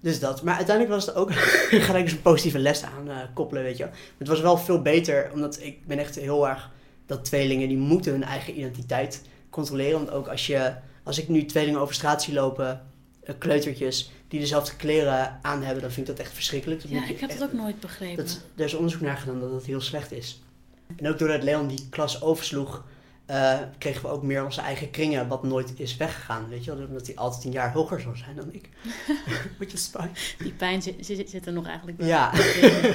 dus 0.00 0.20
dat. 0.20 0.42
Maar 0.42 0.56
uiteindelijk 0.56 0.94
was 0.94 1.06
het 1.06 1.14
ook 1.14 1.32
gelijk 1.88 2.04
dus 2.04 2.12
een 2.12 2.22
positieve 2.22 2.58
les 2.58 2.82
aan 2.82 3.10
eh, 3.10 3.16
koppelen, 3.34 3.62
weet 3.62 3.76
je 3.76 3.82
wel. 3.82 3.92
Maar 3.92 4.18
het 4.18 4.28
was 4.28 4.40
wel 4.40 4.58
veel 4.58 4.82
beter, 4.82 5.30
omdat 5.32 5.58
ik 5.60 5.86
ben 5.86 5.98
echt 5.98 6.14
heel 6.14 6.48
erg 6.48 6.70
dat 7.06 7.24
tweelingen, 7.24 7.68
die 7.68 7.76
moeten 7.76 8.12
hun 8.12 8.24
eigen 8.24 8.58
identiteit 8.58 9.22
controleren. 9.52 9.98
Want 9.98 10.10
ook 10.10 10.28
als 10.28 10.46
je, 10.46 10.72
als 11.02 11.18
ik 11.18 11.28
nu 11.28 11.44
tweelingen 11.44 11.80
over 11.80 11.94
straat 11.94 12.22
zie 12.22 12.34
lopen, 12.34 12.86
eh, 13.24 13.34
kleutertjes, 13.38 14.10
die 14.28 14.40
dezelfde 14.40 14.76
kleren 14.76 15.38
aan 15.42 15.62
hebben, 15.62 15.82
dan 15.82 15.90
vind 15.92 16.08
ik 16.08 16.16
dat 16.16 16.24
echt 16.26 16.34
verschrikkelijk. 16.34 16.80
Dat 16.82 16.90
Ja, 16.90 16.98
moet 16.98 17.06
je 17.08 17.14
ik 17.14 17.20
heb 17.20 17.30
echt- 17.30 17.38
het 17.40 17.48
ook 17.48 17.54
nooit 17.58 17.80
begrepen. 17.80 18.16
dat, 18.24 18.40
er 18.56 18.64
is 18.64 18.74
onderzoek 18.74 19.00
naar 19.00 19.16
gedaan 19.16 19.40
dat 19.40 19.50
dat 19.50 19.64
heel 19.64 19.80
slecht 19.80 20.12
is. 20.12 20.42
En 20.96 21.08
ook 21.08 21.18
doordat 21.18 21.42
Leon 21.42 21.66
die 21.68 21.86
klas 21.90 22.22
oversloeg, 22.22 22.84
eh, 23.26 23.58
kregen 23.78 24.02
we 24.02 24.08
ook 24.08 24.22
meer 24.22 24.44
onze 24.44 24.60
eigen 24.60 24.90
kringen, 24.90 25.28
wat 25.28 25.42
nooit 25.42 25.72
is 25.80 25.96
weggegaan. 25.96 26.48
Weet 26.48 26.64
je 26.64 26.74
wel, 26.76 26.86
omdat 26.86 27.06
hij 27.06 27.16
altijd 27.16 27.44
een 27.44 27.52
jaar 27.52 27.72
hoger 27.72 28.00
zou 28.00 28.16
zijn 28.16 28.36
dan 28.36 28.48
ik. 28.52 28.68
Beetje 29.58 29.76
spy. 29.76 30.06
Die 30.38 30.52
pijn 30.52 30.82
zit, 30.82 31.06
zit, 31.06 31.30
zit 31.30 31.46
er 31.46 31.52
nog 31.52 31.66
eigenlijk 31.66 31.96
bij. 31.96 32.06
Ja. 32.06 32.32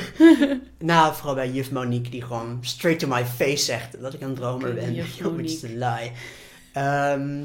nou, 0.79 1.15
vooral 1.15 1.35
bij 1.35 1.51
juf 1.51 1.71
Monique, 1.71 2.09
die 2.09 2.21
gewoon 2.21 2.57
straight 2.61 2.99
to 3.01 3.07
my 3.07 3.25
face 3.25 3.63
zegt 3.63 4.01
dat 4.01 4.13
ik 4.13 4.21
een 4.21 4.35
dromer 4.35 4.73
ben. 4.73 4.93
juf 4.93 5.17
Which 5.17 5.43
is 5.43 5.63
a 5.63 5.67
Monique. 5.67 5.77
lie. 6.01 6.11
Ehm, 6.73 7.43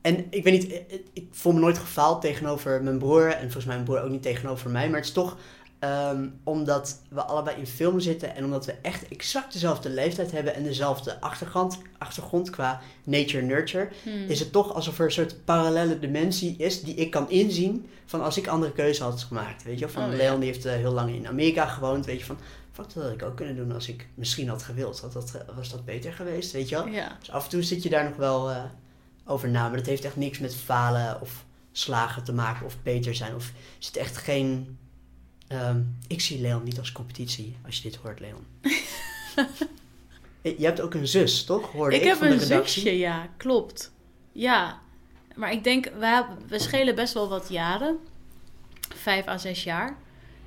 en 0.00 0.26
ik 0.30 0.44
weet 0.44 0.52
niet, 0.52 0.72
ik, 0.72 1.02
ik 1.12 1.26
voel 1.30 1.52
me 1.52 1.60
nooit 1.60 1.78
gefaald 1.78 2.20
tegenover 2.20 2.82
mijn 2.82 2.98
broer. 2.98 3.26
En 3.28 3.40
volgens 3.40 3.64
mij 3.64 3.74
mijn 3.74 3.86
broer 3.86 4.02
ook 4.02 4.10
niet 4.10 4.22
tegenover 4.22 4.70
mij. 4.70 4.86
Maar 4.88 4.96
het 4.98 5.06
is 5.08 5.12
toch 5.12 5.36
ehm, 5.78 6.28
omdat 6.44 7.00
we 7.08 7.22
allebei 7.22 7.56
in 7.56 7.66
film 7.66 8.00
zitten. 8.00 8.34
En 8.36 8.44
omdat 8.44 8.66
we 8.66 8.74
echt 8.82 9.08
exact 9.08 9.52
dezelfde 9.52 9.90
leeftijd 9.90 10.32
hebben. 10.32 10.54
En 10.54 10.62
dezelfde 10.62 11.20
achtergrond, 11.20 11.78
achtergrond 11.98 12.50
qua 12.50 12.80
nature-nurture. 13.04 13.88
Hmm. 14.02 14.28
Is 14.28 14.40
het 14.40 14.52
toch 14.52 14.74
alsof 14.74 14.98
er 14.98 15.04
een 15.04 15.12
soort 15.12 15.44
parallele 15.44 15.98
dimensie 15.98 16.54
is 16.58 16.82
die 16.82 16.94
ik 16.94 17.10
kan 17.10 17.30
inzien. 17.30 17.86
Van 18.06 18.22
als 18.22 18.36
ik 18.36 18.46
andere 18.46 18.72
keuze 18.72 19.02
had 19.02 19.22
gemaakt. 19.22 19.62
Weet 19.62 19.78
je? 19.78 19.88
Van 19.88 20.10
Oh. 20.10 20.16
Leon 20.16 20.40
die 20.40 20.48
heeft 20.48 20.64
eh, 20.64 20.72
heel 20.72 20.92
lang 20.92 21.14
in 21.14 21.28
Amerika 21.28 21.66
gewoond. 21.66 22.06
Weet 22.06 22.18
je 22.18 22.24
van, 22.24 22.38
dat 22.76 22.94
had 22.94 23.12
ik 23.12 23.22
ook 23.22 23.36
kunnen 23.36 23.56
doen 23.56 23.72
als 23.72 23.88
ik 23.88 24.08
misschien 24.14 24.48
had 24.48 24.62
gewild. 24.62 25.00
Had 25.00 25.12
dat, 25.12 25.44
was 25.54 25.70
dat 25.70 25.84
beter 25.84 26.12
geweest, 26.12 26.52
weet 26.52 26.68
je 26.68 26.74
wel? 26.74 26.86
Ja. 26.86 27.16
Dus 27.18 27.30
af 27.30 27.44
en 27.44 27.50
toe 27.50 27.62
zit 27.62 27.82
je 27.82 27.88
daar 27.88 28.04
nog 28.04 28.16
wel 28.16 28.50
eh, 28.50 28.64
over 29.24 29.48
na. 29.48 29.68
Maar 29.68 29.76
dat 29.76 29.86
heeft 29.86 30.04
echt 30.04 30.16
niks 30.16 30.38
met 30.38 30.54
falen 30.54 31.20
of 31.20 31.44
slagen 31.72 32.24
te 32.24 32.32
maken 32.32 32.66
of 32.66 32.76
beter 32.82 33.14
zijn. 33.14 33.34
Of 33.34 33.46
er 33.48 33.54
zit 33.78 33.96
echt 33.96 34.16
geen... 34.16 34.78
ehm, 35.48 35.80
ik 36.06 36.20
zie 36.20 36.40
Leon 36.40 36.64
niet 36.64 36.78
als 36.78 36.92
competitie, 36.92 37.56
als 37.66 37.76
je 37.76 37.82
dit 37.82 37.96
hoort, 37.96 38.20
Leon. 38.20 38.46
Je 40.42 40.64
hebt 40.64 40.80
ook 40.80 40.94
een 40.94 41.06
zus, 41.08 41.44
toch? 41.44 41.72
Hoorde 41.72 41.94
ik, 41.96 42.00
Ik 42.02 42.08
heb 42.08 42.16
van 42.18 42.26
de 42.28 42.32
een 42.32 42.38
redactie. 42.40 42.82
zusje, 42.82 42.98
ja, 42.98 43.28
klopt. 43.36 43.90
Ja, 44.32 44.80
maar 45.34 45.52
ik 45.52 45.64
denk, 45.64 45.84
we, 45.84 46.24
we 46.48 46.58
schelen 46.58 46.94
best 46.94 47.14
wel 47.14 47.28
wat 47.28 47.48
jaren. 47.48 47.98
Vijf 48.94 49.26
à 49.26 49.38
zes 49.38 49.64
jaar. 49.64 49.96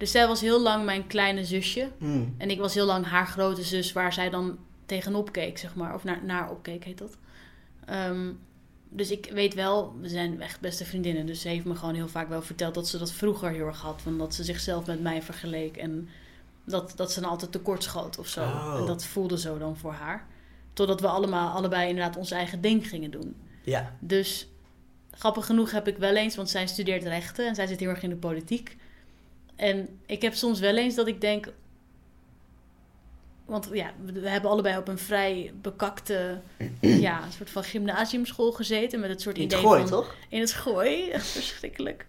Dus 0.04 0.12
zij 0.12 0.28
was 0.28 0.42
heel 0.42 0.62
lang 0.62 0.86
mijn 0.86 1.08
kleine 1.08 1.46
zusje. 1.46 1.90
Hmm. 1.98 2.36
En 2.38 2.50
ik 2.50 2.60
was 2.60 2.74
heel 2.74 2.86
lang 2.86 3.06
haar 3.06 3.28
grote 3.28 3.64
zus, 3.64 3.94
waar 3.94 4.14
zij 4.14 4.30
dan 4.30 4.58
tegenop 4.86 5.32
keek, 5.32 5.58
zeg 5.58 5.76
maar. 5.76 5.94
Of 5.94 6.04
naar, 6.04 6.24
naar 6.24 6.52
opkeek, 6.52 6.84
heet 6.84 6.98
dat. 6.98 7.18
Ehm, 7.86 8.32
dus 8.90 9.12
ik 9.12 9.30
weet 9.34 9.54
wel, 9.54 9.96
we 10.02 10.10
zijn 10.10 10.42
echt 10.42 10.60
beste 10.60 10.86
vriendinnen. 10.86 11.26
Dus 11.26 11.42
ze 11.42 11.48
heeft 11.48 11.66
me 11.66 11.76
gewoon 11.76 11.96
heel 11.96 12.08
vaak 12.08 12.30
wel 12.30 12.42
verteld 12.42 12.74
dat 12.74 12.88
ze 12.88 12.98
dat 12.98 13.12
vroeger 13.12 13.50
heel 13.50 13.66
erg 13.66 13.82
had. 13.82 14.02
Van 14.02 14.18
dat 14.18 14.34
ze 14.34 14.44
zichzelf 14.44 14.86
met 14.86 15.02
mij 15.02 15.22
vergeleek. 15.22 15.78
En 15.78 16.10
dat, 16.64 16.94
dat 16.96 17.12
ze 17.12 17.22
dan 17.22 17.30
altijd 17.30 17.52
tekort 17.52 17.84
schoot 17.84 18.18
of 18.18 18.28
zo. 18.28 18.42
Oh. 18.42 18.76
En 18.80 18.86
dat 18.86 19.06
voelde 19.06 19.40
zo 19.40 19.58
dan 19.58 19.78
voor 19.78 19.94
haar. 19.94 20.28
Totdat 20.74 21.02
we 21.02 21.08
allemaal, 21.08 21.56
allebei 21.56 21.90
inderdaad 21.90 22.18
ons 22.18 22.32
eigen 22.32 22.62
ding 22.62 22.88
gingen 22.88 23.12
doen. 23.12 23.36
Ja. 23.62 23.96
Dus 24.00 24.48
grappig 25.12 25.46
genoeg 25.46 25.72
heb 25.72 25.88
ik 25.88 25.98
wel 25.98 26.16
eens, 26.16 26.36
want 26.36 26.50
zij 26.50 26.68
studeert 26.68 27.04
rechten 27.04 27.48
en 27.48 27.56
zij 27.56 27.68
zit 27.68 27.80
heel 27.80 27.90
erg 27.90 28.04
in 28.04 28.10
de 28.10 28.16
politiek. 28.16 28.78
En 29.56 30.00
ik 30.06 30.22
heb 30.22 30.34
soms 30.34 30.60
wel 30.60 30.76
eens 30.78 30.96
dat 30.96 31.08
ik 31.08 31.22
denk. 31.22 31.48
Want 33.46 33.70
ja, 33.74 33.92
we 34.06 34.30
hebben 34.30 34.50
allebei 34.52 34.78
op 34.78 34.88
een 34.88 34.98
vrij 34.98 35.52
bekakte, 35.62 36.40
ja, 36.82 37.24
een 37.24 37.32
soort 37.32 37.50
van 37.50 37.64
gymnasiumschool 37.64 38.52
gezeten. 38.52 39.00
Met 39.00 39.10
het 39.10 39.22
soort 39.22 39.36
In 39.38 39.42
het 39.44 39.52
idee 39.52 39.64
gooi, 39.66 39.80
van. 39.82 39.90
toch? 39.90 40.16
In 40.30 40.40
het 40.40 40.54
gooi, 40.54 41.12
verschrikkelijk. 41.20 42.06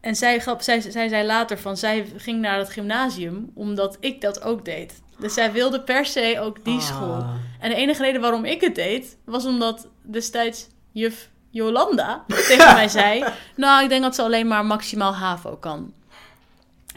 En 0.00 0.16
zij, 0.16 0.40
grap, 0.40 0.60
zij, 0.60 0.80
zij 0.80 1.08
zei 1.08 1.26
later 1.26 1.58
van, 1.58 1.76
zij 1.76 2.06
ging 2.16 2.40
naar 2.40 2.58
het 2.58 2.70
gymnasium 2.70 3.50
omdat 3.54 3.96
ik 4.00 4.20
dat 4.20 4.42
ook 4.42 4.64
deed. 4.64 5.00
Dus 5.18 5.34
zij 5.34 5.52
wilde 5.52 5.80
per 5.80 6.06
se 6.06 6.36
ook 6.40 6.64
die 6.64 6.78
Ah. 6.78 6.86
school. 6.86 7.24
En 7.60 7.70
de 7.70 7.74
enige 7.76 8.02
reden 8.02 8.20
waarom 8.20 8.44
ik 8.44 8.60
het 8.60 8.74
deed, 8.74 9.16
was 9.24 9.44
omdat 9.46 9.88
destijds 10.02 10.66
juf 10.92 11.30
Jolanda 11.50 12.24
tegen 12.48 12.74
mij 12.74 12.88
zei... 12.88 13.24
Nou, 13.56 13.82
ik 13.82 13.88
denk 13.88 14.02
dat 14.02 14.14
ze 14.14 14.22
alleen 14.22 14.46
maar 14.46 14.64
maximaal 14.66 15.14
HAVO 15.14 15.56
kan. 15.56 15.92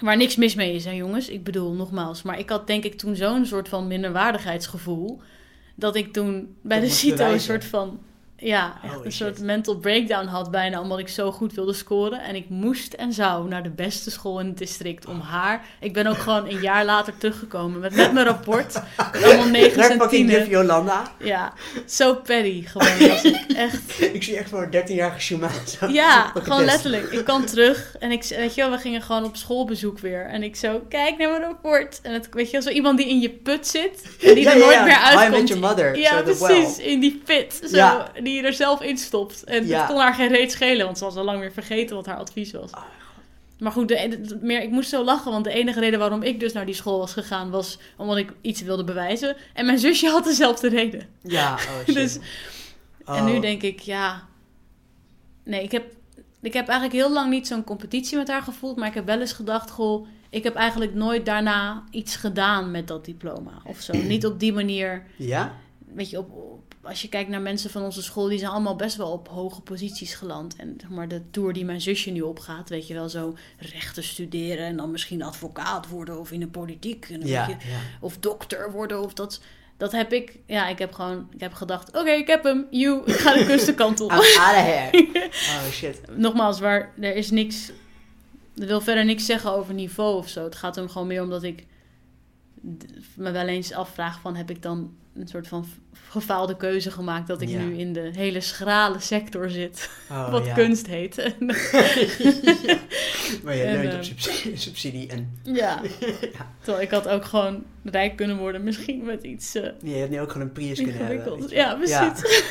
Waar 0.04 0.18
niks 0.18 0.36
mis 0.36 0.56
mee 0.56 0.74
is, 0.74 0.86
hè 0.86 0.92
jongens. 0.92 1.30
Ik 1.30 1.44
bedoel, 1.44 1.74
nogmaals. 1.74 2.22
Maar 2.22 2.40
ik 2.40 2.50
had 2.50 2.68
denk 2.68 2.84
ik 2.84 2.98
toen 2.98 3.16
zo'n 3.16 3.46
soort 3.46 3.70
van 3.70 3.88
minderwaardigheidsgevoel... 3.88 5.22
dat 5.76 5.96
ik 5.96 6.14
toen 6.14 6.56
bij 6.62 6.80
Dat 6.80 6.90
de 6.90 6.96
CITO 6.96 7.32
een 7.32 7.40
soort 7.40 7.66
van... 7.66 8.00
Ja, 8.38 8.74
echt 8.84 8.94
een 8.94 9.02
shit. 9.02 9.14
soort 9.14 9.40
mental 9.40 9.78
breakdown 9.78 10.26
had 10.26 10.52
bijna... 10.52 10.82
omdat 10.82 11.00
ik 11.00 11.08
zo 11.08 11.32
goed 11.32 11.54
wilde 11.54 11.74
scoren. 11.74 12.22
En 12.24 12.36
ik 12.36 12.50
moest 12.50 12.94
en 12.94 13.14
zou 13.14 13.48
naar 13.48 13.64
de 13.64 13.70
beste 13.70 14.12
school 14.12 14.40
in 14.40 14.46
het 14.46 14.58
district 14.58 15.06
om 15.06 15.20
haar... 15.20 15.66
Ik 15.80 15.94
ben 15.94 16.08
ook 16.08 16.18
gewoon 16.18 16.50
een 16.50 16.62
jaar 16.62 16.86
later 16.86 17.18
teruggekomen 17.18 17.80
met, 17.80 17.96
met 17.96 18.14
mijn 18.14 18.26
rapport. 18.26 18.82
Allemaal 19.24 19.48
negens 19.48 19.88
Daar 19.88 20.10
en 20.12 20.26
juf. 20.28 20.50
Jolanda. 20.50 21.12
Ja, 21.20 21.54
zo 21.88 22.16
petty 22.16 22.66
gewoon. 22.66 23.08
Was 23.10 23.24
ik 23.24 23.52
echt. 23.56 24.02
Ik 24.14 24.24
zie 24.24 24.38
echt 24.38 24.50
voor 24.50 24.68
een 24.72 24.84
13-jarige 24.84 25.20
Shuma. 25.20 25.50
zo 25.80 25.88
Ja, 25.88 26.32
gewoon 26.34 26.66
letterlijk. 26.66 27.12
Ik 27.12 27.24
kwam 27.24 27.46
terug 27.46 27.96
en 28.00 28.12
ik, 28.12 28.24
weet 28.24 28.56
je 28.56 28.62
wel, 28.62 28.72
we 28.72 28.78
gingen 28.78 29.02
gewoon 29.02 29.24
op 29.24 29.36
schoolbezoek 29.36 30.00
weer. 30.00 30.26
En 30.26 30.44
ik 30.44 30.56
zo, 30.56 30.82
kijk 30.90 31.18
naar 31.18 31.30
mijn 31.30 31.42
rapport. 31.42 32.00
En 32.02 32.14
het, 32.14 32.28
weet 32.32 32.46
je 32.46 32.52
wel, 32.52 32.62
zo 32.62 32.70
iemand 32.70 32.98
die 32.98 33.10
in 33.10 33.20
je 33.20 33.30
put 33.30 33.68
zit 33.68 34.02
en 34.22 34.34
die 34.34 34.44
Ja, 34.44 34.52
er 34.52 34.58
nooit 34.58 34.74
ja. 34.74 34.84
meer 34.84 34.94
I 34.94 35.16
uitkomt. 35.16 35.40
Met 35.40 35.48
Your 35.48 35.62
Mother, 35.62 35.98
Ja, 35.98 36.22
precies. 36.22 36.78
well. 36.78 36.86
In 36.86 37.00
die 37.00 37.22
pit. 37.26 37.62
Zo. 37.72 38.04
Die 38.34 38.42
je 38.42 38.48
er 38.48 38.54
zelf 38.54 38.82
in 38.82 38.98
stopt. 38.98 39.44
En 39.44 39.68
Ja. 39.68 39.78
het 39.80 39.88
kon 39.88 39.98
haar 40.00 40.14
geen 40.14 40.28
reet 40.28 40.52
schelen, 40.52 40.86
want 40.86 40.98
ze 40.98 41.04
was 41.04 41.16
al 41.16 41.24
lang 41.24 41.40
weer 41.40 41.52
vergeten 41.52 41.96
wat 41.96 42.06
haar 42.06 42.18
advies 42.18 42.52
was. 42.52 42.72
Oh, 42.72 42.82
Maar 43.60 43.72
goed, 43.72 43.88
de, 43.88 44.38
meer, 44.42 44.62
ik 44.62 44.70
moest 44.70 44.90
zo 44.90 45.04
lachen, 45.04 45.32
want 45.32 45.44
de 45.44 45.52
enige 45.54 45.80
reden 45.80 46.00
waarom 46.00 46.22
ik 46.24 46.40
dus 46.40 46.54
naar 46.54 46.66
die 46.66 46.76
school 46.76 46.98
was 47.00 47.14
gegaan 47.14 47.50
was 47.50 47.78
omdat 47.98 48.18
ik 48.18 48.34
iets 48.42 48.62
wilde 48.62 48.84
bewijzen. 48.84 49.36
En 49.54 49.66
mijn 49.66 49.80
zusje 49.80 50.08
had 50.10 50.24
dezelfde 50.24 50.70
reden. 50.70 51.08
Ja, 51.22 51.54
oh 51.54 51.60
shit. 51.86 51.94
Dus 51.96 52.16
En 53.06 53.16
Oh. 53.16 53.26
nu 53.26 53.40
denk 53.40 53.62
ik, 53.62 53.80
ja. 53.80 54.24
Nee, 55.44 55.64
ik 55.64 55.72
heb, 55.72 55.86
ik 56.42 56.54
heb 56.54 56.68
eigenlijk 56.68 57.00
heel 57.00 57.14
lang 57.14 57.30
niet 57.30 57.48
zo'n 57.48 57.64
competitie 57.64 58.18
met 58.18 58.28
haar 58.28 58.42
gevoeld. 58.42 58.78
Maar 58.78 58.88
ik 58.88 58.94
heb 58.94 59.06
wel 59.06 59.20
eens 59.20 59.34
gedacht, 59.34 59.70
goh, 59.72 60.08
ik 60.30 60.44
heb 60.44 60.56
eigenlijk 60.56 60.94
nooit 60.94 61.26
daarna 61.26 61.84
iets 61.92 62.16
gedaan 62.16 62.72
met 62.72 62.88
dat 62.88 63.06
diploma. 63.06 63.52
Of 63.66 63.80
zo. 63.82 63.94
niet 63.98 64.26
op 64.26 64.40
die 64.40 64.54
manier. 64.54 65.04
Ja? 65.18 65.56
Weet 65.96 66.10
je, 66.10 66.18
op, 66.18 66.32
op- 66.32 66.76
als 66.82 67.02
je 67.02 67.10
kijkt 67.10 67.30
naar 67.30 67.42
mensen 67.42 67.70
van 67.70 67.82
onze 67.84 68.04
school, 68.04 68.28
die 68.28 68.40
zijn 68.40 68.52
allemaal 68.52 68.76
best 68.76 68.96
wel 68.96 69.12
op 69.12 69.28
hoge 69.28 69.62
posities 69.62 70.14
geland. 70.14 70.56
En 70.56 70.76
zeg 70.82 70.90
maar 70.90 71.08
de 71.08 71.22
tour 71.32 71.54
die 71.54 71.66
mijn 71.66 71.82
zusje 71.82 72.10
nu 72.12 72.22
opgaat, 72.22 72.70
weet 72.70 72.88
je 72.88 72.94
wel, 72.94 73.10
zo 73.10 73.36
rechten 73.58 74.04
studeren 74.04 74.66
en 74.66 74.78
dan 74.78 74.92
misschien 74.92 75.22
advocaat 75.24 75.88
worden 75.90 76.20
of 76.20 76.32
in 76.32 76.40
de 76.40 76.48
politiek. 76.48 77.08
En 77.10 77.28
Ja, 77.28 77.48
weet 77.48 77.62
je, 77.62 77.70
ja. 77.70 77.78
of 78.02 78.18
dokter 78.18 78.72
worden 78.72 79.02
of 79.02 79.14
dat. 79.14 79.42
Dat 79.78 79.92
heb 79.92 80.14
ik, 80.14 80.38
ja, 80.46 80.68
ik 80.68 80.80
heb 80.80 80.94
gewoon, 80.94 81.28
ik 81.34 81.40
heb 81.40 81.54
gedacht, 81.54 81.88
oké, 81.98 82.10
ik 82.12 82.28
heb 82.28 82.44
hem, 82.44 82.68
you, 82.70 83.02
ik 83.06 83.14
ga 83.16 83.34
de 83.34 83.46
kustenkant 83.54 84.00
op. 84.02 84.12
Oh 85.66 85.72
shit. 85.72 86.02
Nogmaals, 86.16 86.60
waar, 86.60 86.92
er 87.00 87.16
is 87.16 87.32
niks, 87.32 87.72
er 88.58 88.68
wil 88.68 88.82
verder 88.82 89.06
niks 89.06 89.26
zeggen 89.26 89.52
over 89.54 89.74
niveau 89.74 90.18
of 90.18 90.30
zo. 90.30 90.44
Het 90.44 90.56
gaat 90.56 90.76
hem 90.76 90.90
gewoon 90.90 91.08
meer 91.08 91.22
omdat 91.22 91.44
ik 91.44 91.66
me 93.16 93.32
wel 93.32 93.48
eens 93.48 93.74
afvraag 93.74 94.20
van, 94.20 94.36
heb 94.36 94.50
ik 94.50 94.62
dan 94.62 94.94
een 95.16 95.28
soort 95.28 95.48
van 95.48 95.66
gefaalde 96.10 96.58
keuze 96.58 96.92
gemaakt 96.92 97.28
dat 97.28 97.42
ik 97.42 97.50
Ja. 97.50 97.60
nu 97.60 97.78
in 97.78 97.94
de 97.94 98.10
hele 98.14 98.42
schrale 98.42 99.00
sector 99.00 99.50
zit, 99.50 99.90
Oh, 100.12 100.32
wat 100.32 100.46
ja. 100.46 100.54
kunst 100.54 100.88
heet. 100.88 101.16
Maar 103.44 103.56
je 103.56 103.64
leunt 103.64 103.94
op 103.94 104.04
subsidie, 104.04 104.58
subsidie 104.68 105.08
en 105.10 105.40
ja. 105.44 105.82
terwijl 106.62 106.84
ik 106.84 106.92
had 106.92 107.08
ook 107.08 107.26
gewoon 107.26 107.64
rijk 107.84 108.16
kunnen 108.16 108.38
worden, 108.38 108.64
misschien 108.64 109.04
met 109.04 109.24
iets 109.24 109.56
eh, 109.56 109.70
je 109.82 109.94
hebt 109.94 110.12
nu 110.12 110.22
ook 110.22 110.32
gewoon 110.32 110.48
een 110.48 110.54
Prius 110.54 110.82
kunnen 110.82 111.06
hebben. 111.06 111.50
Ja, 111.50 111.76
precies. 111.76 112.44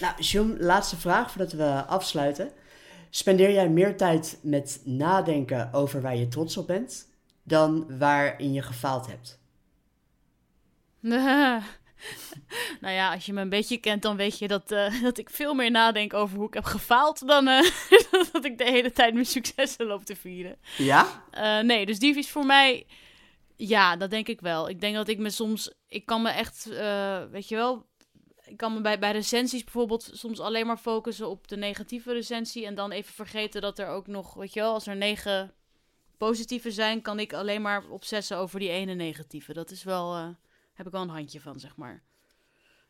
Nou, 0.00 0.14
John, 0.18 0.56
laatste 0.58 0.96
vraag 0.96 1.30
voordat 1.30 1.52
we 1.52 1.84
afsluiten. 1.86 2.50
Spendeer 3.10 3.52
jij 3.52 3.68
meer 3.68 3.96
tijd 3.96 4.38
met 4.42 4.80
nadenken 4.84 5.72
over 5.72 6.00
waar 6.00 6.16
je 6.16 6.28
trots 6.28 6.56
op 6.56 6.66
bent 6.66 7.06
dan 7.44 7.98
waarin 7.98 8.52
je 8.52 8.62
gefaald 8.62 9.06
hebt? 9.06 9.38
nou 12.80 12.94
ja, 12.94 13.12
als 13.12 13.26
je 13.26 13.32
me 13.32 13.40
een 13.40 13.48
beetje 13.48 13.78
kent, 13.78 14.02
dan 14.02 14.16
weet 14.16 14.38
je 14.38 14.48
dat, 14.48 14.70
eh, 14.70 15.02
dat 15.02 15.18
ik 15.18 15.30
veel 15.30 15.54
meer 15.54 15.70
nadenk 15.70 16.14
over 16.14 16.36
hoe 16.36 16.46
ik 16.46 16.54
heb 16.54 16.64
gefaald 16.64 17.26
dan 17.26 17.48
eh, 17.48 17.70
dat 18.32 18.44
ik 18.44 18.58
de 18.58 18.64
hele 18.64 18.92
tijd 18.92 19.14
mijn 19.14 19.26
successen 19.26 19.86
loop 19.86 20.04
te 20.04 20.16
vieren. 20.16 20.56
Ja? 20.76 21.24
Eh, 21.30 21.60
nee, 21.60 21.86
dus 21.86 21.98
die 21.98 22.18
is 22.18 22.30
voor 22.30 22.46
mij, 22.46 22.86
ja, 23.56 23.96
dat 23.96 24.10
denk 24.10 24.28
ik 24.28 24.40
wel. 24.40 24.68
Ik 24.68 24.80
denk 24.80 24.94
dat 24.94 25.08
ik 25.08 25.18
me 25.18 25.30
soms, 25.30 25.74
ik 25.88 26.06
kan 26.06 26.22
me 26.22 26.30
echt, 26.30 26.64
weet 27.30 27.48
je 27.48 27.54
wel, 27.54 27.86
ik 28.44 28.56
kan 28.56 28.74
me 28.74 28.80
bij, 28.80 28.98
bij 28.98 29.12
recensies 29.12 29.64
bijvoorbeeld 29.64 30.10
soms 30.12 30.40
alleen 30.40 30.66
maar 30.66 30.76
focussen 30.76 31.28
op 31.28 31.48
de 31.48 31.56
negatieve 31.56 32.12
recensie 32.12 32.66
en 32.66 32.74
dan 32.74 32.90
even 32.90 33.14
vergeten 33.14 33.60
dat 33.60 33.78
er 33.78 33.88
ook 33.88 34.06
nog, 34.06 34.34
weet 34.34 34.52
je 34.52 34.60
wel, 34.60 34.72
als 34.72 34.86
er 34.86 34.96
negen 34.96 35.54
positieve 36.26 36.70
zijn, 36.70 37.02
kan 37.02 37.18
ik 37.18 37.32
alleen 37.32 37.62
maar 37.62 37.82
obsessen 37.88 38.36
over 38.36 38.58
die 38.58 38.70
ene 38.70 38.94
negatieve. 38.94 39.52
Dat 39.52 39.70
is 39.70 39.84
wel, 39.84 40.14
eh, 40.14 40.28
heb 40.74 40.86
ik 40.86 40.92
wel 40.92 41.02
een 41.02 41.08
handje 41.08 41.40
van, 41.40 41.60
zeg 41.60 41.76
maar. 41.76 42.02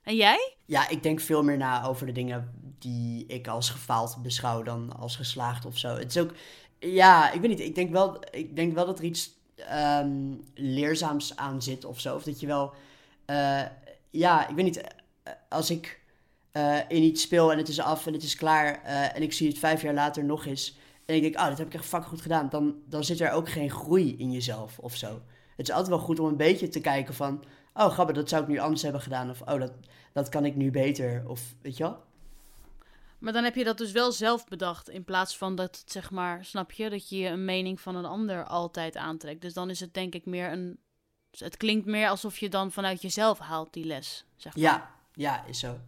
En 0.03 0.16
jij? 0.16 0.57
Ja, 0.64 0.89
ik 0.89 1.03
denk 1.03 1.20
veel 1.20 1.43
meer 1.43 1.57
na 1.57 1.85
over 1.85 2.07
de 2.07 2.12
dingen 2.12 2.53
die 2.78 3.26
ik 3.26 3.49
als 3.49 3.70
gefaald 3.70 4.22
beschouw 4.22 4.62
dan 4.62 4.97
als 4.99 5.16
geslaagd 5.16 5.64
of 5.64 5.78
zo. 5.78 5.89
Het 5.89 6.16
is 6.16 6.22
ook, 6.22 6.32
ja, 6.78 7.32
ik 7.32 7.41
weet 7.41 7.51
niet, 7.51 7.61
ik 7.61 7.74
denk 7.74 7.91
wel, 7.91 8.22
ik 8.30 8.57
denk 8.57 8.74
wel 8.74 8.87
dat 8.87 8.99
er 8.99 9.05
iets 9.05 9.30
ehm, 9.57 10.35
leerzaams 10.55 11.37
aan 11.37 11.62
zit 11.62 11.85
of 11.85 12.01
zo. 12.01 12.14
Of 12.14 12.22
dat 12.22 12.41
je 12.41 12.47
wel, 12.47 12.72
eh, 13.24 13.62
ja, 14.11 14.49
ik 14.49 14.55
weet 14.55 14.64
niet, 14.64 14.80
eh, 14.80 15.32
als 15.49 15.70
ik 15.70 16.03
in 16.89 17.03
iets 17.03 17.22
speel 17.22 17.53
en 17.53 17.59
het 17.59 17.68
is 17.68 17.80
af 17.80 18.07
en 18.07 18.12
het 18.12 18.22
is 18.22 18.37
klaar 18.37 18.82
en 18.82 19.22
ik 19.22 19.32
zie 19.32 19.49
het 19.49 19.59
vijf 19.59 19.82
jaar 19.82 19.95
later 19.95 20.24
nog 20.24 20.47
eens 20.47 20.76
en 21.07 21.15
ik 21.15 21.23
denk, 21.23 21.37
oh, 21.39 21.49
dat 21.49 21.59
heb 21.59 21.67
ik 21.67 21.75
echt 21.75 21.85
fucking 21.85 22.11
goed 22.11 22.21
gedaan, 22.21 22.49
dan, 22.49 22.75
dan 22.89 23.05
zit 23.05 23.21
er 23.21 23.31
ook 23.31 23.49
geen 23.49 23.71
groei 23.71 24.17
in 24.17 24.33
jezelf 24.33 24.79
of 24.79 24.97
zo. 24.97 25.23
Het 25.57 25.69
is 25.69 25.75
altijd 25.75 25.89
wel 25.89 26.05
goed 26.05 26.21
om 26.21 26.27
een 26.27 26.37
beetje 26.37 26.69
te 26.69 26.81
kijken 26.81 27.15
van, 27.15 27.45
oh, 27.75 27.91
grappig, 27.91 28.17
dat 28.17 28.29
zou 28.29 28.43
ik 28.43 28.49
nu 28.49 28.59
anders 28.59 28.83
hebben 28.83 29.01
gedaan 29.01 29.31
of 29.31 29.41
oh, 29.41 29.61
dat, 29.61 29.73
dat 30.13 30.29
kan 30.29 30.45
ik 30.45 30.57
nu 30.57 30.71
beter 30.71 31.23
of 31.27 31.55
weet 31.63 31.77
je 31.77 31.83
wel. 31.83 32.03
Maar 33.19 33.33
dan 33.33 33.45
heb 33.45 33.55
je 33.55 33.65
dat 33.65 33.79
dus 33.79 33.93
wel 33.93 34.13
zelf 34.13 34.47
bedacht. 34.47 34.89
In 34.89 35.05
plaats 35.05 35.37
van 35.37 35.55
dat, 35.55 35.77
het, 35.81 35.93
zeg 35.93 36.11
maar, 36.11 36.45
snap 36.45 36.73
je, 36.73 36.91
dat 36.91 37.09
je 37.09 37.27
een 37.27 37.45
mening 37.45 37.81
van 37.81 37.97
een 37.97 38.05
ander 38.05 38.45
altijd 38.45 38.97
aantrekt. 38.97 39.41
Dus 39.41 39.55
dan 39.55 39.71
is 39.71 39.81
het 39.81 39.95
denk 39.95 40.15
ik 40.15 40.27
meer 40.27 40.53
een. 40.53 40.79
Het 41.31 41.57
klinkt 41.57 41.87
meer 41.87 42.09
alsof 42.09 42.39
je 42.39 42.49
dan 42.49 42.73
vanuit 42.73 43.03
jezelf 43.03 43.39
haalt 43.39 43.73
die 43.73 43.85
les. 43.85 44.25
Zeg 44.37 44.55
maar. 44.55 44.63
Ja, 44.63 44.91
ja, 45.13 45.45
is 45.45 45.59
zo. 45.59 45.79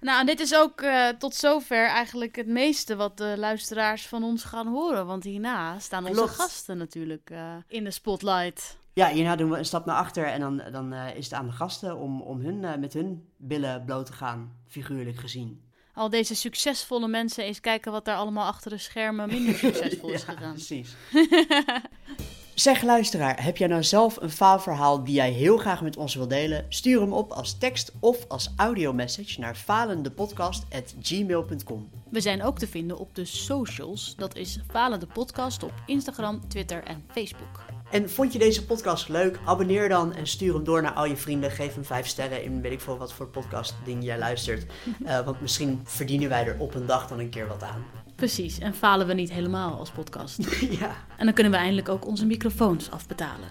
Nou, 0.00 0.20
en 0.20 0.26
dit 0.26 0.40
is 0.40 0.54
ook 0.54 0.80
eh, 0.80 1.08
tot 1.08 1.34
zover 1.34 1.86
eigenlijk 1.86 2.36
het 2.36 2.46
meeste 2.46 2.96
wat 2.96 3.16
de 3.16 3.34
luisteraars 3.36 4.06
van 4.06 4.22
ons 4.22 4.44
gaan 4.44 4.66
horen. 4.66 5.06
Want 5.06 5.24
hierna 5.24 5.78
staan 5.78 6.02
onze 6.02 6.14
Klopt. 6.14 6.34
gasten 6.34 6.78
natuurlijk 6.78 7.30
eh, 7.30 7.54
in 7.68 7.84
de 7.84 7.90
spotlight. 7.90 8.78
Ja, 8.92 9.08
hierna 9.08 9.36
doen 9.36 9.50
we 9.50 9.58
een 9.58 9.64
stap 9.64 9.86
naar 9.86 9.96
achter 9.96 10.26
en 10.26 10.40
dan, 10.40 10.62
dan 10.72 10.92
eh, 10.92 11.16
is 11.16 11.24
het 11.24 11.34
aan 11.34 11.46
de 11.46 11.52
gasten 11.52 11.96
om, 11.96 12.22
om 12.22 12.40
hun, 12.40 12.80
met 12.80 12.92
hun 12.92 13.28
billen 13.36 13.84
bloot 13.84 14.06
te 14.06 14.12
gaan, 14.12 14.56
figuurlijk 14.66 15.16
gezien. 15.16 15.66
Al 15.94 16.08
deze 16.08 16.34
succesvolle 16.34 17.08
mensen 17.08 17.44
eens 17.44 17.60
kijken 17.60 17.92
wat 17.92 18.04
daar 18.04 18.16
allemaal 18.16 18.46
achter 18.46 18.70
de 18.70 18.78
schermen 18.78 19.28
minder 19.28 19.54
succesvol 19.64 20.10
is 20.10 20.24
ja, 20.24 20.32
gegaan. 20.32 20.52
precies. 20.52 20.94
zeg 22.60 22.82
luisteraar, 22.82 23.44
heb 23.44 23.56
jij 23.56 23.68
nou 23.68 23.84
zelf 23.84 24.16
een 24.20 24.30
faalverhaal 24.30 25.04
die 25.04 25.14
jij 25.14 25.30
heel 25.30 25.58
graag 25.58 25.82
met 25.82 25.96
ons 25.96 26.14
wil 26.14 26.28
delen? 26.28 26.66
Stuur 26.68 27.00
hem 27.00 27.12
op 27.12 27.32
als 27.32 27.58
tekst 27.58 27.92
of 28.00 28.24
als 28.28 28.52
audiomessage 28.56 29.40
naar 29.40 29.54
falendepodcast.gmail.com 29.54 31.90
We 32.10 32.20
zijn 32.20 32.42
ook 32.42 32.58
te 32.58 32.66
vinden 32.66 32.98
op 32.98 33.14
de 33.14 33.24
socials. 33.24 34.14
Dat 34.16 34.36
is 34.36 34.60
Falende 34.70 35.06
Podcast 35.06 35.62
op 35.62 35.72
Instagram, 35.86 36.48
Twitter 36.48 36.84
en 36.84 37.04
Facebook. 37.08 37.64
En 37.90 38.10
vond 38.10 38.32
je 38.32 38.38
deze 38.38 38.66
podcast 38.66 39.08
leuk? 39.08 39.38
Abonneer 39.44 39.88
dan 39.88 40.14
en 40.14 40.26
stuur 40.26 40.54
hem 40.54 40.64
door 40.64 40.82
naar 40.82 40.92
al 40.92 41.04
je 41.04 41.16
vrienden. 41.16 41.50
Geef 41.50 41.74
hem 41.74 41.84
vijf 41.84 42.06
sterren 42.06 42.42
in 42.42 42.60
weet 42.60 42.72
ik 42.72 42.80
veel 42.80 42.98
wat 42.98 43.12
voor 43.12 43.26
podcast 43.26 43.74
ding 43.84 44.04
jij 44.04 44.18
luistert. 44.18 44.66
Eh, 45.04 45.24
want 45.24 45.40
misschien 45.40 45.80
verdienen 45.84 46.28
wij 46.28 46.46
er 46.46 46.58
op 46.58 46.74
een 46.74 46.86
dag 46.86 47.08
dan 47.08 47.18
een 47.18 47.30
keer 47.30 47.46
wat 47.46 47.62
aan. 47.62 47.84
Precies, 48.18 48.58
en 48.58 48.74
falen 48.74 49.06
we 49.06 49.14
niet 49.14 49.32
helemaal 49.32 49.78
als 49.78 49.90
podcast. 49.90 50.60
ja. 50.80 50.96
En 51.16 51.24
dan 51.24 51.34
kunnen 51.34 51.52
we 51.52 51.58
eindelijk 51.58 51.88
ook 51.88 52.06
onze 52.06 52.26
microfoons 52.26 52.90
afbetalen. 52.90 53.48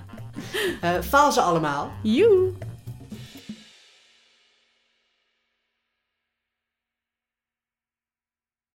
Eh, 0.82 0.91
faal 1.01 1.32
ze 1.32 1.41
allemaal. 1.41 1.91
Joe! 2.03 2.53